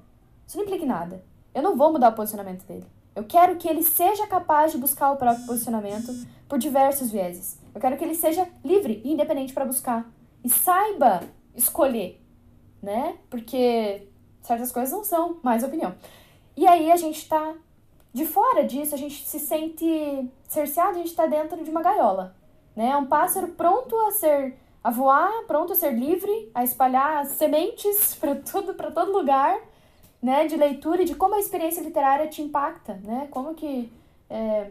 [0.47, 1.23] Isso não implica em nada.
[1.55, 2.87] Eu não vou mudar o posicionamento dele.
[3.17, 6.13] Eu quero que ele seja capaz de buscar o próprio posicionamento
[6.47, 7.59] por diversos vieses.
[7.75, 10.07] Eu quero que ele seja livre e independente para buscar.
[10.45, 11.23] E saiba
[11.55, 12.23] escolher,
[12.83, 13.17] né?
[13.31, 14.07] Porque
[14.43, 15.95] certas coisas não são mais opinião.
[16.55, 17.55] E aí a gente tá
[18.13, 22.37] de fora disso, a gente se sente cerceado, a gente tá dentro de uma gaiola,
[22.77, 22.95] né?
[22.99, 28.35] Um pássaro pronto a ser a voar, pronto a ser livre, a espalhar sementes para
[28.37, 29.59] tudo, para todo lugar
[30.23, 33.29] né, de leitura e de como a experiência literária te impacta, né?
[33.31, 33.93] Como que
[34.29, 34.71] é,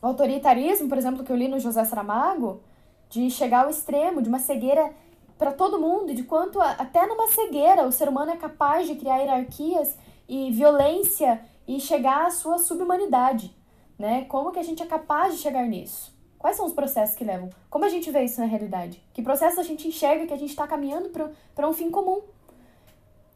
[0.00, 2.60] o autoritarismo, por exemplo, que eu li no José Saramago,
[3.08, 4.92] de chegar ao extremo, de uma cegueira
[5.38, 9.18] para todo mundo, de quanto até numa cegueira o ser humano é capaz de criar
[9.18, 9.96] hierarquias
[10.28, 13.54] e violência e chegar à sua subhumanidade,
[13.98, 14.24] né?
[14.28, 16.12] Como que a gente é capaz de chegar nisso?
[16.38, 17.50] Quais são os processos que levam?
[17.70, 19.00] Como a gente vê isso na realidade?
[19.14, 21.10] Que processos a gente enxerga que a gente está caminhando
[21.54, 22.20] para um fim comum?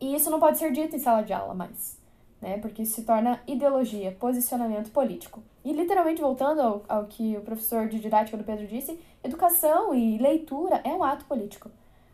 [0.00, 1.98] E isso não pode ser dito em sala de aula mais,
[2.40, 2.58] né?
[2.58, 5.42] Porque isso se torna ideologia, posicionamento político.
[5.64, 10.18] E literalmente voltando ao, ao que o professor de didática do Pedro disse, educação e
[10.18, 11.70] leitura é um ato político.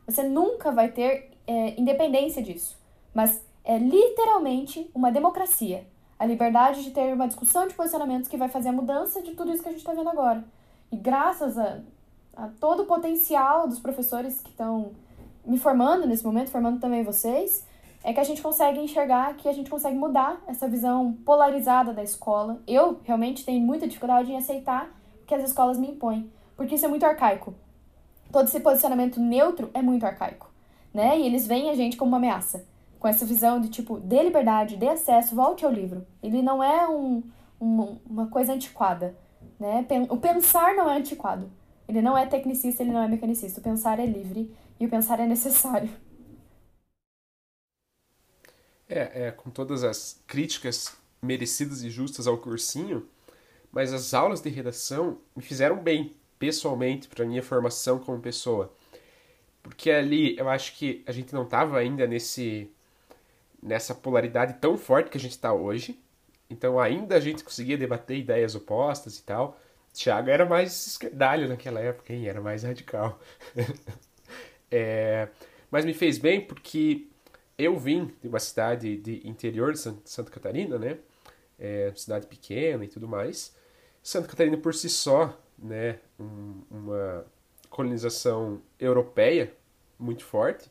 [0.07, 2.79] Você nunca vai ter é, independência disso,
[3.13, 5.87] mas é literalmente uma democracia.
[6.19, 9.53] A liberdade de ter uma discussão de posicionamentos que vai fazer a mudança de tudo
[9.53, 10.45] isso que a gente está vendo agora.
[10.91, 11.81] E graças a,
[12.37, 14.93] a todo o potencial dos professores que estão
[15.45, 17.67] me formando nesse momento, formando também vocês,
[18.05, 22.03] é que a gente consegue enxergar que a gente consegue mudar essa visão polarizada da
[22.03, 22.61] escola.
[22.67, 24.91] Eu realmente tenho muita dificuldade em aceitar
[25.27, 27.55] que as escolas me impõem, porque isso é muito arcaico.
[28.31, 30.51] Todo esse posicionamento neutro é muito arcaico,
[30.93, 31.19] né?
[31.19, 32.67] E eles veem a gente como uma ameaça,
[32.99, 36.05] com essa visão de tipo, dê liberdade, dê acesso, volte ao livro.
[36.23, 37.23] Ele não é um,
[37.61, 39.15] um, uma coisa antiquada,
[39.61, 39.87] né?
[40.09, 41.51] O pensar não é antiquado.
[41.89, 43.61] Ele não é tecnicista, ele não é mecanicista.
[43.61, 45.91] O pensar é livre e o pensar é necessário.
[48.95, 53.09] É, é, com todas as críticas merecidas e justas ao cursinho,
[53.73, 58.71] mas as aulas de redação me fizeram bem, pessoalmente, para minha formação como pessoa.
[59.63, 62.71] Porque ali eu acho que a gente não estava ainda nesse
[63.63, 65.99] nessa polaridade tão forte que a gente está hoje.
[66.51, 69.59] Então ainda a gente conseguia debater ideias opostas e tal.
[69.95, 72.27] Tiago era mais esquerdalho naquela época, hein?
[72.29, 73.19] Era mais radical.
[74.71, 75.29] é,
[75.71, 77.07] mas me fez bem porque
[77.63, 80.99] eu vim de uma cidade de interior de Santa Catarina, né?
[81.59, 83.55] É, cidade pequena e tudo mais.
[84.03, 87.25] Santa Catarina por si só né, um, uma
[87.71, 89.55] colonização europeia
[89.99, 90.71] muito forte.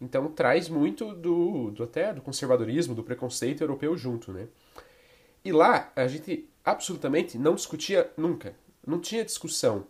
[0.00, 4.48] Então traz muito do, do até do conservadorismo, do preconceito europeu junto, né?
[5.44, 8.54] E lá a gente absolutamente não discutia nunca,
[8.86, 9.86] não tinha discussão,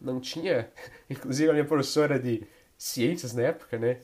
[0.00, 0.70] não tinha,
[1.08, 2.42] inclusive a minha professora de
[2.76, 4.00] ciências na época, né,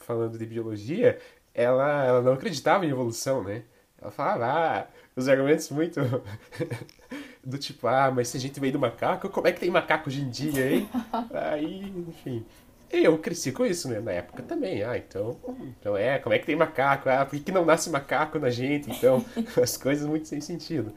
[0.00, 1.18] falando de biologia,
[1.54, 3.62] ela, ela não acreditava em evolução, né?
[4.00, 6.00] Ela falava, ah, os argumentos muito
[7.44, 10.08] do tipo, ah, mas se a gente veio do macaco, como é que tem macaco
[10.08, 10.88] hoje em dia, hein?
[11.52, 12.44] Aí, enfim.
[12.90, 14.00] Eu cresci com isso, né?
[14.00, 14.82] Na época também.
[14.82, 15.38] Ah, então,
[15.78, 17.08] então é, como é que tem macaco?
[17.08, 18.90] Ah, por que não nasce macaco na gente?
[18.90, 19.24] Então,
[19.62, 20.92] as coisas muito sem sentido.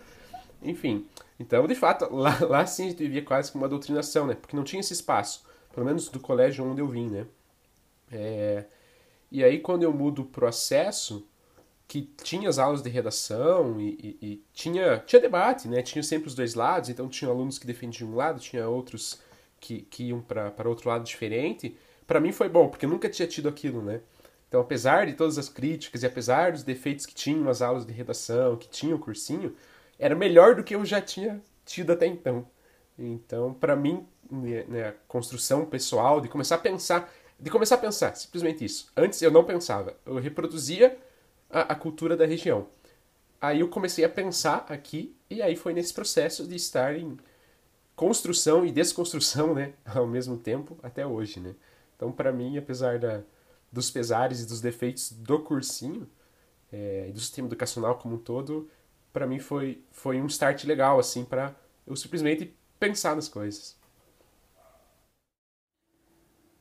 [0.62, 1.06] Enfim,
[1.40, 4.36] então, de fato, lá, lá sim a gente vivia quase como uma doutrinação, né?
[4.36, 5.44] Porque não tinha esse espaço,
[5.74, 7.26] pelo menos do colégio onde eu vim, né?
[8.12, 8.66] É...
[9.34, 11.28] E aí, quando eu mudo pro acesso,
[11.88, 13.90] que tinha as aulas de redação e,
[14.22, 15.82] e, e, tinha, tinha debate, né?
[15.82, 19.20] Tinha sempre os dois lados, então tinha alunos que defendiam um lado, tinha outros
[19.60, 21.76] que, que iam para outro lado diferente.
[22.06, 24.02] Para mim foi bom, porque eu nunca tinha tido aquilo, né?
[24.48, 27.92] Então, apesar de todas as críticas e apesar dos defeitos que tinham as aulas de
[27.92, 29.56] redação, que tinha o cursinho,
[29.98, 32.46] era melhor do que eu já tinha tido até então.
[33.00, 37.12] Então, para mim, né, né, a construção pessoal, de começar a pensar,
[37.44, 38.90] de começar a pensar, simplesmente isso.
[38.96, 40.98] Antes eu não pensava, eu reproduzia
[41.50, 42.68] a, a cultura da região.
[43.42, 47.18] Aí eu comecei a pensar aqui, e aí foi nesse processo de estar em
[47.98, 51.54] construção e desconstrução, né, ao mesmo tempo, até hoje, né.
[51.98, 53.22] Então, para mim, apesar da,
[53.70, 56.10] dos pesares e dos defeitos do cursinho,
[56.72, 58.70] é, e do sistema educacional como um todo,
[59.12, 61.54] para mim foi, foi um start legal, assim, para
[61.86, 63.76] eu simplesmente pensar nas coisas.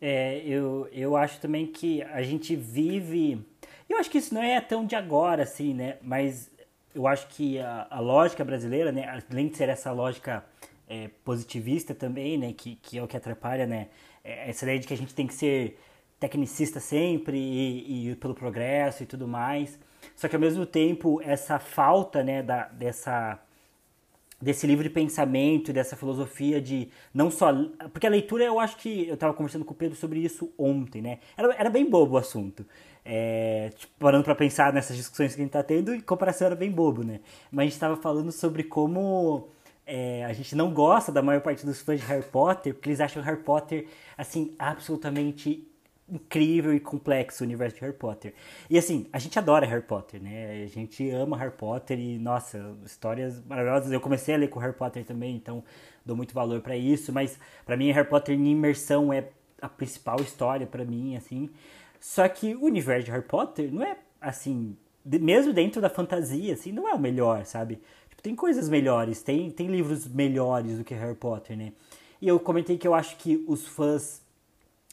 [0.04, 3.46] É, eu, eu acho também que a gente vive.
[3.88, 5.96] Eu acho que isso não é tão de agora, assim, né?
[6.02, 6.50] Mas
[6.92, 9.22] eu acho que a, a lógica brasileira, né?
[9.30, 10.44] Além de ser essa lógica
[10.88, 12.52] é, positivista também, né?
[12.52, 13.90] Que, que é o que atrapalha, né?
[14.24, 15.78] É essa ideia de que a gente tem que ser
[16.18, 19.78] tecnicista sempre e, e pelo progresso e tudo mais.
[20.16, 23.38] Só que ao mesmo tempo, essa falta né, da, dessa,
[24.42, 27.52] desse livro de pensamento, dessa filosofia de não só.
[27.92, 29.08] Porque a leitura, eu acho que.
[29.08, 31.20] Eu estava conversando com o Pedro sobre isso ontem, né?
[31.36, 32.66] Era, era bem bobo o assunto.
[33.04, 36.56] É, tipo, parando para pensar nessas discussões que a gente está tendo, em comparação era
[36.56, 37.20] bem bobo, né?
[37.50, 39.48] Mas a gente estava falando sobre como.
[39.86, 43.00] É, a gente não gosta da maior parte dos fãs de Harry Potter, porque eles
[43.00, 43.86] acham Harry Potter,
[44.16, 45.68] assim, absolutamente
[46.12, 48.34] incrível e complexo o universo de Harry Potter.
[48.68, 50.62] E assim, a gente adora Harry Potter, né?
[50.62, 53.90] A gente ama Harry Potter e, nossa, histórias maravilhosas.
[53.90, 55.64] Eu comecei a ler com Harry Potter também, então
[56.04, 59.28] dou muito valor para isso, mas para mim Harry Potter em imersão é
[59.60, 61.48] a principal história para mim, assim.
[61.98, 66.72] Só que o universo de Harry Potter não é assim, mesmo dentro da fantasia, assim,
[66.72, 67.80] não é o melhor, sabe?
[68.10, 71.72] Tipo, tem coisas melhores, tem, tem livros melhores do que Harry Potter, né?
[72.20, 74.21] E eu comentei que eu acho que os fãs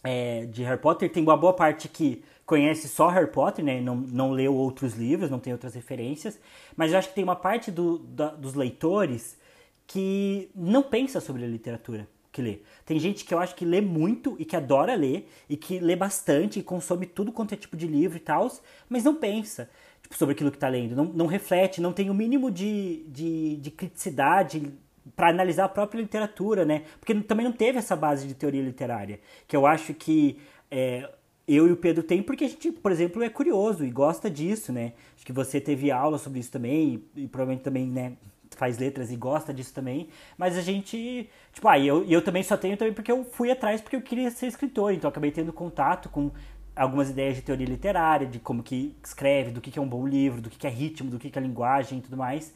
[0.04, 3.80] é, de Harry Potter, tem uma boa parte que conhece só Harry Potter, né?
[3.80, 6.40] Não, não leu outros livros, não tem outras referências.
[6.76, 9.38] Mas eu acho que tem uma parte do, da, dos leitores
[9.86, 12.60] que não pensa sobre a literatura que lê.
[12.86, 15.96] Tem gente que eu acho que lê muito e que adora ler, e que lê
[15.96, 18.50] bastante e consome tudo quanto é tipo de livro e tal,
[18.88, 19.70] mas não pensa
[20.02, 23.58] tipo, sobre aquilo que está lendo, não, não reflete, não tem o mínimo de, de,
[23.58, 24.72] de criticidade
[25.16, 26.84] para analisar a própria literatura, né?
[27.00, 30.40] Porque também não teve essa base de teoria literária, que eu acho que
[30.72, 31.10] é,
[31.48, 34.72] eu e o Pedro tem porque a gente, por exemplo, é curioso e gosta disso,
[34.72, 34.94] né?
[35.16, 38.14] Acho que você teve aula sobre isso também e, e provavelmente também, né,
[38.52, 42.58] faz letras e gosta disso também, mas a gente, tipo, ah, eu, eu também só
[42.58, 46.10] tenho também porque eu fui atrás porque eu queria ser escritor, então acabei tendo contato
[46.10, 46.30] com
[46.76, 50.08] algumas ideias de teoria literária, de como que escreve, do que, que é um bom
[50.08, 52.54] livro, do que, que é ritmo, do que, que é linguagem e tudo mais.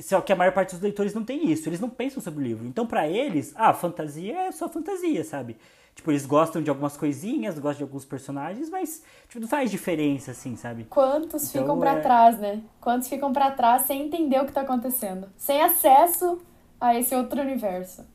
[0.00, 2.46] Só que a maior parte dos leitores não tem isso, eles não pensam sobre o
[2.46, 2.66] livro.
[2.66, 5.56] Então, para eles, ah, fantasia é só fantasia, sabe?
[5.94, 10.30] Tipo, eles gostam de algumas coisinhas, gostam de alguns personagens, mas tipo, não faz diferença,
[10.30, 10.84] assim, sabe?
[10.84, 12.00] Quantos então, ficam para é...
[12.00, 12.62] trás, né?
[12.80, 15.28] Quantos ficam para trás sem entender o que tá acontecendo?
[15.36, 16.40] Sem acesso
[16.80, 18.06] a esse outro universo.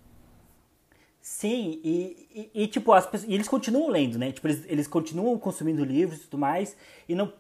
[1.22, 4.32] Sim, e, e, e tipo, as pessoas, e eles continuam lendo, né?
[4.32, 6.76] Tipo, eles, eles continuam consumindo livros e tudo mais,
[7.08, 7.32] e não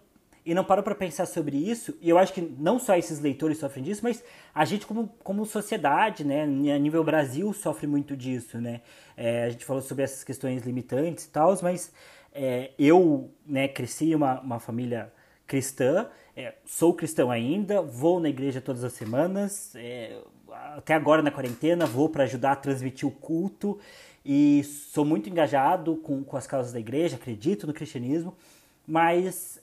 [0.48, 1.98] e não parou para pensar sobre isso.
[2.02, 4.24] E eu acho que não só esses leitores sofrem disso, mas
[4.56, 8.80] a gente como, como sociedade, né, a nível Brasil, sofre muito disso, né.
[9.18, 11.92] É, a gente falou sobre essas questões limitantes e tal, mas
[12.34, 15.12] é, eu, né, cresci em uma, uma família
[15.46, 20.18] cristã, é, sou cristão ainda, vou na igreja todas as semanas, é,
[20.78, 23.78] até agora na quarentena, vou para ajudar a transmitir o culto
[24.24, 28.34] e sou muito engajado com, com as causas da igreja, acredito no cristianismo,
[28.88, 29.60] mas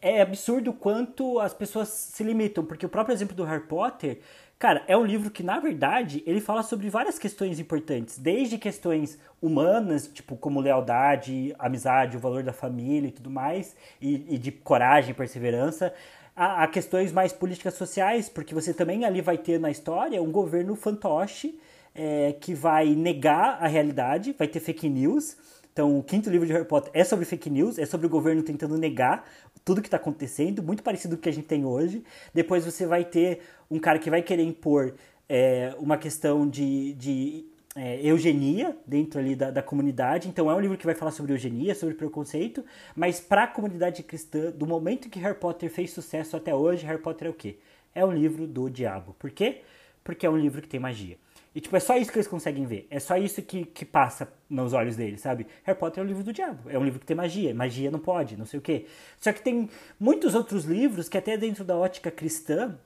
[0.00, 4.18] é absurdo quanto as pessoas se limitam, porque o próprio exemplo do Harry Potter,
[4.58, 9.16] Cara, é um livro que, na verdade, ele fala sobre várias questões importantes, desde questões
[9.40, 14.50] humanas, tipo como lealdade, amizade, o valor da família e tudo mais, e, e de
[14.50, 15.94] coragem, perseverança,
[16.34, 20.32] a, a, questões mais políticas sociais, porque você também ali vai ter na história um
[20.32, 21.56] governo fantoche
[21.94, 25.36] é, que vai negar a realidade, vai ter fake news.
[25.72, 28.42] Então, o quinto livro de Harry Potter é sobre fake news, é sobre o governo
[28.42, 29.24] tentando negar
[29.68, 32.02] tudo que está acontecendo, muito parecido com o que a gente tem hoje.
[32.32, 33.40] Depois você vai ter
[33.70, 34.94] um cara que vai querer impor
[35.28, 37.44] é, uma questão de, de
[37.76, 40.26] é, eugenia dentro ali da, da, comunidade.
[40.26, 42.64] Então é um livro que vai falar sobre eugenia, sobre preconceito,
[42.96, 47.02] mas para a comunidade cristã, do momento que Harry Potter fez sucesso até hoje, Harry
[47.02, 47.58] Potter é o quê?
[47.94, 49.14] É um livro do diabo.
[49.18, 49.60] Por quê?
[50.02, 51.18] Porque é um livro que tem magia.
[51.58, 52.86] E, tipo, é só isso que eles conseguem ver.
[52.88, 55.44] É só isso que, que passa nos olhos deles, sabe?
[55.64, 56.70] Harry Potter é um livro do diabo.
[56.70, 57.52] É um livro que tem magia.
[57.52, 58.86] Magia não pode, não sei o quê.
[59.18, 59.68] Só que tem
[59.98, 62.78] muitos outros livros que, até dentro da ótica cristã,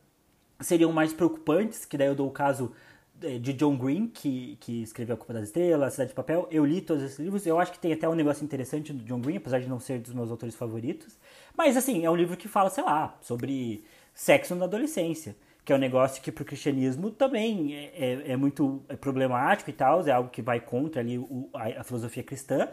[0.59, 2.73] seriam mais preocupantes, que daí eu dou o caso
[3.20, 6.49] é, de John Green, que, que escreveu A Culpa das Estrelas, Cidade de Papel.
[6.51, 7.44] Eu li todos esses livros.
[7.44, 9.99] Eu acho que tem até um negócio interessante do John Green, apesar de não ser
[9.99, 11.19] dos meus autores favoritos.
[11.55, 13.85] Mas, assim, é um livro que fala, sei lá, sobre
[14.15, 15.36] sexo na adolescência.
[15.64, 19.72] Que é um negócio que para o cristianismo também é, é, é muito problemático e
[19.72, 22.68] tal, é algo que vai contra ali o, a, a filosofia cristã.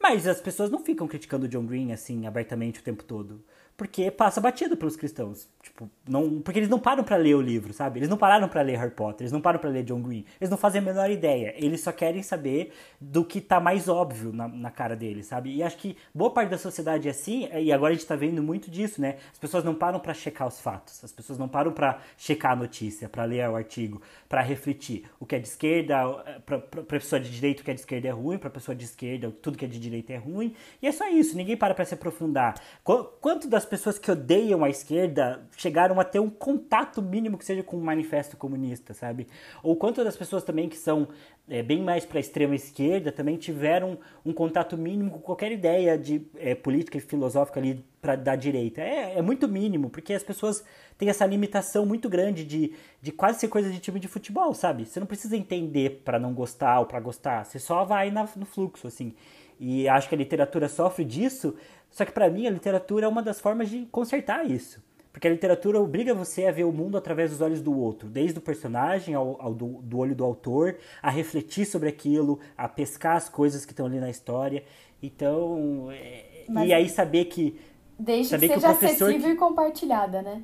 [0.00, 3.44] Mas as pessoas não ficam criticando o John Green assim abertamente o tempo todo
[3.82, 5.48] porque passa batido pelos cristãos.
[5.60, 7.98] Tipo, não, porque eles não param para ler o livro, sabe?
[7.98, 10.24] Eles não pararam para ler Harry Potter, eles não param para ler John Green.
[10.40, 11.52] Eles não fazem a menor ideia.
[11.56, 15.52] Eles só querem saber do que tá mais óbvio na, na cara deles, sabe?
[15.52, 18.40] E acho que boa parte da sociedade é assim, e agora a gente tá vendo
[18.40, 19.16] muito disso, né?
[19.32, 22.56] As pessoas não param para checar os fatos, as pessoas não param para checar a
[22.56, 25.10] notícia, para ler o artigo, para refletir.
[25.18, 26.06] O que é de esquerda,
[26.46, 28.84] pra, pra pessoa de direito, o que é de esquerda é ruim, pra pessoa de
[28.84, 30.54] esquerda, tudo que é de direita é ruim.
[30.80, 32.54] E é só isso, ninguém para pra se aprofundar.
[32.84, 37.62] Quanto das pessoas que odeiam a esquerda chegaram a ter um contato mínimo que seja
[37.62, 39.26] com um manifesto comunista, sabe?
[39.62, 41.08] Ou quantas das pessoas também que são
[41.48, 45.96] é, bem mais para a extrema esquerda também tiveram um contato mínimo com qualquer ideia
[45.96, 48.82] de é, política e filosófica ali para da direita.
[48.82, 50.62] É, é, muito mínimo, porque as pessoas
[50.98, 54.84] têm essa limitação muito grande de, de quase ser coisa de time de futebol, sabe?
[54.84, 58.44] Você não precisa entender para não gostar ou para gostar, você só vai na, no
[58.44, 59.14] fluxo, assim.
[59.58, 61.54] E acho que a literatura sofre disso,
[61.92, 64.82] só que para mim a literatura é uma das formas de consertar isso.
[65.12, 68.38] Porque a literatura obriga você a ver o mundo através dos olhos do outro, desde
[68.38, 73.16] o personagem ao, ao do, do, olho do autor, a refletir sobre aquilo, a pescar
[73.16, 74.64] as coisas que estão ali na história.
[75.02, 77.60] Então, é, e aí saber que.
[77.98, 79.36] Desde saber que seja que o professor acessível que...
[79.36, 80.42] e compartilhada, né?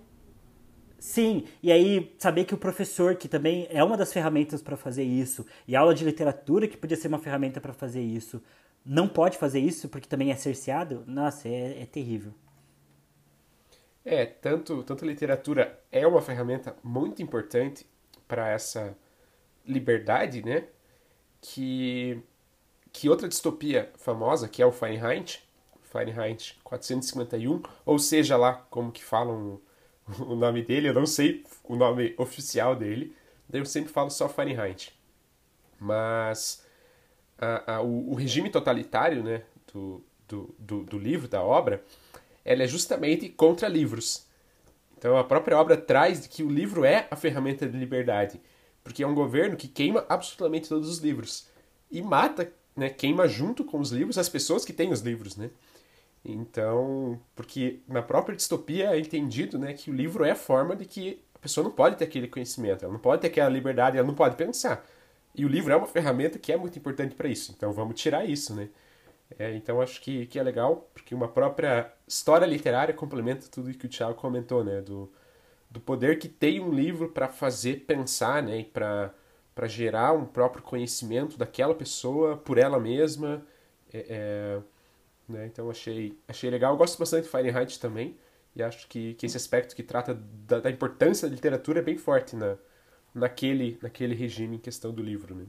[0.98, 5.04] Sim, e aí saber que o professor, que também é uma das ferramentas para fazer
[5.04, 8.42] isso, e a aula de literatura, que podia ser uma ferramenta para fazer isso,
[8.88, 12.32] não pode fazer isso porque também é cerceado, nossa, é, é terrível.
[14.02, 17.86] É, tanto, tanto literatura é uma ferramenta muito importante
[18.26, 18.96] para essa
[19.66, 20.64] liberdade, né?
[21.42, 22.22] Que,
[22.90, 25.46] que outra distopia famosa, que é o Fahrenheit,
[25.82, 29.60] Fahrenheit 451, ou seja lá como que falam
[30.26, 33.14] o nome dele, eu não sei o nome oficial dele,
[33.52, 34.98] eu sempre falo só Fahrenheit.
[35.78, 36.66] Mas
[37.38, 39.42] a, a, o, o, regime totalitário né,
[39.72, 41.82] do, do, do, do, livro, da obra,
[42.44, 44.26] ela é justamente contra livros.
[44.96, 48.40] Então a própria obra traz que o livro é a ferramenta de liberdade,
[48.82, 51.48] porque é um governo que queima absolutamente todos os livros
[51.90, 55.50] e mata, né, queima junto com os livros as pessoas que têm os livros, né?
[56.24, 60.84] Então, porque na própria distopia é entendido, né, que o livro é a forma de
[60.84, 64.06] que a pessoa não pode ter aquele conhecimento, ela não pode ter aquela liberdade, ela
[64.06, 64.84] não pode pensar.
[65.38, 67.54] E o livro é uma ferramenta que é muito importante para isso.
[67.56, 68.68] Então vamos tirar isso, né?
[69.38, 73.86] É, então acho que, que é legal, porque uma própria história literária complementa tudo que
[73.86, 74.80] o Thiago comentou, né?
[74.80, 75.10] Do,
[75.70, 78.60] do poder que tem um livro para fazer pensar, né?
[78.60, 79.12] E para
[79.66, 83.42] gerar um próprio conhecimento daquela pessoa por ela mesma.
[83.92, 84.60] É, é,
[85.28, 85.46] né?
[85.46, 86.72] Então achei, achei legal.
[86.74, 88.16] Eu gosto bastante de Fahrenheit também.
[88.56, 91.96] E acho que, que esse aspecto que trata da, da importância da literatura é bem
[91.96, 92.56] forte na,
[93.14, 95.34] naquele, naquele regime em questão do livro.
[95.34, 95.46] Né?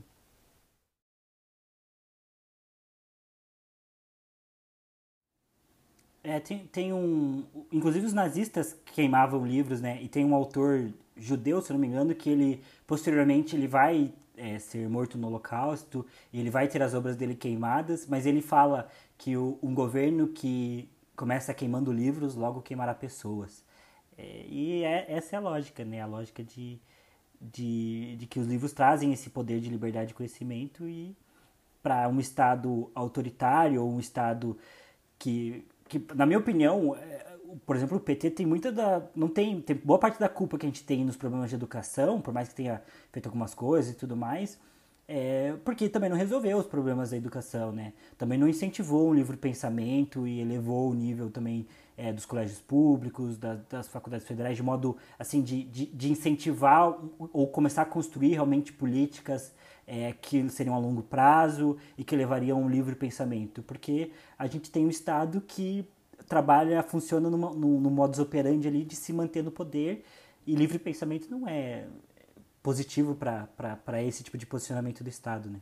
[6.23, 7.45] É, tem, tem um.
[7.72, 10.02] Inclusive os nazistas queimavam livros, né?
[10.02, 14.60] E tem um autor judeu, se não me engano, que ele posteriormente ele vai é,
[14.60, 18.90] ser morto no Holocausto e ele vai ter as obras dele queimadas, mas ele fala
[19.18, 23.64] que o, um governo que começa queimando livros logo queimará pessoas.
[24.18, 26.02] É, e é, essa é a lógica, né?
[26.02, 26.80] A lógica de,
[27.41, 31.16] de, de que os livros trazem esse poder de liberdade de conhecimento e
[31.82, 34.57] para um Estado autoritário ou um Estado
[35.18, 39.02] que, que na minha opinião, é, por exemplo, o PT tem muita da.
[39.16, 42.22] Não tem, tem boa parte da culpa que a gente tem nos problemas de educação,
[42.22, 44.60] por mais que tenha feito algumas coisas e tudo mais,
[45.07, 47.94] é, porque também não resolveu os problemas da educação, né?
[48.18, 51.66] Também não incentivou um livre pensamento e elevou o nível também
[52.00, 56.98] é, dos colégios públicos, da, das faculdades federais, de modo assim de, de, de, incentivar
[57.34, 59.54] ou começar a construir realmente políticas
[59.86, 64.72] é, que seriam a longo prazo e que levariam um livre pensamento, porque a gente
[64.72, 65.86] tem um Estado que
[66.28, 70.06] trabalha, funciona numa, no, no modus operandi ali de se manter no poder
[70.48, 71.86] e livre pensamento não é
[72.64, 75.60] positivo para esse tipo de posicionamento do Estado, né?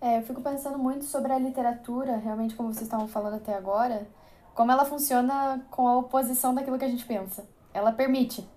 [0.00, 4.08] É, eu fico pensando muito sobre a literatura, realmente como vocês estavam falando até agora,
[4.54, 7.46] como ela funciona com a oposição daquilo que a gente pensa.
[7.74, 8.48] Ela permite.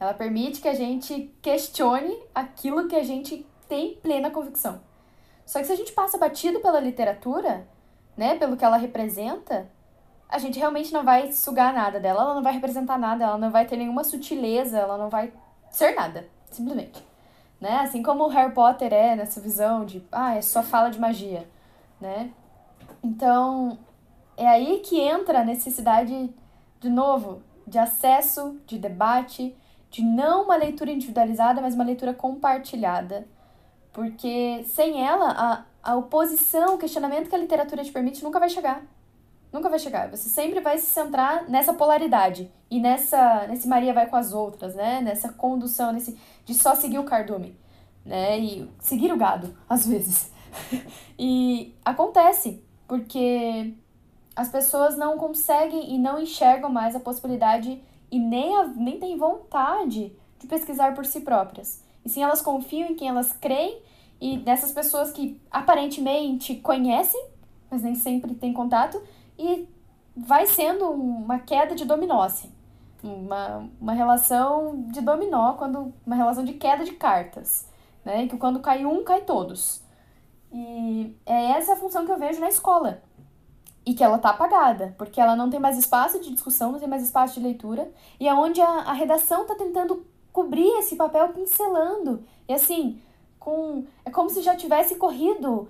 [0.00, 4.80] Ela permite que a gente questione aquilo que a gente tem plena convicção.
[5.46, 7.66] Só que se a gente passa batido pela literatura,
[8.16, 9.70] né, pelo que ela representa,
[10.28, 13.50] a gente realmente não vai sugar nada dela, ela não vai representar nada, ela não
[13.50, 15.32] vai ter nenhuma sutileza, ela não vai
[15.70, 17.11] ser nada, simplesmente.
[17.62, 17.78] Né?
[17.78, 21.48] Assim como o Harry Potter é nessa visão de, ah, é só fala de magia,
[22.00, 22.32] né?
[23.04, 23.78] Então,
[24.36, 26.34] é aí que entra a necessidade,
[26.80, 29.56] de novo, de acesso, de debate,
[29.90, 33.28] de não uma leitura individualizada, mas uma leitura compartilhada.
[33.92, 38.48] Porque sem ela, a, a oposição, o questionamento que a literatura te permite nunca vai
[38.48, 38.82] chegar.
[39.52, 40.10] Nunca vai chegar.
[40.10, 44.74] Você sempre vai se centrar nessa polaridade e nessa nesse Maria vai com as outras,
[44.74, 45.00] né?
[45.02, 47.54] Nessa condução, nesse de só seguir o cardume,
[48.04, 48.38] né?
[48.38, 50.32] E seguir o gado, às vezes.
[51.18, 53.74] e acontece, porque
[54.34, 59.16] as pessoas não conseguem e não enxergam mais a possibilidade e nem, a, nem têm
[59.16, 61.82] vontade de pesquisar por si próprias.
[62.04, 63.80] E sim, elas confiam em quem elas creem
[64.20, 67.22] e nessas pessoas que aparentemente conhecem,
[67.70, 69.02] mas nem sempre têm contato,
[69.38, 69.68] e
[70.16, 72.52] vai sendo uma queda de dominó, assim.
[73.02, 77.68] Uma, uma relação de dominó, quando uma relação de queda de cartas,
[78.04, 78.28] né?
[78.28, 79.82] Que quando cai um, cai todos.
[80.52, 83.02] E é essa a função que eu vejo na escola.
[83.84, 86.88] E que ela tá apagada, porque ela não tem mais espaço de discussão, não tem
[86.88, 87.90] mais espaço de leitura,
[88.20, 92.22] e é onde a, a redação tá tentando cobrir esse papel pincelando.
[92.48, 93.00] E assim,
[93.40, 93.84] com.
[94.04, 95.68] É como se já tivesse corrido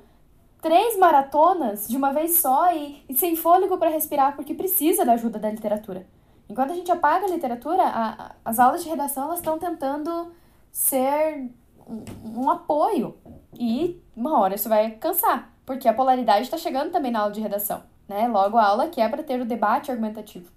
[0.62, 5.14] três maratonas de uma vez só e, e sem fôlego para respirar, porque precisa da
[5.14, 6.06] ajuda da literatura.
[6.48, 10.32] Enquanto a gente apaga a literatura, a, a, as aulas de redação elas estão tentando
[10.70, 11.50] ser
[11.86, 12.04] um,
[12.42, 13.16] um, apoio.
[13.58, 17.40] E uma hora isso vai cansar, porque a polaridade está chegando também na aula de
[17.40, 17.82] redação.
[18.08, 18.28] Né?
[18.28, 20.48] Logo, a aula que é para ter o debate argumentativo.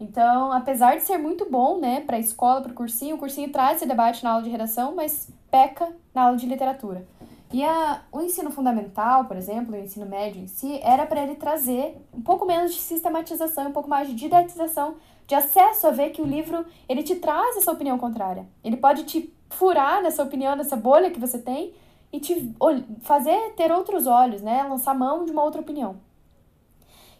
[0.00, 3.52] Então, apesar de ser muito bom, né, para a escola, para o cursinho, o cursinho
[3.52, 7.06] traz esse debate na aula de redação, mas peca na aula de literatura.
[7.52, 11.34] E a, o ensino fundamental, por exemplo, o ensino médio em si, era para ele
[11.34, 14.96] trazer um pouco menos de sistematização, um pouco mais de didatização,
[15.26, 18.46] de acesso a ver que o livro ele te traz essa opinião contrária.
[18.64, 21.74] Ele pode te furar nessa opinião, nessa bolha que você tem
[22.10, 22.54] e te
[23.02, 24.62] fazer ter outros olhos, né?
[24.64, 25.96] Lançar mão de uma outra opinião.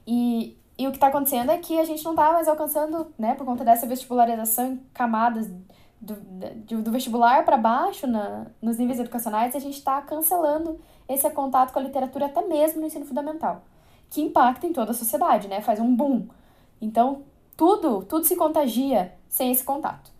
[0.06, 3.34] E e o que está acontecendo é que a gente não está mais alcançando, né,
[3.34, 5.48] por conta dessa vestibularização em camadas
[6.02, 11.72] do, do, vestibular para baixo na, nos níveis educacionais, a gente está cancelando esse contato
[11.72, 13.62] com a literatura até mesmo no ensino fundamental,
[14.10, 16.26] que impacta em toda a sociedade, né, faz um boom.
[16.80, 17.22] Então,
[17.56, 20.10] tudo, tudo se contagia sem esse contato.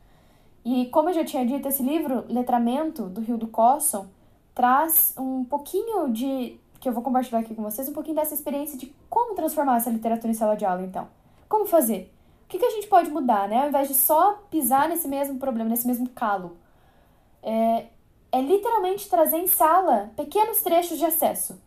[0.65, 4.07] E como eu já tinha dito, esse livro, Letramento, do Rio do Cosson,
[4.55, 8.79] traz um pouquinho de que eu vou compartilhar aqui com vocês um pouquinho dessa experiência
[8.79, 11.09] de como transformar essa literatura em sala de aula, então.
[11.49, 12.13] Como fazer?
[12.53, 13.62] Que, que a gente pode mudar, né?
[13.62, 16.59] Ao invés de só pisar nesse mesmo problema, nesse mesmo calo.
[17.43, 17.87] É,
[18.31, 21.59] é literalmente trazer em sala pequenos trechos de acesso.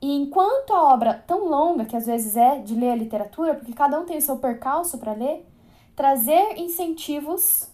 [0.00, 3.72] E enquanto a obra tão longa, que às vezes é de ler a literatura, porque
[3.72, 5.46] cada um tem o seu percalço para ler,
[5.94, 7.70] trazer incentivos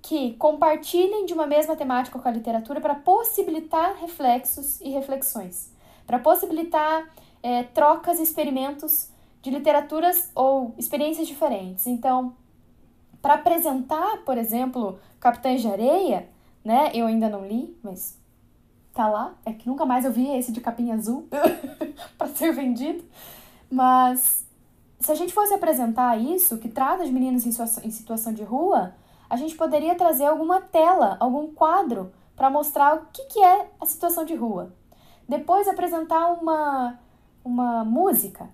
[0.00, 5.72] que compartilhem de uma mesma temática com a literatura para possibilitar reflexos e reflexões,
[6.06, 7.12] para possibilitar
[7.42, 9.10] é, trocas e experimentos
[9.42, 11.86] de literaturas ou experiências diferentes.
[11.86, 12.34] Então,
[13.22, 16.28] para apresentar, por exemplo, Capitães de Areia,
[16.64, 16.90] né?
[16.94, 18.18] Eu ainda não li, mas
[18.92, 19.34] tá lá.
[19.44, 21.28] É que nunca mais eu vi esse de capinha azul
[22.16, 23.04] para ser vendido.
[23.70, 24.46] Mas
[24.98, 28.94] se a gente fosse apresentar isso, que trata de meninos em situação de rua,
[29.28, 33.86] a gente poderia trazer alguma tela, algum quadro para mostrar o que, que é a
[33.86, 34.72] situação de rua.
[35.28, 36.98] Depois apresentar uma,
[37.44, 38.50] uma música,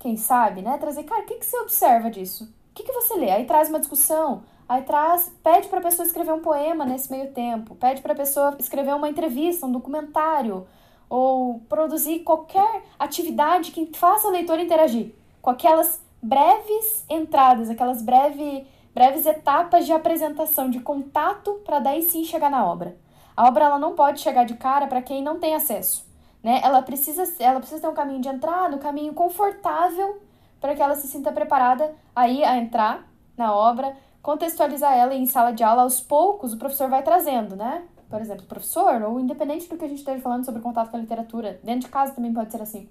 [0.00, 0.76] quem sabe, né?
[0.78, 2.44] Trazer, cara, o que, que você observa disso?
[2.44, 3.30] O que, que você lê?
[3.30, 7.30] Aí traz uma discussão, aí traz, pede para a pessoa escrever um poema nesse meio
[7.32, 10.66] tempo, pede para a pessoa escrever uma entrevista, um documentário,
[11.08, 18.66] ou produzir qualquer atividade que faça o leitor interagir com aquelas breves entradas, aquelas breve,
[18.94, 22.96] breves etapas de apresentação, de contato, para daí sim chegar na obra.
[23.36, 26.09] A obra ela não pode chegar de cara para quem não tem acesso.
[26.42, 26.60] Né?
[26.62, 30.20] Ela, precisa, ela precisa ter um caminho de entrada, um caminho confortável
[30.60, 35.52] para que ela se sinta preparada aí a entrar na obra, contextualizar ela em sala
[35.52, 37.82] de aula aos poucos, o professor vai trazendo, né?
[38.08, 40.96] Por exemplo, o professor, ou independente do que a gente esteja falando sobre contato com
[40.96, 42.88] a literatura, dentro de casa também pode ser assim.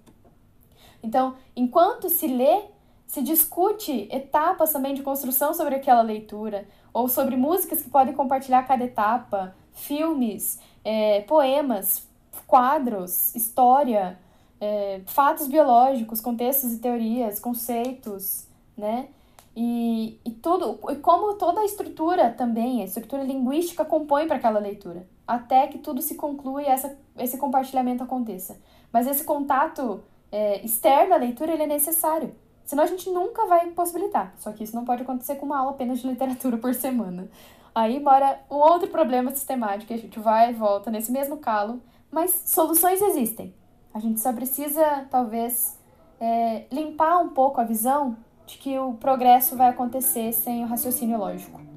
[1.04, 2.64] Então, enquanto se lê,
[3.06, 8.64] se discute etapas também de construção sobre aquela leitura, ou sobre músicas que podem compartilhar
[8.64, 12.09] cada etapa, filmes, é, poemas,
[12.50, 14.18] quadros, história,
[14.60, 19.10] é, fatos biológicos, contextos e teorias, conceitos, né?
[19.56, 24.60] E, e tudo, e como toda a estrutura também, a estrutura linguística compõe para aquela
[24.60, 28.60] leitura, até que tudo se conclua e essa, esse compartilhamento aconteça.
[28.92, 32.34] Mas esse contato é, externo à leitura ele é necessário,
[32.66, 34.34] senão a gente nunca vai possibilitar.
[34.40, 37.30] Só que isso não pode acontecer com uma aula apenas de literatura por semana.
[37.76, 41.80] Aí mora um outro problema sistemático, a gente vai e volta nesse mesmo calo,
[42.12, 43.54] mas soluções existem.
[43.94, 45.78] A gente só precisa, talvez,
[46.20, 51.18] é, limpar um pouco a visão de que o progresso vai acontecer sem o raciocínio
[51.18, 51.69] lógico.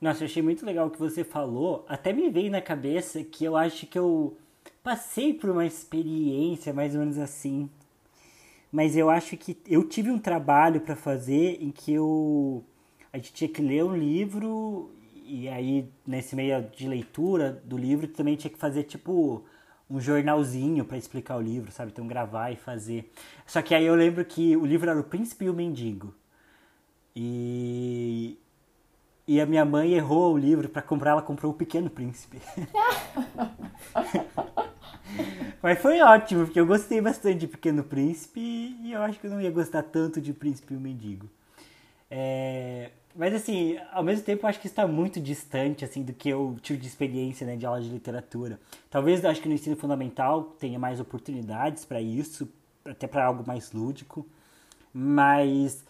[0.00, 1.84] Nossa, eu achei muito legal o que você falou.
[1.88, 4.36] Até me veio na cabeça que eu acho que eu
[4.82, 7.68] passei por uma experiência mais ou menos assim.
[8.72, 12.64] Mas eu acho que eu tive um trabalho para fazer em que eu
[13.12, 14.90] a gente tinha que ler um livro
[15.26, 19.44] e aí nesse meio de leitura do livro também tinha que fazer tipo
[19.90, 21.90] um jornalzinho para explicar o livro, sabe?
[21.92, 23.10] Então gravar e fazer.
[23.46, 26.14] Só que aí eu lembro que o livro era O Príncipe e o Mendigo.
[27.14, 28.38] E
[29.30, 32.42] e a minha mãe errou o livro para comprar, ela comprou O Pequeno Príncipe.
[35.62, 39.30] Mas foi ótimo, porque eu gostei bastante de Pequeno Príncipe e eu acho que eu
[39.30, 41.30] não ia gostar tanto de Príncipe e o Mendigo.
[42.10, 42.90] É...
[43.14, 46.56] Mas assim, ao mesmo tempo eu acho que está muito distante assim do que eu
[46.60, 48.58] tive de experiência né, de aula de literatura.
[48.90, 52.48] Talvez eu acho que no ensino fundamental tenha mais oportunidades para isso,
[52.84, 54.26] até para algo mais lúdico.
[54.92, 55.84] Mas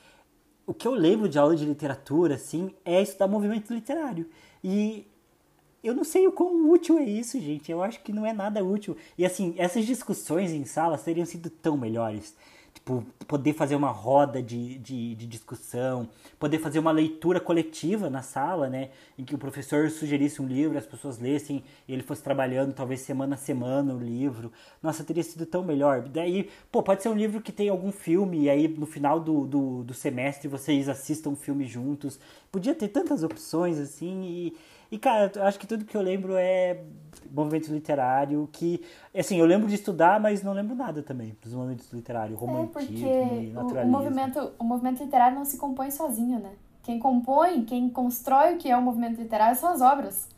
[0.70, 4.28] o que eu lembro de aula de literatura, assim, é estudar movimento literário.
[4.62, 5.05] E
[5.82, 7.72] eu não sei o quão útil é isso, gente.
[7.72, 8.97] Eu acho que não é nada útil.
[9.18, 12.36] E assim, essas discussões em sala teriam sido tão melhores
[12.81, 16.09] Tipo, poder fazer uma roda de, de, de, discussão,
[16.39, 18.89] poder fazer uma leitura coletiva na sala, né?
[19.19, 23.01] Em que o professor sugerisse um livro, as pessoas lessem e ele fosse trabalhando talvez
[23.01, 24.51] semana a semana o livro.
[24.82, 26.09] Nossa, teria sido tão melhor.
[26.09, 29.47] Daí, pô, pode ser um livro que tem algum filme e aí no final do,
[29.47, 32.19] do, do semestre vocês assistam um filme juntos.
[32.51, 34.57] Podia ter tantas opções assim e
[34.91, 36.83] e, cara, eu acho que tudo que eu lembro é
[37.31, 38.83] movimento literário, que,
[39.17, 43.07] assim, eu lembro de estudar, mas não lembro nada também dos movimentos literários, é, romantismo
[43.07, 43.81] é naturalismo.
[43.81, 46.53] O, o, movimento, o movimento literário não se compõe sozinho, né?
[46.83, 50.29] Quem compõe, quem constrói o que é o movimento literário são as obras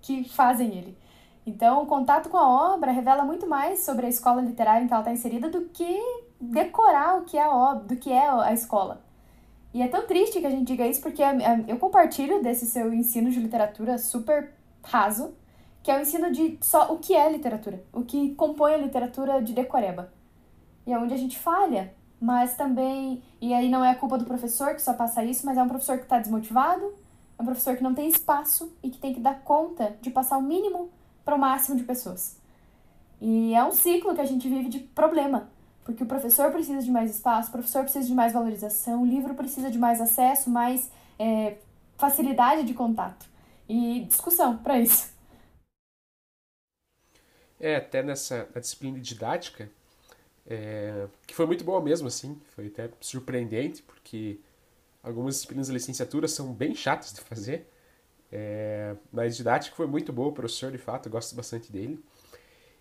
[0.00, 0.98] que fazem ele.
[1.46, 4.92] Então, o contato com a obra revela muito mais sobre a escola literária em que
[4.92, 6.00] ela está inserida do que
[6.40, 9.00] decorar o que é a obra, do que é a escola.
[9.74, 11.22] E é tão triste que a gente diga isso porque
[11.66, 15.34] eu compartilho desse seu ensino de literatura super raso,
[15.82, 19.42] que é o ensino de só o que é literatura, o que compõe a literatura
[19.42, 20.12] de decoreba.
[20.86, 23.22] E é onde a gente falha, mas também.
[23.40, 25.68] E aí não é a culpa do professor que só passa isso, mas é um
[25.68, 26.94] professor que está desmotivado,
[27.38, 30.38] é um professor que não tem espaço e que tem que dar conta de passar
[30.38, 30.90] o mínimo
[31.24, 32.36] para o máximo de pessoas.
[33.20, 35.48] E é um ciclo que a gente vive de problema.
[35.84, 39.34] Porque o professor precisa de mais espaço, o professor precisa de mais valorização, o livro
[39.34, 41.56] precisa de mais acesso, mais é,
[41.96, 43.26] facilidade de contato
[43.68, 45.12] e discussão para isso.
[47.58, 49.70] É, até nessa na disciplina didática,
[50.46, 54.40] é, que foi muito boa mesmo, assim, foi até surpreendente, porque
[55.02, 57.68] algumas disciplinas da licenciatura são bem chatas de fazer,
[58.30, 62.02] é, mas didática foi muito boa, o professor, de fato, eu gosto bastante dele.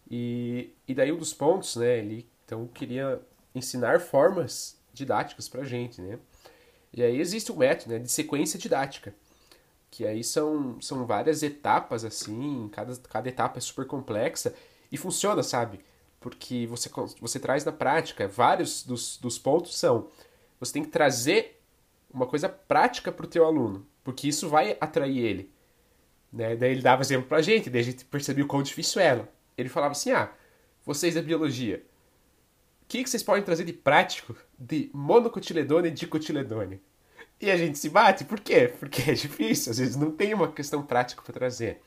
[0.09, 3.21] E, e daí um dos pontos, né, ele então, queria
[3.55, 6.19] ensinar formas didáticas para gente, né?
[6.91, 9.15] E aí existe um método né, de sequência didática,
[9.89, 14.53] que aí são, são várias etapas, assim, cada, cada etapa é super complexa
[14.91, 15.79] e funciona, sabe?
[16.19, 16.89] Porque você,
[17.21, 20.09] você traz na prática, vários dos, dos pontos são,
[20.59, 21.57] você tem que trazer
[22.13, 25.53] uma coisa prática para o teu aluno, porque isso vai atrair ele.
[26.33, 26.57] Né?
[26.57, 29.29] Daí ele dava exemplo pra gente, daí a gente percebeu quão difícil era.
[29.57, 30.29] Ele falava assim: ah,
[30.85, 31.90] vocês da biologia, o
[32.91, 36.77] que, que vocês podem trazer de prático de monocotiledônia e dicotiledônia?
[37.39, 38.67] E a gente se bate, por quê?
[38.79, 41.81] Porque é difícil, às vezes não tem uma questão prática para trazer.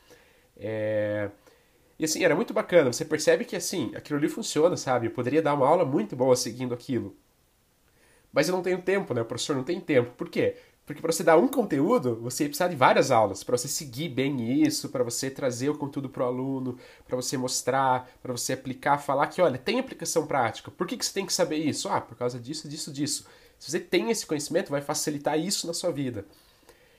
[0.57, 1.31] É...
[1.99, 5.07] E assim, era muito bacana, você percebe que assim, aquilo ali funciona, sabe?
[5.07, 7.15] Eu poderia dar uma aula muito boa seguindo aquilo.
[8.33, 9.21] Mas eu não tenho tempo, né?
[9.21, 10.11] O professor não tem tempo.
[10.17, 10.57] Por quê?
[10.87, 14.63] Porque para você dar um conteúdo, você precisa de várias aulas, para você seguir bem
[14.63, 18.99] isso, para você trazer o conteúdo para o aluno, para você mostrar, para você aplicar,
[18.99, 20.71] falar que, olha, tem aplicação prática.
[20.71, 21.89] Por que, que você tem que saber isso?
[21.89, 23.27] Ah, por causa disso, disso, disso.
[23.59, 26.27] Se você tem esse conhecimento, vai facilitar isso na sua vida.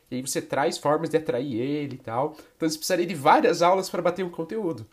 [0.09, 2.35] E aí você traz formas de atrair ele e tal.
[2.55, 4.85] Então você precisaria de várias aulas para bater um conteúdo.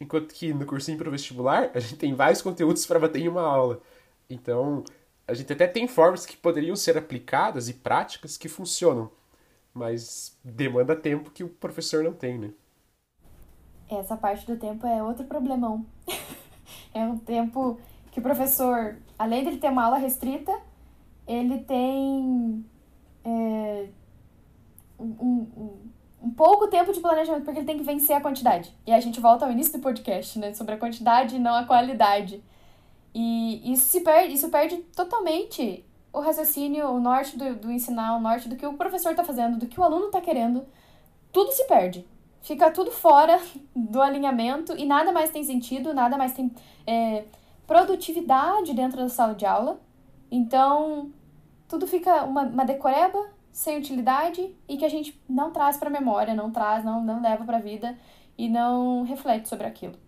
[0.00, 3.42] Enquanto que no cursinho para vestibular, a gente tem vários conteúdos para bater em uma
[3.42, 3.80] aula.
[4.28, 4.84] Então,
[5.28, 9.10] a gente até tem formas que poderiam ser aplicadas e práticas que funcionam,
[9.74, 12.50] mas demanda tempo que o professor não tem, né?
[13.88, 15.84] Essa parte do tempo é outro problemão.
[16.94, 17.78] é um tempo
[18.10, 20.52] que o professor, além de ele ter uma aula restrita,
[21.26, 22.64] ele tem
[23.24, 23.88] é,
[24.98, 25.76] um, um,
[26.22, 28.72] um pouco tempo de planejamento, porque ele tem que vencer a quantidade.
[28.86, 30.54] E a gente volta ao início do podcast, né?
[30.54, 32.42] Sobre a quantidade e não a qualidade.
[33.18, 35.82] E isso, se perde, isso perde totalmente
[36.12, 39.56] o raciocínio, o norte do, do ensinar, o norte do que o professor está fazendo,
[39.56, 40.66] do que o aluno está querendo.
[41.32, 42.06] Tudo se perde.
[42.42, 43.40] Fica tudo fora
[43.74, 46.54] do alinhamento e nada mais tem sentido, nada mais tem
[46.86, 47.24] é,
[47.66, 49.80] produtividade dentro da sala de aula.
[50.30, 51.10] Então,
[51.66, 56.34] tudo fica uma, uma decoreba sem utilidade e que a gente não traz para memória,
[56.34, 57.96] não traz, não, não leva para a vida
[58.36, 60.05] e não reflete sobre aquilo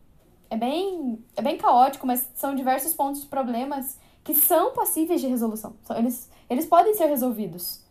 [0.51, 5.27] é bem, é bem caótico, mas são diversos pontos de problemas que são passíveis de
[5.27, 5.77] resolução.
[5.97, 7.85] Eles, eles podem ser resolvidos,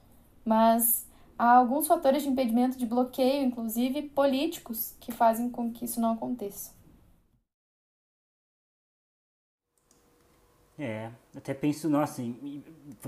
[0.45, 1.07] mas
[1.37, 6.13] há alguns fatores de impedimento, de bloqueio, inclusive políticos, que fazem com que isso não
[6.13, 6.75] aconteça.
[10.79, 12.21] É, até penso, nossa,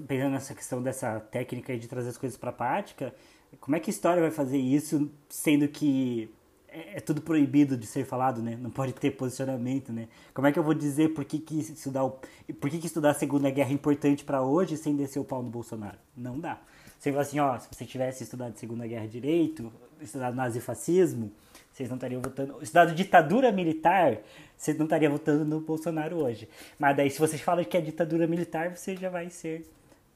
[0.08, 3.14] pensando nessa questão dessa técnica de trazer as coisas para a prática,
[3.60, 6.34] como é que a história vai fazer isso, sendo que
[6.72, 8.58] é, é, tudo proibido de ser falado, né?
[8.60, 10.08] Não pode ter posicionamento, né?
[10.34, 12.12] Como é que eu vou dizer por que, que estudar o,
[12.60, 15.42] por que, que estudar a Segunda Guerra é importante para hoje sem descer o pau
[15.42, 15.98] no Bolsonaro?
[16.16, 16.60] Não dá.
[17.00, 19.72] Você fala assim, ó, se você tivesse estudado Segunda Guerra direito,
[20.02, 21.32] estudado nazifascismo,
[21.72, 24.18] vocês não estariam votando, estudado ditadura militar,
[24.58, 26.50] vocês não estariam votando no Bolsonaro hoje.
[26.78, 29.66] Mas daí se você fala que é ditadura militar, você já vai ser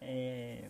[0.02, 0.66] é,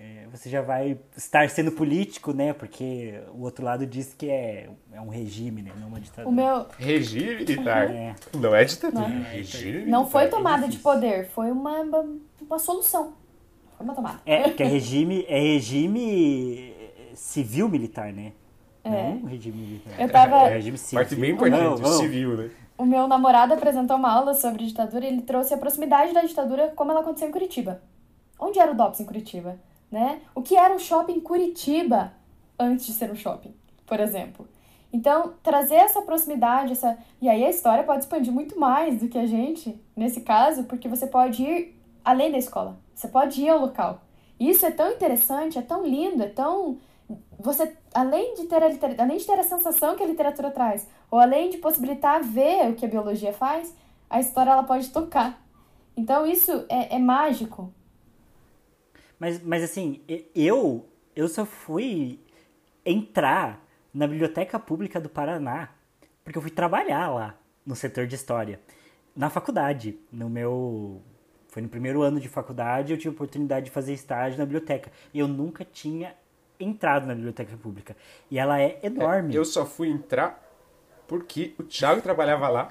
[0.00, 2.54] é, você já vai estar sendo político, né?
[2.54, 5.72] Porque o outro lado diz que é, é um regime, né?
[5.78, 6.28] Não uma ditadura.
[6.28, 6.66] O meu...
[6.78, 7.90] Regime militar.
[7.90, 8.14] É.
[8.34, 9.08] Não é ditadura.
[9.08, 11.82] Não, regime não foi tomada de poder, foi uma,
[12.40, 13.12] uma solução.
[13.76, 14.20] Foi uma tomada.
[14.24, 16.74] É, que é regime, é regime
[17.14, 18.32] civil militar, né?
[18.82, 18.90] É.
[18.90, 20.00] Não regime militar.
[20.00, 20.36] Eu tava...
[20.48, 20.98] É regime civil.
[20.98, 22.50] Parte bem importante, não, civil, né?
[22.78, 26.72] O meu namorado apresentou uma aula sobre ditadura e ele trouxe a proximidade da ditadura
[26.74, 27.82] como ela aconteceu em Curitiba.
[28.38, 29.58] Onde era o DOPS em Curitiba?
[29.90, 30.20] Né?
[30.34, 32.12] O que era um shopping Curitiba
[32.58, 33.54] antes de ser um shopping,
[33.86, 34.48] por exemplo.
[34.92, 36.98] Então, trazer essa proximidade, essa.
[37.20, 40.88] E aí a história pode expandir muito mais do que a gente, nesse caso, porque
[40.88, 42.78] você pode ir além da escola.
[42.94, 44.02] Você pode ir ao local.
[44.38, 46.78] Isso é tão interessante, é tão lindo, é tão.
[47.38, 50.88] Você, além de ter a literatura, além de ter a sensação que a literatura traz,
[51.10, 53.74] ou além de possibilitar ver o que a biologia faz,
[54.08, 55.40] a história ela pode tocar.
[55.96, 57.72] Então isso é, é mágico,
[59.20, 60.00] mas, mas assim,
[60.34, 62.18] eu, eu só fui
[62.84, 65.68] entrar na Biblioteca Pública do Paraná
[66.24, 68.60] porque eu fui trabalhar lá no setor de história.
[69.14, 71.02] Na faculdade, no meu.
[71.48, 74.92] Foi no primeiro ano de faculdade, eu tive a oportunidade de fazer estágio na biblioteca.
[75.12, 76.14] E eu nunca tinha
[76.60, 77.96] entrado na biblioteca pública.
[78.30, 79.34] E ela é enorme.
[79.34, 80.40] É, eu só fui entrar
[81.08, 82.68] porque o Thiago trabalhava lá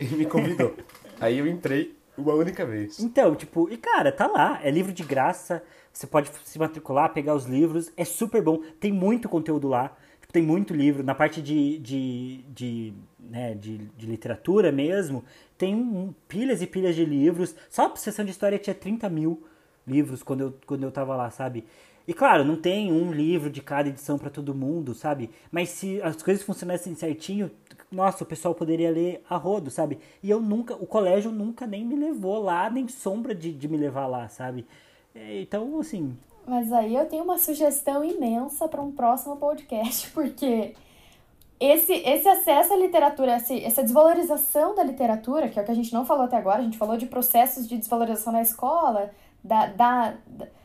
[0.00, 0.74] e me convidou.
[1.20, 2.98] Aí eu entrei uma única vez.
[2.98, 5.62] Então, tipo, e cara, tá lá, é livro de graça,
[5.94, 10.32] você pode se matricular, pegar os livros, é super bom, tem muito conteúdo lá, tipo,
[10.32, 15.24] tem muito livro, na parte de, de, de, né, de, de literatura mesmo,
[15.56, 19.44] tem um, pilhas e pilhas de livros, só a sessão de história tinha 30 mil
[19.86, 21.64] livros quando eu, quando eu tava lá, sabe?
[22.06, 25.30] E claro, não tem um livro de cada edição para todo mundo, sabe?
[25.50, 27.50] Mas se as coisas funcionassem certinho,
[27.90, 29.98] nossa, o pessoal poderia ler a rodo, sabe?
[30.22, 33.76] E eu nunca, o colégio nunca nem me levou lá, nem sombra de, de me
[33.78, 34.66] levar lá, sabe?
[35.14, 36.16] É, então, assim.
[36.46, 40.74] Mas aí eu tenho uma sugestão imensa para um próximo podcast, porque
[41.58, 45.74] esse, esse acesso à literatura, esse, essa desvalorização da literatura, que é o que a
[45.74, 49.10] gente não falou até agora, a gente falou de processos de desvalorização na escola,
[49.42, 50.14] da, da,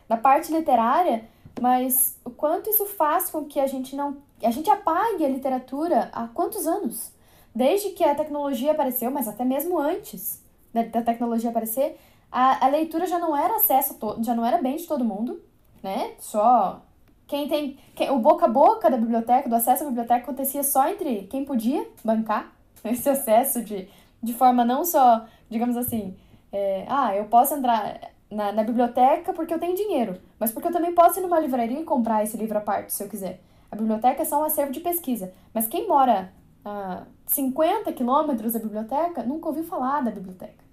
[0.08, 1.24] da parte literária,
[1.60, 4.16] mas o quanto isso faz com que a gente não.
[4.42, 7.12] A gente apague a literatura há quantos anos?
[7.54, 11.98] Desde que a tecnologia apareceu, mas até mesmo antes da, da tecnologia aparecer,
[12.30, 15.40] a, a leitura já não era acesso, to, já não era bem de todo mundo,
[15.82, 16.12] né?
[16.18, 16.82] Só
[17.26, 17.78] quem tem.
[17.94, 21.44] Quem, o boca a boca da biblioteca, do acesso à biblioteca, acontecia só entre quem
[21.44, 22.52] podia bancar
[22.84, 23.88] esse acesso de,
[24.22, 26.16] de forma não só, digamos assim,
[26.52, 28.00] é, ah, eu posso entrar
[28.30, 31.80] na, na biblioteca porque eu tenho dinheiro, mas porque eu também posso ir numa livraria
[31.80, 33.40] e comprar esse livro à parte, se eu quiser.
[33.70, 36.32] A biblioteca é só um acervo de pesquisa, mas quem mora
[36.64, 40.69] a 50 quilômetros da biblioteca nunca ouviu falar da biblioteca.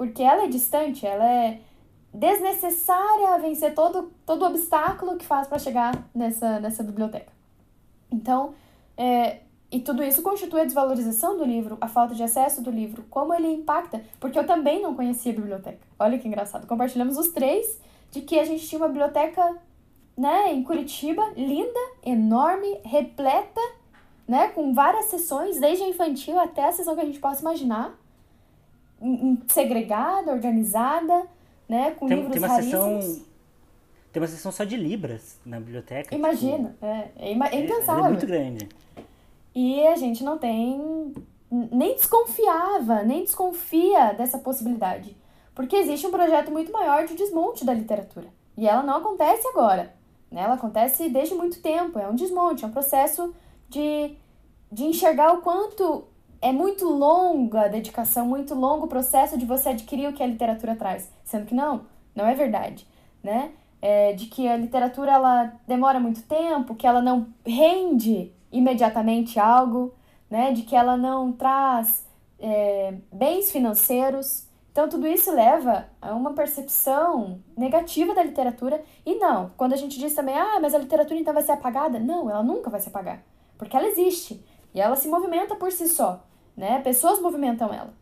[0.00, 1.60] Porque ela é distante, ela é
[2.10, 7.30] desnecessária a vencer todo, todo obstáculo que faz para chegar nessa, nessa biblioteca.
[8.10, 8.54] Então,
[8.96, 9.40] é,
[9.70, 13.34] e tudo isso constitui a desvalorização do livro, a falta de acesso do livro, como
[13.34, 15.86] ele impacta, porque eu também não conhecia a biblioteca.
[15.98, 16.66] Olha que engraçado.
[16.66, 17.78] Compartilhamos os três
[18.10, 19.58] de que a gente tinha uma biblioteca,
[20.16, 23.60] né, em Curitiba, linda, enorme, repleta,
[24.26, 27.99] né, com várias sessões, desde a infantil até a sessão que a gente possa imaginar,
[29.48, 31.26] segregada, organizada,
[31.68, 33.04] né, com tem, livros tem uma raríssimos.
[33.04, 33.30] Sessão,
[34.12, 36.14] tem uma sessão só de libras na biblioteca.
[36.14, 38.04] Imagina, tipo, é, é, é é, impensável.
[38.04, 38.68] é muito grande.
[39.54, 41.14] E a gente não tem.
[41.50, 45.16] Nem desconfiava, nem desconfia dessa possibilidade.
[45.54, 48.28] Porque existe um projeto muito maior de desmonte da literatura.
[48.56, 49.92] E ela não acontece agora.
[50.30, 50.42] Né?
[50.42, 51.98] Ela acontece desde muito tempo.
[51.98, 53.34] É um desmonte, é um processo
[53.68, 54.14] de,
[54.70, 56.04] de enxergar o quanto
[56.42, 60.26] é muito longa a dedicação, muito longo o processo de você adquirir o que a
[60.26, 61.10] literatura traz.
[61.24, 62.86] Sendo que não, não é verdade.
[63.22, 63.52] Né?
[63.82, 69.94] É, de que a literatura ela demora muito tempo, que ela não rende imediatamente algo,
[70.28, 70.52] né?
[70.52, 72.06] De que ela não traz
[72.38, 74.46] é, bens financeiros.
[74.72, 78.82] Então, tudo isso leva a uma percepção negativa da literatura.
[79.04, 81.98] E não, quando a gente diz também, ah, mas a literatura então vai ser apagada.
[81.98, 83.22] Não, ela nunca vai se apagar.
[83.58, 84.44] Porque ela existe.
[84.72, 86.24] E ela se movimenta por si só.
[86.60, 86.78] Né?
[86.82, 87.94] Pessoas movimentam ela.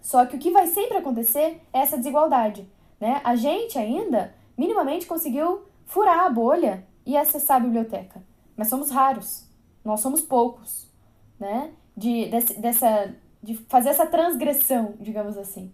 [0.00, 2.66] Só que o que vai sempre acontecer é essa desigualdade.
[2.98, 3.20] Né?
[3.22, 8.22] A gente ainda, minimamente, conseguiu furar a bolha e acessar a biblioteca.
[8.56, 9.44] Mas somos raros.
[9.84, 10.90] Nós somos poucos,
[11.38, 11.70] né?
[11.94, 15.70] De, desse, dessa, de fazer essa transgressão, digamos assim.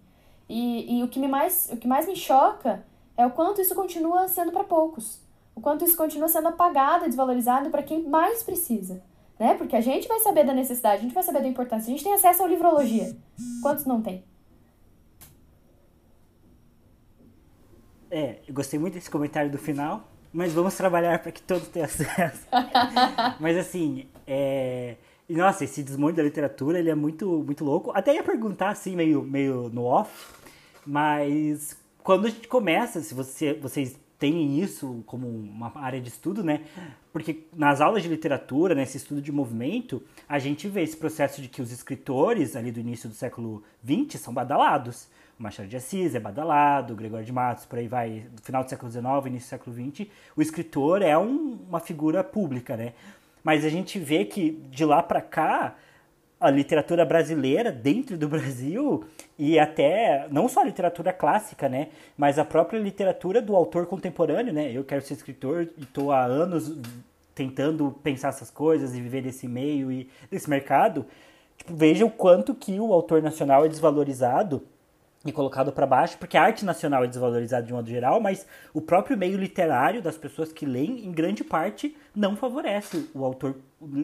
[0.48, 2.84] E, e o, que me mais, o que mais me choca
[3.16, 5.20] é o quanto isso continua sendo para poucos.
[5.54, 9.04] O quanto isso continua sendo apagado desvalorizado para quem mais precisa.
[9.42, 9.54] Né?
[9.54, 11.88] Porque a gente vai saber da necessidade, a gente vai saber da importância.
[11.88, 13.16] A gente tem acesso à livrologia.
[13.60, 14.22] Quantos não tem?
[18.08, 21.86] É, eu gostei muito desse comentário do final, mas vamos trabalhar para que todos tenham
[21.86, 22.46] acesso.
[23.40, 24.94] mas assim, é...
[25.28, 27.90] nossa, esse desmonte da literatura, ele é muito, muito louco.
[27.96, 30.36] Até ia perguntar assim, meio, meio no off,
[30.86, 36.44] mas quando a gente começa, se você, vocês têm isso como uma área de estudo,
[36.44, 36.60] né?
[37.12, 41.48] Porque nas aulas de literatura, nesse estudo de movimento, a gente vê esse processo de
[41.48, 45.08] que os escritores ali do início do século XX são badalados.
[45.36, 48.92] Machado de Assis é badalado, Gregório de Matos, por aí vai, no final do século
[48.92, 52.92] XIX, início do século XX, o escritor é um, uma figura pública, né?
[53.42, 55.74] Mas a gente vê que de lá para cá,
[56.38, 59.04] a literatura brasileira dentro do Brasil
[59.38, 64.52] e até não só a literatura clássica, né, mas a própria literatura do autor contemporâneo,
[64.52, 64.70] né?
[64.72, 66.76] Eu quero ser escritor e estou há anos
[67.34, 71.06] tentando pensar essas coisas e viver desse meio e desse mercado.
[71.56, 74.62] Tipo, veja o quanto que o autor nacional é desvalorizado
[75.24, 78.80] e colocado para baixo, porque a arte nacional é desvalorizada de modo geral, mas o
[78.80, 83.54] próprio meio literário das pessoas que leem, em grande parte, não favorece o autor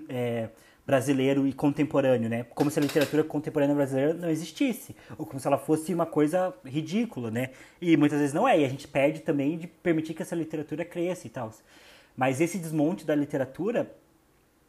[0.09, 0.48] é,
[0.89, 2.47] brasileiro e contemporâneo, né?
[2.55, 6.55] Como se a literatura contemporânea brasileira não existisse, ou como se ela fosse uma coisa
[6.65, 7.51] ridícula, né?
[7.78, 10.86] E muitas vezes não é, e a gente perde também de permitir que essa literatura
[10.86, 11.52] cresça e tal.
[12.16, 13.94] Mas esse desmonte da literatura,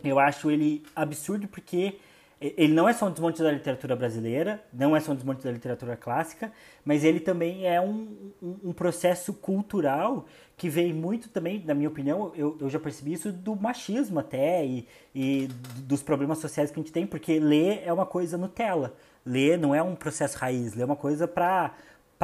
[0.03, 1.95] eu acho ele absurdo porque
[2.41, 5.51] ele não é só um desmonte da literatura brasileira, não é só um desmonte da
[5.51, 6.51] literatura clássica,
[6.85, 10.25] mas ele também é um, um, um processo cultural
[10.55, 14.65] que vem muito também, na minha opinião, eu, eu já percebi isso do machismo até
[14.65, 18.93] e, e dos problemas sociais que a gente tem, porque ler é uma coisa Nutella.
[19.25, 21.73] Ler não é um processo raiz, ler é uma coisa pra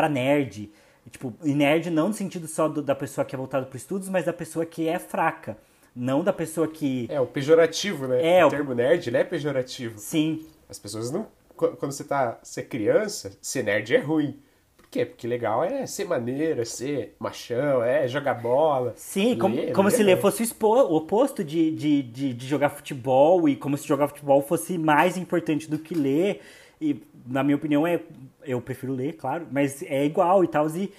[0.10, 0.72] nerd.
[1.12, 4.10] Tipo, e nerd não no sentido só do, da pessoa que é voltada para estudos,
[4.10, 5.58] mas da pessoa que é fraca.
[5.96, 7.08] Não da pessoa que.
[7.10, 8.38] É, o pejorativo, né?
[8.40, 9.98] É, o o- termo nerd, ele é pejorativo.
[9.98, 11.28] Sim, As pessoas não.
[11.56, 12.38] qu- Quando você tá.
[12.44, 14.40] Você é criança, ser nerd é ruim.
[14.78, 15.06] Por quê?
[15.06, 18.94] Porque legal é ser maneiro, é ser machão, é jogar bola.
[18.98, 22.70] Sim, como, Ler, como ler se ler fosse o oposto de, de, de, de jogar
[22.70, 26.42] futebol e como se jogar futebol fosse mais importante do que ler.
[26.80, 28.02] E, na minha opinião, é,
[28.44, 30.68] eu prefiro ler, claro, mas é igual e tal.
[30.76, 30.92] E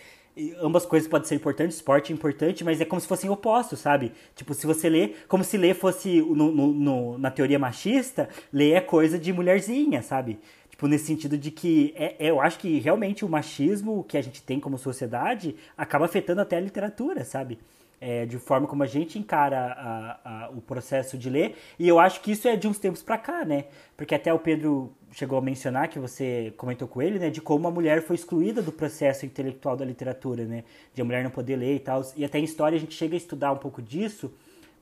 [0.61, 4.13] ambas coisas podem ser importantes, esporte é importante, mas é como se fossem opostos, sabe?
[4.35, 8.73] Tipo, se você lê, como se ler fosse, no, no, no, na teoria machista, ler
[8.73, 10.39] é coisa de mulherzinha, sabe?
[10.69, 14.23] Tipo, nesse sentido de que é, é, eu acho que realmente o machismo que a
[14.23, 17.59] gente tem como sociedade acaba afetando até a literatura, sabe?
[17.99, 21.57] É, de forma como a gente encara a, a, o processo de ler.
[21.79, 23.65] E eu acho que isso é de uns tempos para cá, né?
[23.97, 27.31] Porque até o Pedro chegou a mencionar, que você comentou com ele, né?
[27.31, 30.65] De como a mulher foi excluída do processo intelectual da literatura, né?
[30.93, 32.03] De a mulher não poder ler e tal.
[32.15, 34.31] E até em história a gente chega a estudar um pouco disso,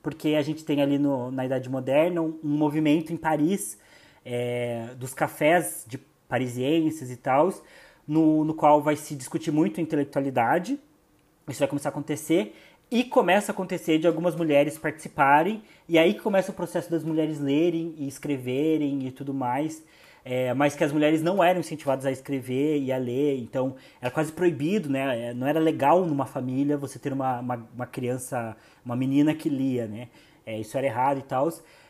[0.03, 3.79] porque a gente tem ali no, na Idade Moderna um, um movimento em Paris
[4.25, 5.97] é, dos cafés de
[6.27, 7.53] parisienses e tal,
[8.05, 10.77] no, no qual vai se discutir muito intelectualidade.
[11.47, 12.55] Isso vai começar a acontecer
[12.89, 17.03] e começa a acontecer de algumas mulheres participarem, e aí que começa o processo das
[17.03, 19.83] mulheres lerem e escreverem e tudo mais.
[20.27, 24.09] É, mas que as mulheres não eram incentivadas a escrever e a ler, então era
[24.09, 25.29] quase proibido, né?
[25.29, 29.47] É, não era legal numa família você ter uma, uma, uma criança, uma menina que
[29.47, 30.07] lia, né?
[30.43, 31.47] É, isso era errado e tal.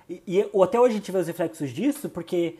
[0.10, 2.58] E, e até hoje a gente vê os reflexos disso, porque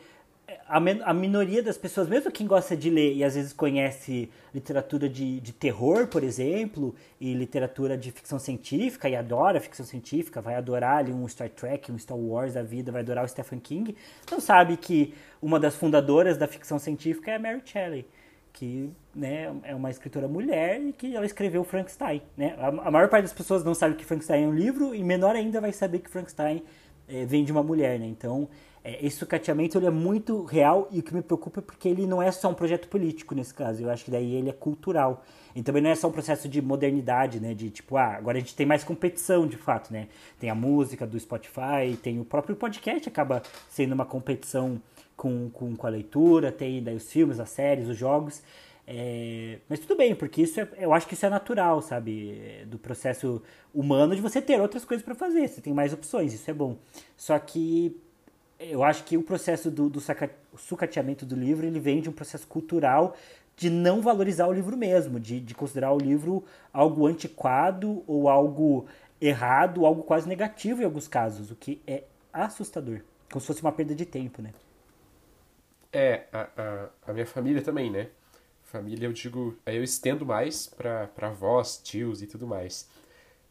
[0.68, 5.08] a, a, minoria das pessoas, mesmo quem gosta de ler e às vezes conhece literatura
[5.08, 10.54] de, de terror, por exemplo, e literatura de ficção científica, e adora ficção científica, vai
[10.54, 13.96] adorar ali um Star Trek, um Star Wars da vida, vai adorar o Stephen King,
[14.30, 18.06] não sabe que uma das fundadoras da ficção científica é a Mary Shelley,
[18.52, 22.22] que né, é uma escritora mulher e que ela escreveu Frankenstein.
[22.36, 22.54] Né?
[22.58, 25.34] A, a maior parte das pessoas não sabe que Frankenstein é um livro, e menor
[25.34, 26.62] ainda vai saber que Frankenstein
[27.08, 28.06] é, vem de uma mulher, né?
[28.06, 28.48] Então,
[28.86, 32.06] é, esse sucateamento ele é muito real e o que me preocupa é porque ele
[32.06, 33.82] não é só um projeto político nesse caso.
[33.82, 35.24] Eu acho que daí ele é cultural.
[35.56, 37.52] E também não é só um processo de modernidade, né?
[37.52, 40.06] De tipo, ah, agora a gente tem mais competição de fato, né?
[40.38, 44.80] Tem a música do Spotify, tem o próprio podcast acaba sendo uma competição
[45.16, 48.40] com, com, com a leitura, tem daí os filmes, as séries, os jogos.
[48.86, 52.64] É, mas tudo bem, porque isso é, eu acho que isso é natural, sabe?
[52.66, 53.42] Do processo
[53.74, 55.48] humano de você ter outras coisas para fazer.
[55.48, 56.76] Você tem mais opções, isso é bom.
[57.16, 58.00] Só que
[58.58, 60.00] eu acho que o processo do, do
[60.56, 63.16] sucateamento do livro ele vem de um processo cultural
[63.56, 68.86] de não valorizar o livro mesmo, de, de considerar o livro algo antiquado ou algo
[69.20, 73.00] errado, algo quase negativo em alguns casos, o que é assustador.
[73.30, 74.52] Como se fosse uma perda de tempo, né?
[75.90, 78.08] É, a, a, a minha família também, né?
[78.62, 82.88] Família, eu digo, eu estendo mais para avós, tios e tudo mais.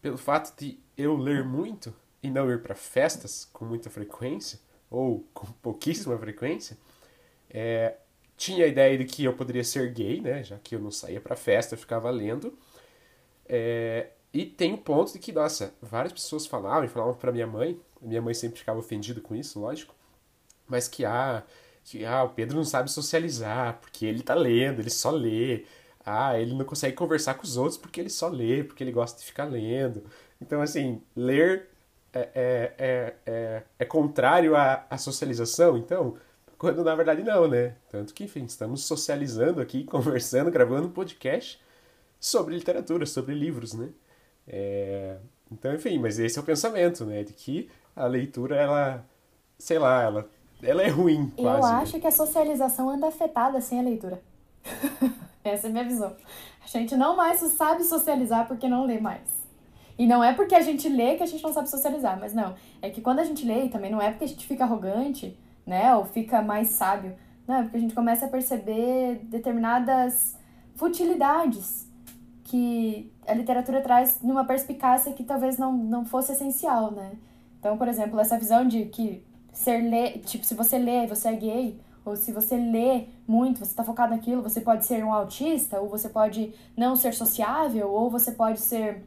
[0.01, 1.91] Pelo fato de eu ler muito
[2.21, 4.59] e não ir para festas com muita frequência,
[4.89, 6.77] ou com pouquíssima frequência,
[7.49, 7.95] é,
[8.37, 10.43] tinha a ideia de que eu poderia ser gay, né?
[10.43, 12.57] Já que eu não saía para festa, eu ficava lendo.
[13.47, 17.79] É, e tem o ponto de que, nossa, várias pessoas falavam falavam para minha mãe,
[18.01, 19.95] minha mãe sempre ficava ofendida com isso, lógico,
[20.67, 21.43] mas que, ah,
[21.83, 25.65] que ah, o Pedro não sabe socializar, porque ele tá lendo, ele só lê.
[26.05, 29.19] Ah, ele não consegue conversar com os outros porque ele só lê, porque ele gosta
[29.19, 30.03] de ficar lendo.
[30.41, 31.69] Então, assim, ler
[32.15, 36.15] é, é, é, é, é contrário à, à socialização, então,
[36.57, 37.75] quando na verdade não, né?
[37.89, 41.61] Tanto que, enfim, estamos socializando aqui, conversando, gravando um podcast
[42.19, 43.89] sobre literatura, sobre livros, né?
[44.47, 45.17] É...
[45.51, 47.23] Então, enfim, mas esse é o pensamento, né?
[47.23, 49.05] De que a leitura, ela,
[49.59, 50.29] sei lá, ela
[50.63, 51.59] ela é ruim, quase.
[51.59, 54.21] Eu acho que a socialização anda afetada sem a leitura.
[55.43, 56.15] Essa é a minha visão.
[56.63, 59.34] A gente não mais sabe socializar porque não lê mais.
[59.97, 62.55] E não é porque a gente lê que a gente não sabe socializar, mas não.
[62.81, 65.95] É que quando a gente lê, também não é porque a gente fica arrogante, né?
[65.95, 67.15] Ou fica mais sábio.
[67.47, 70.35] Não, é porque a gente começa a perceber determinadas
[70.75, 71.87] futilidades
[72.43, 77.13] que a literatura traz numa perspicácia que talvez não, não fosse essencial, né?
[77.59, 81.35] Então, por exemplo, essa visão de que ser ler, tipo, se você lê, você é
[81.35, 85.79] gay, ou se você lê muito, você está focado naquilo, você pode ser um autista,
[85.79, 89.03] ou você pode não ser sociável, ou você pode ser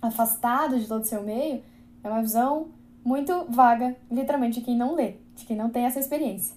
[0.00, 1.62] afastado de todo o seu meio,
[2.02, 2.68] é uma visão
[3.04, 6.56] muito vaga, literalmente, de quem não lê, de quem não tem essa experiência.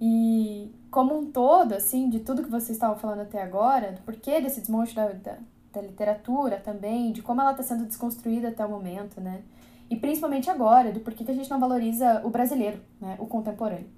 [0.00, 4.40] E como um todo, assim, de tudo que vocês estavam falando até agora, do porquê
[4.40, 5.36] desse desmonte da, da,
[5.72, 9.42] da literatura também, de como ela está sendo desconstruída até o momento, né?
[9.90, 13.88] E principalmente agora, do porquê que a gente não valoriza o brasileiro, né, o contemporâneo.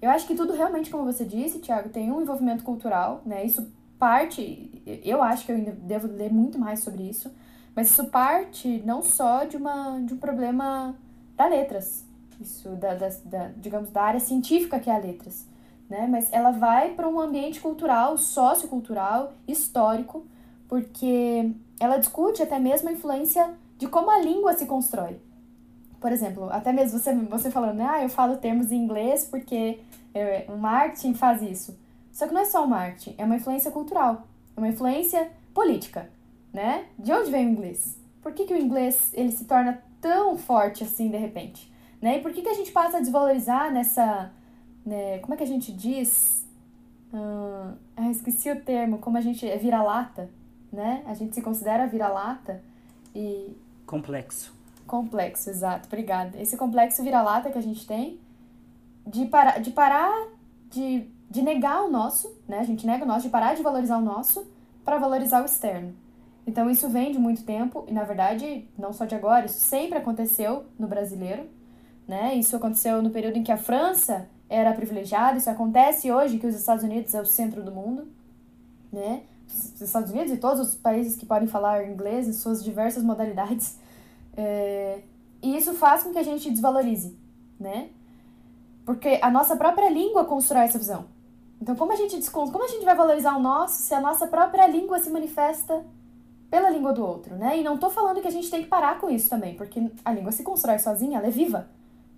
[0.00, 3.44] Eu acho que tudo realmente, como você disse, Tiago, tem um envolvimento cultural, né?
[3.44, 7.30] Isso parte, eu acho que eu ainda devo ler muito mais sobre isso,
[7.76, 10.96] mas isso parte não só de, uma, de um problema
[11.36, 12.06] da letras,
[12.40, 15.46] isso da, da, da digamos, da área científica que é a letras,
[15.88, 16.06] né?
[16.10, 20.26] Mas ela vai para um ambiente cultural, sociocultural, histórico,
[20.66, 25.20] porque ela discute até mesmo a influência de como a língua se constrói.
[26.00, 29.80] Por exemplo, até mesmo você, você falando, ah, eu falo termos em inglês porque
[30.14, 31.78] é, o marketing faz isso.
[32.10, 34.26] Só que não é só o marketing, é uma influência cultural.
[34.56, 36.08] É uma influência política,
[36.52, 36.86] né?
[36.98, 37.98] De onde vem o inglês?
[38.22, 41.72] Por que, que o inglês ele se torna tão forte assim de repente?
[42.00, 42.18] Né?
[42.18, 44.30] E por que, que a gente passa a desvalorizar nessa.
[44.84, 46.46] Né, como é que a gente diz?
[47.12, 49.48] Hum, ah, esqueci o termo, como a gente.
[49.48, 50.30] É vira-lata,
[50.72, 51.02] né?
[51.06, 52.62] A gente se considera vira-lata
[53.14, 53.56] e.
[53.86, 54.54] Complexo.
[54.86, 56.40] Complexo, exato, obrigada.
[56.40, 58.20] Esse complexo vira-lata que a gente tem
[59.06, 60.12] de, para, de parar
[60.70, 62.58] de, de negar o nosso, né?
[62.58, 64.46] A gente nega o nosso, de parar de valorizar o nosso
[64.84, 65.94] para valorizar o externo.
[66.46, 69.98] Então isso vem de muito tempo e na verdade não só de agora, isso sempre
[69.98, 71.48] aconteceu no brasileiro,
[72.06, 72.34] né?
[72.36, 76.54] Isso aconteceu no período em que a França era privilegiada, isso acontece hoje que os
[76.54, 78.06] Estados Unidos é o centro do mundo,
[78.92, 79.22] né?
[79.48, 83.78] Os Estados Unidos e todos os países que podem falar inglês em suas diversas modalidades.
[84.36, 85.00] É...
[85.42, 87.16] E isso faz com que a gente desvalorize,
[87.60, 87.90] né?
[88.86, 91.04] Porque a nossa própria língua constrói essa visão.
[91.60, 94.66] Então, como a gente como a gente vai valorizar o nosso se a nossa própria
[94.66, 95.84] língua se manifesta
[96.50, 97.58] pela língua do outro, né?
[97.58, 100.12] E não tô falando que a gente tem que parar com isso também, porque a
[100.12, 101.68] língua se constrói sozinha, ela é viva,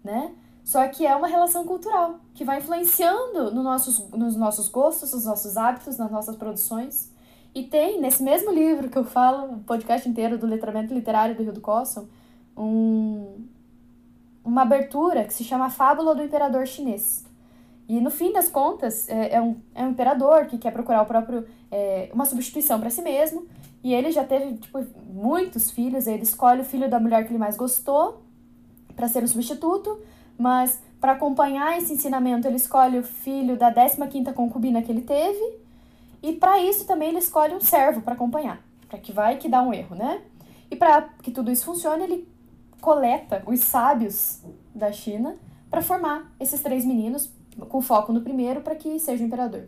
[0.05, 0.33] né?
[0.65, 5.25] Só que é uma relação cultural que vai influenciando no nossos, nos nossos gostos, nos
[5.25, 7.11] nossos hábitos, nas nossas produções.
[7.55, 11.43] E tem, nesse mesmo livro que eu falo, o podcast inteiro do letramento literário do
[11.43, 12.07] Rio do Cosson,
[12.55, 13.47] um,
[14.45, 17.25] uma abertura que se chama Fábula do Imperador Chinês.
[17.89, 21.07] E no fim das contas, é, é um, é um imperador que quer procurar o
[21.07, 23.47] próprio é, uma substituição para si mesmo.
[23.89, 26.07] E ele já teve tipo, muitos filhos.
[26.07, 28.23] Ele escolhe o filho da mulher que ele mais gostou
[28.95, 29.99] para ser o substituto.
[30.37, 35.43] Mas para acompanhar esse ensinamento, ele escolhe o filho da 15 concubina que ele teve.
[36.23, 39.63] E para isso também ele escolhe um servo para acompanhar, para que vai que dá
[39.63, 40.21] um erro, né?
[40.71, 42.29] E para que tudo isso funcione, ele
[42.83, 44.43] coleta os sábios
[44.75, 45.35] da China
[45.71, 47.33] para formar esses três meninos,
[47.71, 49.67] com foco no primeiro, para que seja o imperador.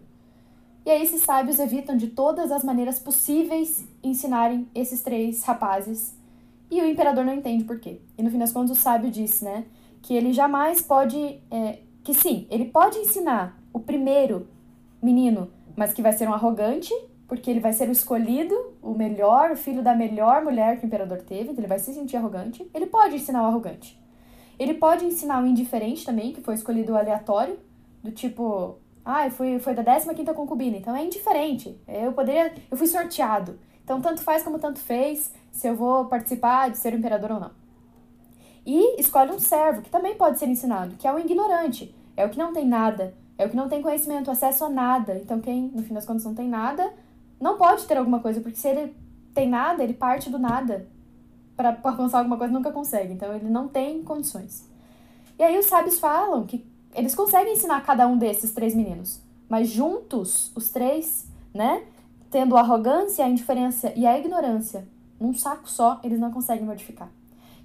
[0.85, 6.15] E aí esses sábios evitam de todas as maneiras possíveis ensinarem esses três rapazes.
[6.71, 8.01] E o imperador não entende por quê.
[8.17, 9.65] E no fim das contas o sábio disse, né,
[10.01, 14.49] que ele jamais pode, é, que sim, ele pode ensinar o primeiro
[15.03, 16.93] menino, mas que vai ser um arrogante
[17.31, 18.53] porque ele vai ser o escolhido,
[18.83, 21.95] o melhor, o filho da melhor mulher que o imperador teve, então ele vai se
[21.95, 22.69] sentir arrogante.
[22.75, 23.97] Ele pode ensinar o arrogante.
[24.59, 27.57] Ele pode ensinar o indiferente também, que foi escolhido aleatório,
[28.03, 31.77] do tipo, ah, foi, foi da 15 concubina, então é indiferente.
[31.89, 33.59] Eu poderia, eu fui sorteado.
[33.83, 37.41] Então tanto faz como tanto fez se eu vou participar de ser o imperador ou
[37.41, 37.51] não.
[38.65, 42.31] E escolhe um servo, que também pode ser ensinado, que é o ignorante, é o
[42.31, 45.17] que não tem nada, é o que não tem conhecimento, acesso a nada.
[45.17, 46.93] Então quem, no fim das contas, não tem nada,
[47.41, 48.95] não pode ter alguma coisa, porque se ele
[49.35, 50.87] tem nada, ele parte do nada
[51.57, 53.15] para alcançar alguma coisa nunca consegue.
[53.15, 54.69] Então ele não tem condições.
[55.39, 56.65] E aí os sábios falam que
[56.95, 61.83] eles conseguem ensinar cada um desses três meninos, mas juntos, os três, né,
[62.31, 64.87] tendo a arrogância, a indiferença e a ignorância
[65.21, 67.11] num saco só, eles não conseguem modificar.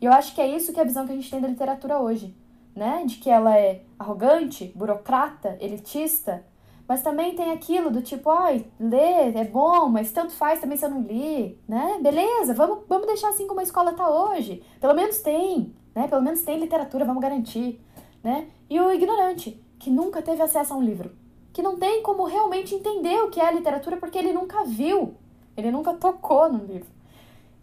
[0.01, 1.47] E eu acho que é isso que é a visão que a gente tem da
[1.47, 2.35] literatura hoje,
[2.75, 3.03] né?
[3.05, 6.43] De que ela é arrogante, burocrata, elitista,
[6.87, 10.85] mas também tem aquilo do tipo, ai, ler é bom, mas tanto faz também se
[10.85, 11.97] eu não li, né?
[12.01, 14.61] Beleza, vamos, vamos deixar assim como a escola tá hoje.
[14.81, 16.07] Pelo menos tem, né?
[16.07, 17.81] Pelo menos tem literatura, vamos garantir,
[18.21, 18.47] né?
[18.69, 21.11] E o ignorante, que nunca teve acesso a um livro,
[21.53, 25.15] que não tem como realmente entender o que é literatura porque ele nunca viu,
[25.55, 26.87] ele nunca tocou no livro.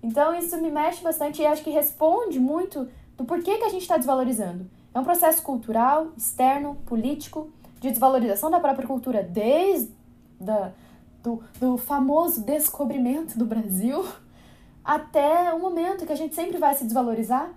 [0.03, 3.83] Então isso me mexe bastante e acho que responde muito do porquê que a gente
[3.83, 4.67] está desvalorizando.
[4.95, 7.51] É um processo cultural, externo, político,
[7.81, 9.93] de desvalorização da própria cultura desde
[10.39, 10.73] da,
[11.23, 14.05] do, do famoso descobrimento do Brasil
[14.85, 17.53] até o momento que a gente sempre vai se desvalorizar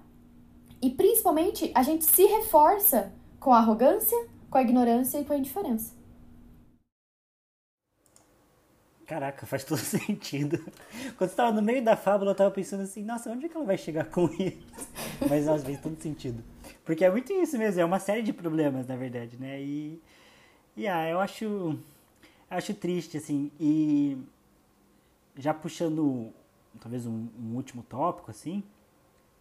[0.81, 3.11] e principalmente a gente se reforça
[3.45, 4.17] com a arrogância,
[4.49, 5.93] com a ignorância e com a indiferença.
[9.05, 10.57] Caraca, faz todo sentido.
[11.15, 13.55] Quando você tava no meio da fábula, eu tava pensando assim, nossa, onde é que
[13.55, 14.89] ela vai chegar com isso?
[15.29, 16.43] Mas às vezes todo sentido.
[16.83, 19.61] Porque é muito isso mesmo, é uma série de problemas, na verdade, né?
[19.61, 20.01] E
[20.75, 21.77] e ah, eu acho
[22.49, 24.17] acho triste assim e
[25.37, 26.33] já puxando
[26.81, 28.63] talvez um, um último tópico assim,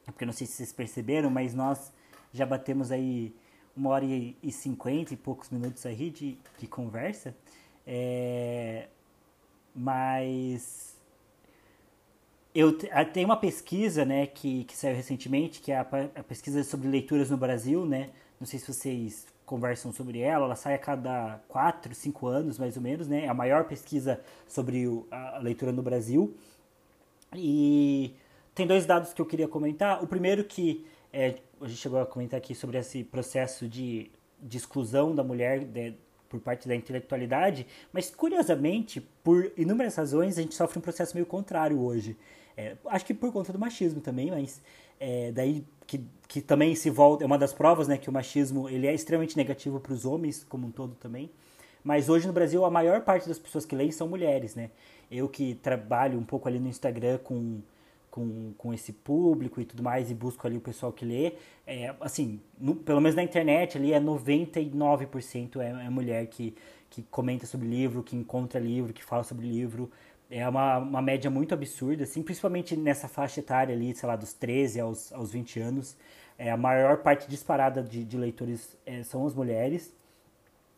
[0.04, 1.90] porque não sei se vocês perceberam, mas nós
[2.34, 3.34] já batemos aí
[3.76, 7.34] uma hora e cinquenta e poucos minutos aí de, de conversa.
[7.86, 8.88] É,
[9.74, 10.96] mas
[12.54, 12.78] eu
[13.12, 17.30] tem uma pesquisa, né, que, que saiu recentemente, que é a, a pesquisa sobre leituras
[17.30, 18.10] no Brasil, né?
[18.38, 20.46] Não sei se vocês conversam sobre ela.
[20.46, 23.24] Ela sai a cada 4, 5 anos, mais ou menos, né?
[23.24, 26.34] É a maior pesquisa sobre a leitura no Brasil.
[27.34, 28.14] E
[28.54, 30.02] tem dois dados que eu queria comentar.
[30.02, 34.10] O primeiro que é, a gente chegou a comentar aqui sobre esse processo de,
[34.40, 35.94] de exclusão da mulher de,
[36.28, 41.26] por parte da intelectualidade, mas curiosamente, por inúmeras razões, a gente sofre um processo meio
[41.26, 42.16] contrário hoje.
[42.56, 44.60] É, acho que por conta do machismo também, mas
[45.00, 48.68] é, daí que, que também se volta, é uma das provas, né, que o machismo
[48.68, 51.30] ele é extremamente negativo para os homens como um todo também.
[51.82, 54.70] Mas hoje no Brasil a maior parte das pessoas que leem são mulheres, né?
[55.10, 57.60] Eu que trabalho um pouco ali no Instagram com,
[58.14, 61.32] com, com esse público e tudo mais e busco ali o pessoal que lê,
[61.66, 66.54] é, assim, no, pelo menos na internet ali é 99% é, é mulher que,
[66.88, 69.90] que comenta sobre livro, que encontra livro, que fala sobre livro.
[70.30, 74.32] É uma, uma média muito absurda, assim, principalmente nessa faixa etária ali, sei lá, dos
[74.32, 75.96] 13 aos, aos 20 anos.
[76.38, 79.92] É, a maior parte disparada de, de leitores é, são as mulheres.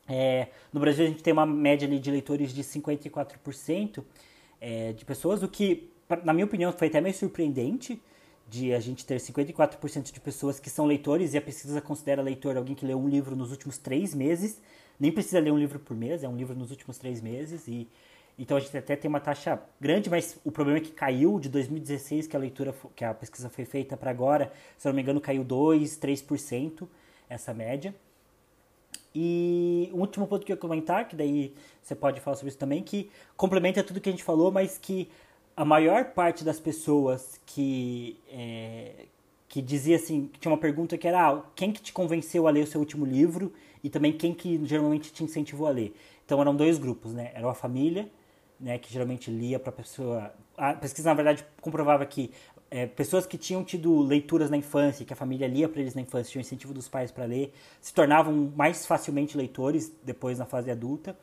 [0.08, 4.02] É, no Brasil a gente tem uma média ali de leitores de 54%
[4.58, 5.92] é, de pessoas, o que,
[6.24, 8.00] na minha opinião, foi até meio surpreendente
[8.48, 12.56] de a gente ter 54% de pessoas que são leitores e a pesquisa considera leitor
[12.56, 14.60] alguém que leu um livro nos últimos três meses.
[14.98, 17.66] Nem precisa ler um livro por mês, é um livro nos últimos três meses.
[17.66, 17.88] e
[18.38, 21.48] Então a gente até tem uma taxa grande, mas o problema é que caiu de
[21.48, 25.02] 2016, que a leitura, que a pesquisa foi feita para agora, se eu não me
[25.02, 26.86] engano, caiu 2, 3%
[27.28, 27.94] essa média.
[29.18, 32.58] E o último ponto que eu ia comentar, que daí você pode falar sobre isso
[32.58, 35.10] também, que complementa tudo que a gente falou, mas que
[35.56, 39.06] a maior parte das pessoas que, é,
[39.48, 42.50] que dizia assim, que tinha uma pergunta que era ah, quem que te convenceu a
[42.50, 43.50] ler o seu último livro
[43.82, 45.96] e também quem que geralmente te incentivou a ler.
[46.26, 47.30] Então eram dois grupos, né?
[47.34, 48.10] Era a família,
[48.60, 50.34] né, que geralmente lia para pessoa.
[50.56, 52.30] A pesquisa na verdade comprovava que
[52.70, 56.02] é, pessoas que tinham tido leituras na infância, que a família lia para eles na
[56.02, 60.70] infância, tinham incentivo dos pais para ler, se tornavam mais facilmente leitores depois na fase
[60.70, 61.16] adulta.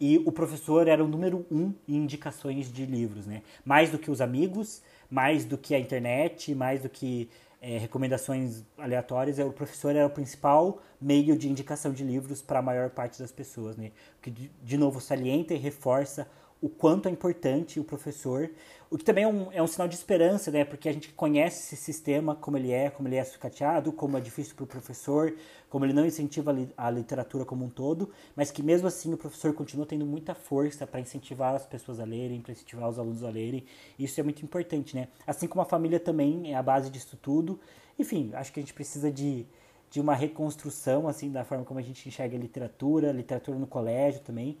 [0.00, 3.42] E o professor era o número um em indicações de livros, né?
[3.64, 7.28] Mais do que os amigos, mais do que a internet, mais do que
[7.60, 12.60] é, recomendações aleatórias, é, o professor era o principal meio de indicação de livros para
[12.60, 13.92] a maior parte das pessoas, né?
[14.18, 16.26] O que de, de novo salienta e reforça
[16.62, 18.50] o quanto é importante o professor,
[18.90, 20.64] o que também é um, é um sinal de esperança, né?
[20.64, 24.20] Porque a gente conhece esse sistema, como ele é, como ele é sucateado, como é
[24.20, 25.32] difícil para o professor,
[25.70, 29.54] como ele não incentiva a literatura como um todo, mas que mesmo assim o professor
[29.54, 33.30] continua tendo muita força para incentivar as pessoas a lerem, para incentivar os alunos a
[33.30, 33.64] lerem.
[33.96, 35.06] Isso é muito importante, né?
[35.24, 37.60] Assim como a família também é a base disso tudo.
[37.96, 39.46] Enfim, acho que a gente precisa de,
[39.88, 44.20] de uma reconstrução, assim, da forma como a gente enxerga a literatura, literatura no colégio
[44.20, 44.58] também.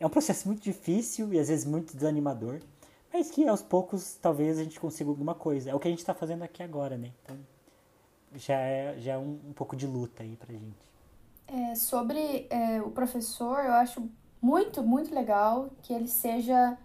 [0.00, 2.60] É um processo muito difícil e às vezes muito desanimador,
[3.12, 5.70] mas que aos poucos talvez a gente consiga alguma coisa.
[5.70, 7.10] É o que a gente está fazendo aqui agora, né?
[7.22, 7.36] Então
[8.34, 10.90] já é, já é um, um pouco de luta aí pra gente.
[11.46, 14.08] É, sobre é, o professor, eu acho
[14.40, 16.78] muito, muito legal que ele seja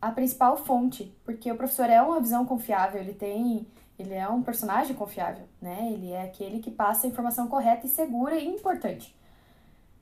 [0.00, 3.66] a principal fonte, porque o professor é uma visão confiável, ele tem,
[3.98, 5.90] ele é um personagem confiável, né?
[5.92, 9.14] Ele é aquele que passa a informação correta e segura e importante.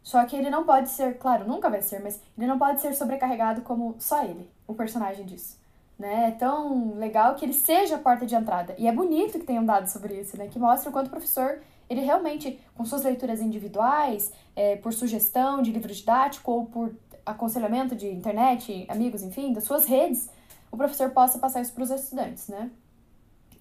[0.09, 2.95] Só que ele não pode ser, claro, nunca vai ser, mas ele não pode ser
[2.95, 5.59] sobrecarregado como só ele, o personagem disso.
[5.99, 6.29] Né?
[6.29, 8.75] É tão legal que ele seja a porta de entrada.
[8.79, 10.49] E é bonito que tenham dado sobre isso, né?
[10.49, 11.61] Que mostra o quanto o professor,
[11.91, 16.91] ele realmente, com suas leituras individuais, é, por sugestão de livro didático ou por
[17.27, 20.31] aconselhamento de internet, amigos, enfim, das suas redes,
[20.73, 22.71] o professor possa passar isso para os estudantes, né?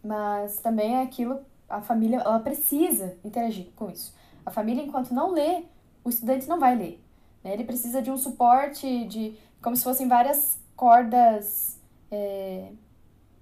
[0.02, 4.16] Mas também é aquilo, a família, ela precisa interagir com isso.
[4.46, 5.66] A família, enquanto não lê
[6.08, 7.04] o estudante não vai ler.
[7.44, 7.54] Né?
[7.54, 11.78] Ele precisa de um suporte, de como se fossem várias cordas
[12.10, 12.72] é,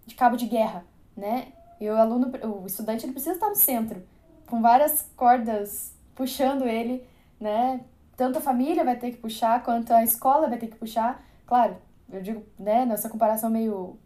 [0.05, 0.83] de cabo de guerra,
[1.15, 1.49] né?
[1.79, 4.01] E o aluno, o estudante, ele precisa estar no centro,
[4.47, 7.05] com várias cordas puxando ele,
[7.39, 7.81] né?
[8.15, 11.23] Tanto a família vai ter que puxar, quanto a escola vai ter que puxar.
[11.45, 11.75] Claro,
[12.11, 13.99] eu digo, né, nessa comparação meio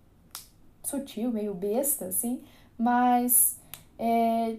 [0.83, 2.43] sutil, meio besta, assim,
[2.77, 3.59] mas
[3.97, 4.57] é,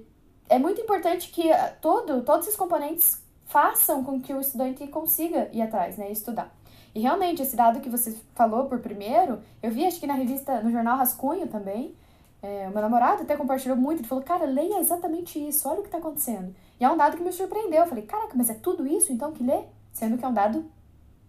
[0.49, 1.51] é muito importante que
[1.81, 3.20] todo, todos esses componentes
[3.51, 6.55] façam com que o estudante consiga ir atrás, né, estudar.
[6.95, 10.61] E realmente, esse dado que você falou por primeiro, eu vi acho que na revista,
[10.61, 11.95] no jornal Rascunho também,
[12.43, 15.83] é, o meu namorado até compartilhou muito, ele falou, cara, leia exatamente isso, olha o
[15.83, 16.55] que está acontecendo.
[16.79, 19.33] E é um dado que me surpreendeu, eu falei, caraca, mas é tudo isso então
[19.33, 19.65] que lê?
[19.93, 20.65] Sendo que é um dado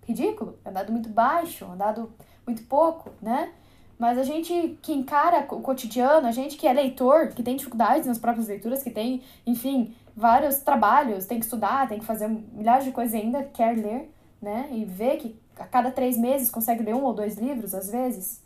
[0.08, 2.12] ridículo, é um dado muito baixo, um dado
[2.46, 3.52] muito pouco, né?
[4.00, 8.08] Mas a gente que encara o cotidiano, a gente que é leitor, que tem dificuldades
[8.08, 12.86] nas próprias leituras, que tem, enfim, vários trabalhos, tem que estudar, tem que fazer milhares
[12.86, 14.70] de coisas ainda quer ler, né?
[14.72, 18.42] E ver que a cada três meses consegue ler um ou dois livros, às vezes.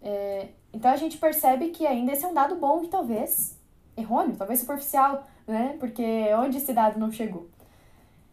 [0.00, 3.58] É, então a gente percebe que ainda esse é um dado bom e talvez
[3.96, 5.76] errôneo, talvez superficial, né?
[5.80, 6.02] Porque
[6.34, 7.48] onde esse dado não chegou?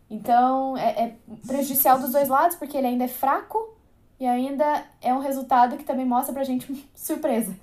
[0.10, 1.16] Então é, é
[1.48, 3.76] prejudicial dos dois lados, porque ele ainda é fraco
[4.20, 7.56] e ainda é um resultado que também mostra pra gente surpresa.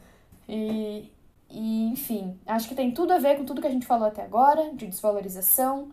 [0.48, 1.11] E,
[1.52, 4.22] e, enfim, acho que tem tudo a ver com tudo que a gente falou até
[4.22, 5.90] agora, de desvalorização,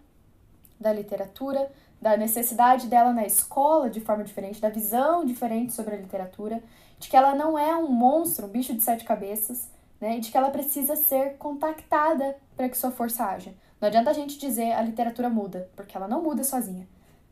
[0.80, 1.70] da literatura,
[2.02, 6.64] da necessidade dela na escola de forma diferente, da visão diferente sobre a literatura,
[6.98, 9.70] de que ela não é um monstro, um bicho de sete cabeças,
[10.00, 10.18] né?
[10.18, 13.54] E de que ela precisa ser contactada para que sua força haja.
[13.82, 16.88] Não adianta a gente dizer a literatura muda, porque ela não muda sozinha.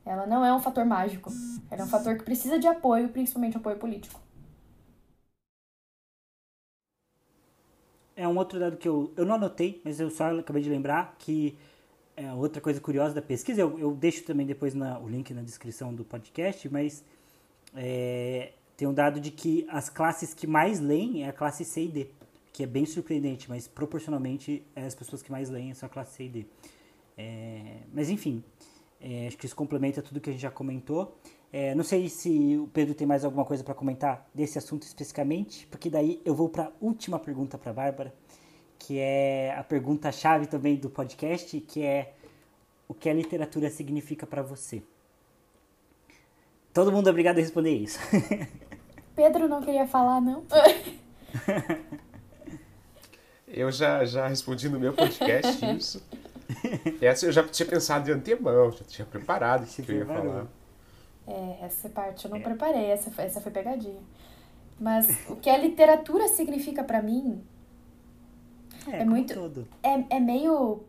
[0.06, 1.32] Ela não é um fator mágico.
[1.72, 4.20] Ela é um fator que precisa de apoio, principalmente apoio político.
[8.18, 11.16] É um outro dado que eu, eu não anotei, mas eu só acabei de lembrar
[11.20, 11.56] que
[12.16, 15.44] é outra coisa curiosa da pesquisa, eu, eu deixo também depois na, o link na
[15.44, 17.04] descrição do podcast, mas
[17.76, 21.84] é, tem um dado de que as classes que mais leem é a classe C
[21.84, 22.08] e D,
[22.52, 26.24] que é bem surpreendente, mas proporcionalmente as pessoas que mais leem são a classe C
[26.24, 26.46] e D.
[27.16, 28.44] É, mas enfim,
[29.00, 31.16] é, acho que isso complementa tudo que a gente já comentou.
[31.52, 35.66] É, não sei se o Pedro tem mais alguma coisa para comentar desse assunto especificamente,
[35.68, 38.14] porque daí eu vou para a última pergunta para a Bárbara
[38.78, 42.14] que é a pergunta-chave também do podcast, que é
[42.88, 44.82] o que a literatura significa para você?
[46.74, 48.00] Todo mundo é obrigado a responder isso.
[49.16, 50.46] Pedro não queria falar, não?
[53.48, 56.02] eu já, já respondi no meu podcast isso.
[57.02, 60.48] Essa eu já tinha pensado de antemão, já tinha preparado o que eu ia falar.
[61.28, 62.42] É, essa parte eu não é.
[62.42, 64.02] preparei, essa, essa foi pegadinha.
[64.80, 67.44] Mas o que a literatura significa para mim
[68.88, 69.34] é, é muito.
[69.34, 69.68] Tudo.
[69.84, 70.84] É, é meio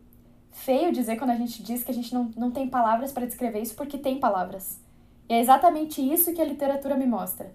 [0.53, 3.61] feio dizer quando a gente diz que a gente não, não tem palavras para descrever
[3.61, 4.81] isso, porque tem palavras.
[5.29, 7.53] E é exatamente isso que a literatura me mostra.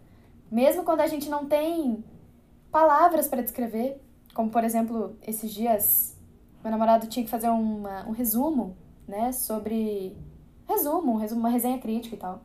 [0.52, 2.04] Mesmo quando a gente não tem
[2.72, 4.00] palavras para descrever,
[4.34, 6.18] como por exemplo, esses dias,
[6.64, 8.76] meu namorado tinha que fazer uma, um resumo,
[9.08, 10.16] né, sobre.
[10.68, 12.42] Resumo, um resumo, uma resenha crítica e tal.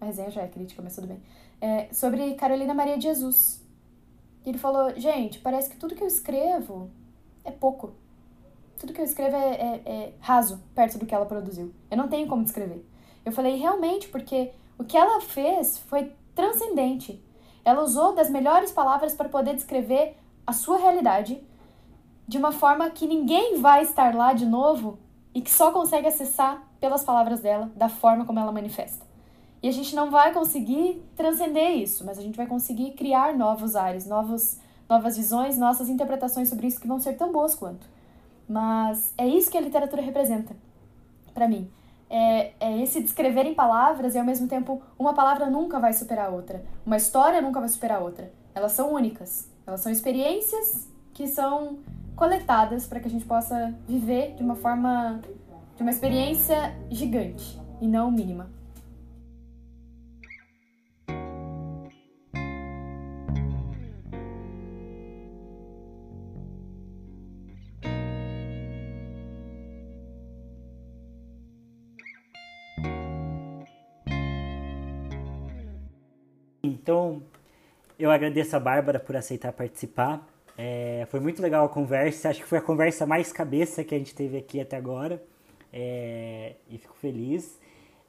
[0.00, 1.22] A resenha já é crítica, mas tudo bem.
[1.60, 3.64] É, sobre Carolina Maria de Jesus.
[4.44, 6.90] Ele falou: gente, parece que tudo que eu escrevo
[7.44, 7.92] é pouco.
[8.78, 11.74] Tudo que eu escrevo é, é, é raso perto do que ela produziu.
[11.90, 12.84] Eu não tenho como descrever.
[13.24, 17.22] Eu falei, realmente, porque o que ela fez foi transcendente.
[17.64, 20.16] Ela usou das melhores palavras para poder descrever
[20.46, 21.42] a sua realidade
[22.26, 24.98] de uma forma que ninguém vai estar lá de novo
[25.34, 29.07] e que só consegue acessar pelas palavras dela, da forma como ela manifesta.
[29.62, 33.74] E a gente não vai conseguir transcender isso, mas a gente vai conseguir criar novos
[33.74, 34.58] ares, novos
[34.88, 37.86] novas visões, nossas interpretações sobre isso que vão ser tão boas quanto.
[38.48, 40.56] Mas é isso que a literatura representa,
[41.34, 41.70] para mim.
[42.08, 46.28] É, é esse descrever em palavras e ao mesmo tempo uma palavra nunca vai superar
[46.28, 48.32] a outra, uma história nunca vai superar a outra.
[48.54, 51.78] Elas são únicas, elas são experiências que são
[52.16, 55.20] coletadas para que a gente possa viver de uma forma,
[55.76, 58.57] de uma experiência gigante e não mínima.
[76.88, 77.22] Então,
[77.98, 80.26] eu agradeço a Bárbara por aceitar participar.
[80.56, 82.30] É, foi muito legal a conversa.
[82.30, 85.22] Acho que foi a conversa mais cabeça que a gente teve aqui até agora.
[85.70, 87.60] É, e fico feliz.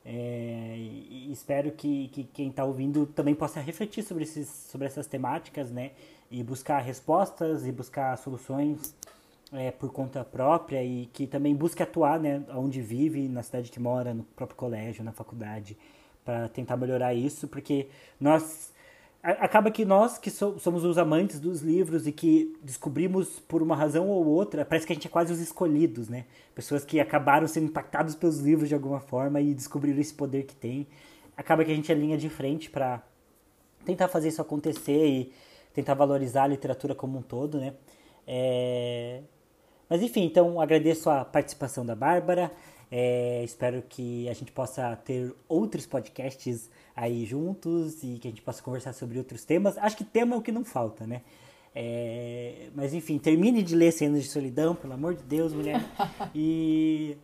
[0.06, 5.08] É, e espero que, que quem está ouvindo também possa refletir sobre, esses, sobre essas
[5.08, 5.92] temáticas, né?
[6.32, 8.96] E buscar respostas e buscar soluções
[9.52, 12.46] é, por conta própria e que também busque atuar, né?
[12.56, 15.76] Onde vive, na cidade que mora, no próprio colégio, na faculdade
[16.30, 17.88] para tentar melhorar isso, porque
[18.20, 18.72] nós
[19.24, 23.76] acaba que nós que so, somos os amantes dos livros e que descobrimos por uma
[23.76, 26.26] razão ou outra, parece que a gente é quase os escolhidos, né?
[26.54, 30.56] Pessoas que acabaram sendo impactados pelos livros de alguma forma e descobriram esse poder que
[30.56, 30.88] tem.
[31.36, 33.02] Acaba que a gente é linha de frente para
[33.84, 35.34] tentar fazer isso acontecer e
[35.74, 37.74] tentar valorizar a literatura como um todo, né?
[38.28, 39.22] É...
[39.90, 42.52] Mas enfim, então agradeço a participação da Bárbara.
[42.92, 48.42] É, espero que a gente possa ter outros podcasts aí juntos e que a gente
[48.42, 49.78] possa conversar sobre outros temas.
[49.78, 51.22] Acho que tema é o que não falta, né?
[51.76, 55.82] É, mas enfim, termine de ler Cenas de Solidão, pelo amor de Deus, mulher.
[56.34, 57.18] E,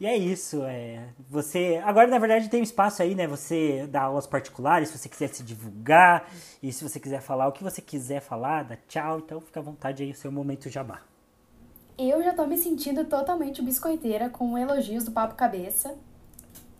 [0.00, 0.62] e é isso.
[0.64, 3.26] É, você agora na verdade tem um espaço aí, né?
[3.26, 6.30] Você dá aulas particulares, se você quiser se divulgar
[6.62, 9.18] e se você quiser falar o que você quiser falar, dá tchau.
[9.18, 11.02] Então fica à vontade aí o seu momento jabá.
[11.96, 15.96] Eu já tô me sentindo totalmente biscoiteira com elogios do Papo Cabeça.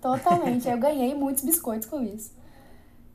[0.01, 0.69] Totalmente.
[0.69, 2.35] eu ganhei muitos biscoitos com isso.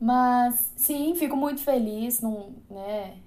[0.00, 3.18] Mas, sim, fico muito feliz num, né,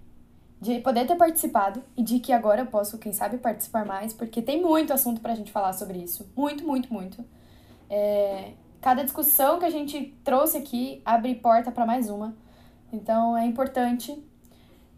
[0.60, 4.41] de poder ter participado e de que agora eu posso, quem sabe, participar mais, porque
[4.41, 6.28] tem muito assunto pra gente falar sobre isso.
[6.36, 7.24] Muito, muito, muito.
[7.88, 12.36] É, cada discussão que a gente trouxe aqui abre porta para mais uma.
[12.91, 14.24] Então é importante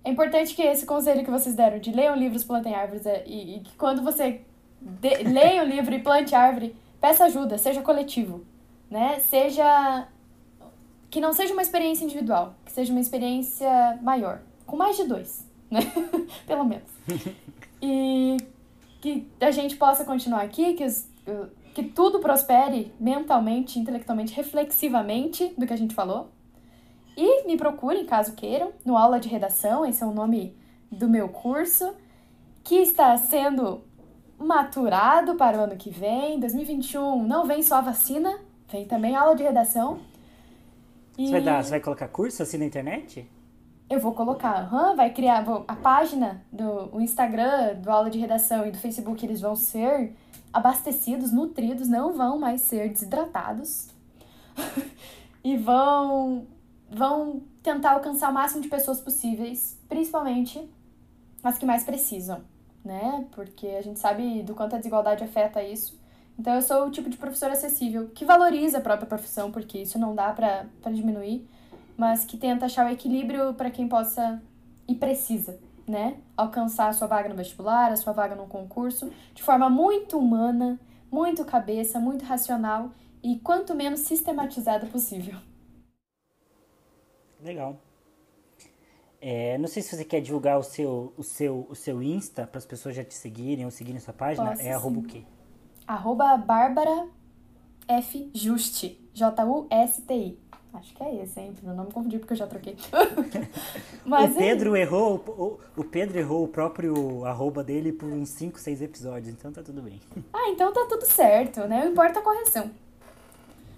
[0.06, 3.58] é importante que esse conselho que vocês deram de leiam livros, plantem árvores, é, e,
[3.58, 4.42] e que quando você
[4.80, 8.46] de, leia o livro e plante árvore, peça ajuda, seja coletivo,
[8.90, 9.20] né?
[9.20, 10.08] Seja
[11.10, 15.44] que não seja uma experiência individual, que seja uma experiência maior, com mais de dois,
[15.72, 15.82] né?
[16.46, 16.90] Pelo menos.
[17.82, 18.38] E
[19.02, 21.08] que a gente possa continuar aqui, que, os,
[21.74, 26.30] que tudo prospere mentalmente, intelectualmente, reflexivamente do que a gente falou.
[27.18, 30.56] E me procurem, caso queiram, no aula de redação, esse é o nome
[30.92, 31.94] do meu curso,
[32.64, 33.82] que está sendo
[34.38, 36.40] maturado para o ano que vem.
[36.40, 38.38] 2021 não vem só vacina,
[38.70, 40.00] vem também aula de redação.
[41.18, 41.28] E...
[41.28, 43.30] Você, vai dar, você vai colocar curso assim na internet?
[43.90, 48.18] Eu vou colocar, uhum, vai criar vou, a página do o Instagram, do aula de
[48.18, 50.14] redação e do Facebook, eles vão ser
[50.52, 53.90] abastecidos, nutridos, não vão mais ser desidratados.
[55.44, 56.48] e vão
[56.96, 60.66] vão tentar alcançar o máximo de pessoas possíveis, principalmente
[61.44, 62.42] as que mais precisam,
[62.84, 63.28] né?
[63.32, 66.00] Porque a gente sabe do quanto a desigualdade afeta isso.
[66.40, 70.00] Então eu sou o tipo de professor acessível, que valoriza a própria profissão, porque isso
[70.00, 71.46] não dá para diminuir,
[71.98, 74.42] mas que tenta achar o equilíbrio para quem possa
[74.88, 76.16] e precisa, né?
[76.38, 80.80] Alcançar a sua vaga no vestibular, a sua vaga no concurso, de forma muito humana,
[81.12, 82.92] muito cabeça, muito racional
[83.22, 85.36] e quanto menos sistematizada possível.
[87.46, 87.78] Legal.
[89.22, 92.58] É, não sei se você quer divulgar o seu, o seu, o seu Insta para
[92.58, 94.50] as pessoas já te seguirem ou seguirem sua página.
[94.50, 95.24] Posso, é arroba o quê?
[95.88, 97.08] Arroba Bárbara
[97.88, 98.32] F.
[98.34, 99.00] Justi.
[99.14, 100.40] J-U-S-T-I.
[100.74, 101.54] Acho que é esse, hein?
[101.64, 102.76] Não me confundi porque eu já troquei.
[104.04, 104.82] Mas o Pedro é...
[104.82, 109.54] errou, o, o Pedro errou o próprio arroba dele por uns 5, 6 episódios, então
[109.54, 110.02] tá tudo bem.
[110.34, 111.86] Ah, então tá tudo certo, né?
[111.86, 112.70] Não importa a correção.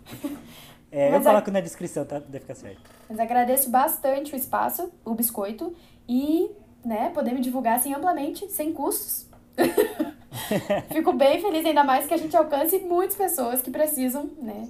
[0.98, 1.54] É, eu coloco a...
[1.54, 2.18] na descrição, tá?
[2.18, 2.82] Deve ficar certo.
[3.08, 5.76] Mas agradeço bastante o espaço, o biscoito,
[6.10, 6.50] e,
[6.84, 9.28] né, poder me divulgar assim amplamente, sem custos.
[10.92, 14.68] Fico bem feliz, ainda mais que a gente alcance muitas pessoas que precisam, né?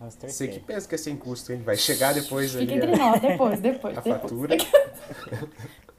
[0.00, 1.62] Você que pensa que é sem custo, hein?
[1.62, 2.74] Vai chegar depois Fica ali.
[2.74, 3.98] entre nós, depois, depois.
[3.98, 4.22] A depois.
[4.22, 4.56] fatura.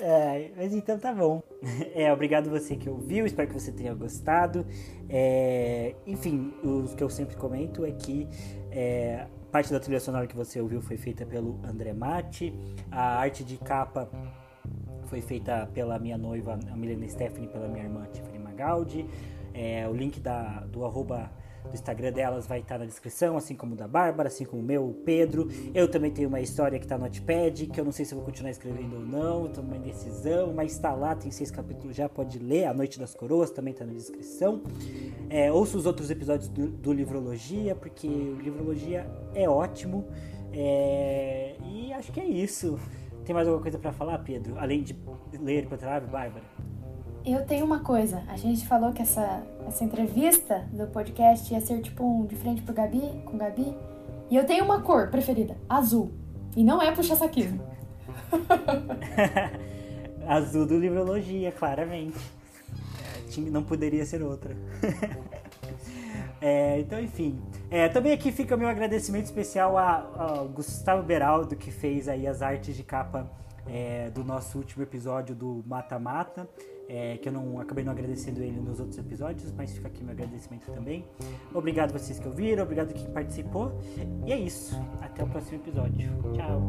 [0.00, 1.42] É, mas então tá bom.
[1.94, 4.66] É, obrigado você que ouviu, espero que você tenha gostado.
[5.08, 8.26] É, enfim, o que eu sempre comento é que
[8.70, 12.54] é, parte da trilha sonora que você ouviu foi feita pelo André Matti,
[12.90, 14.08] a arte de capa
[15.04, 19.06] foi feita pela minha noiva, a Milena Stephanie, pela minha irmã Tiffany Magaldi.
[19.52, 21.30] É, o link da, do arroba
[21.68, 24.64] do Instagram delas vai estar na descrição, assim como o da Bárbara, assim como o
[24.64, 25.48] meu, o Pedro.
[25.74, 28.24] Eu também tenho uma história que está no Notepad, que eu não sei se vou
[28.24, 32.38] continuar escrevendo ou não, estou numa indecisão, mas está lá, tem seis capítulos já, pode
[32.38, 32.64] ler.
[32.64, 34.62] A Noite das Coroas também está na descrição.
[35.28, 40.06] É, ouça os outros episódios do, do Livrologia, porque o Livrologia é ótimo.
[40.52, 42.78] É, e acho que é isso.
[43.24, 44.58] Tem mais alguma coisa para falar, Pedro?
[44.58, 44.96] Além de
[45.40, 46.44] ler contra a Bárbara?
[47.24, 48.22] Eu tenho uma coisa.
[48.28, 52.62] A gente falou que essa, essa entrevista do podcast ia ser tipo um de frente
[52.62, 53.76] pro Gabi, com Gabi.
[54.30, 56.12] E eu tenho uma cor preferida, azul.
[56.56, 57.60] E não é puxa saquismo.
[60.26, 62.18] azul do Livrologia, claramente.
[63.50, 64.56] Não poderia ser outra.
[66.40, 67.38] é, então, enfim.
[67.70, 72.74] É, também aqui fica meu agradecimento especial ao Gustavo Beraldo, que fez aí as artes
[72.74, 73.30] de capa
[73.68, 76.48] é, do nosso último episódio do Mata Mata
[76.90, 80.12] é, que eu não acabei não agradecendo ele nos outros episódios, mas fica aqui meu
[80.12, 81.04] agradecimento também.
[81.54, 83.80] Obrigado vocês que ouviram, obrigado quem participou.
[84.26, 84.76] E é isso.
[85.00, 86.10] Até o próximo episódio.
[86.34, 86.60] Tchau.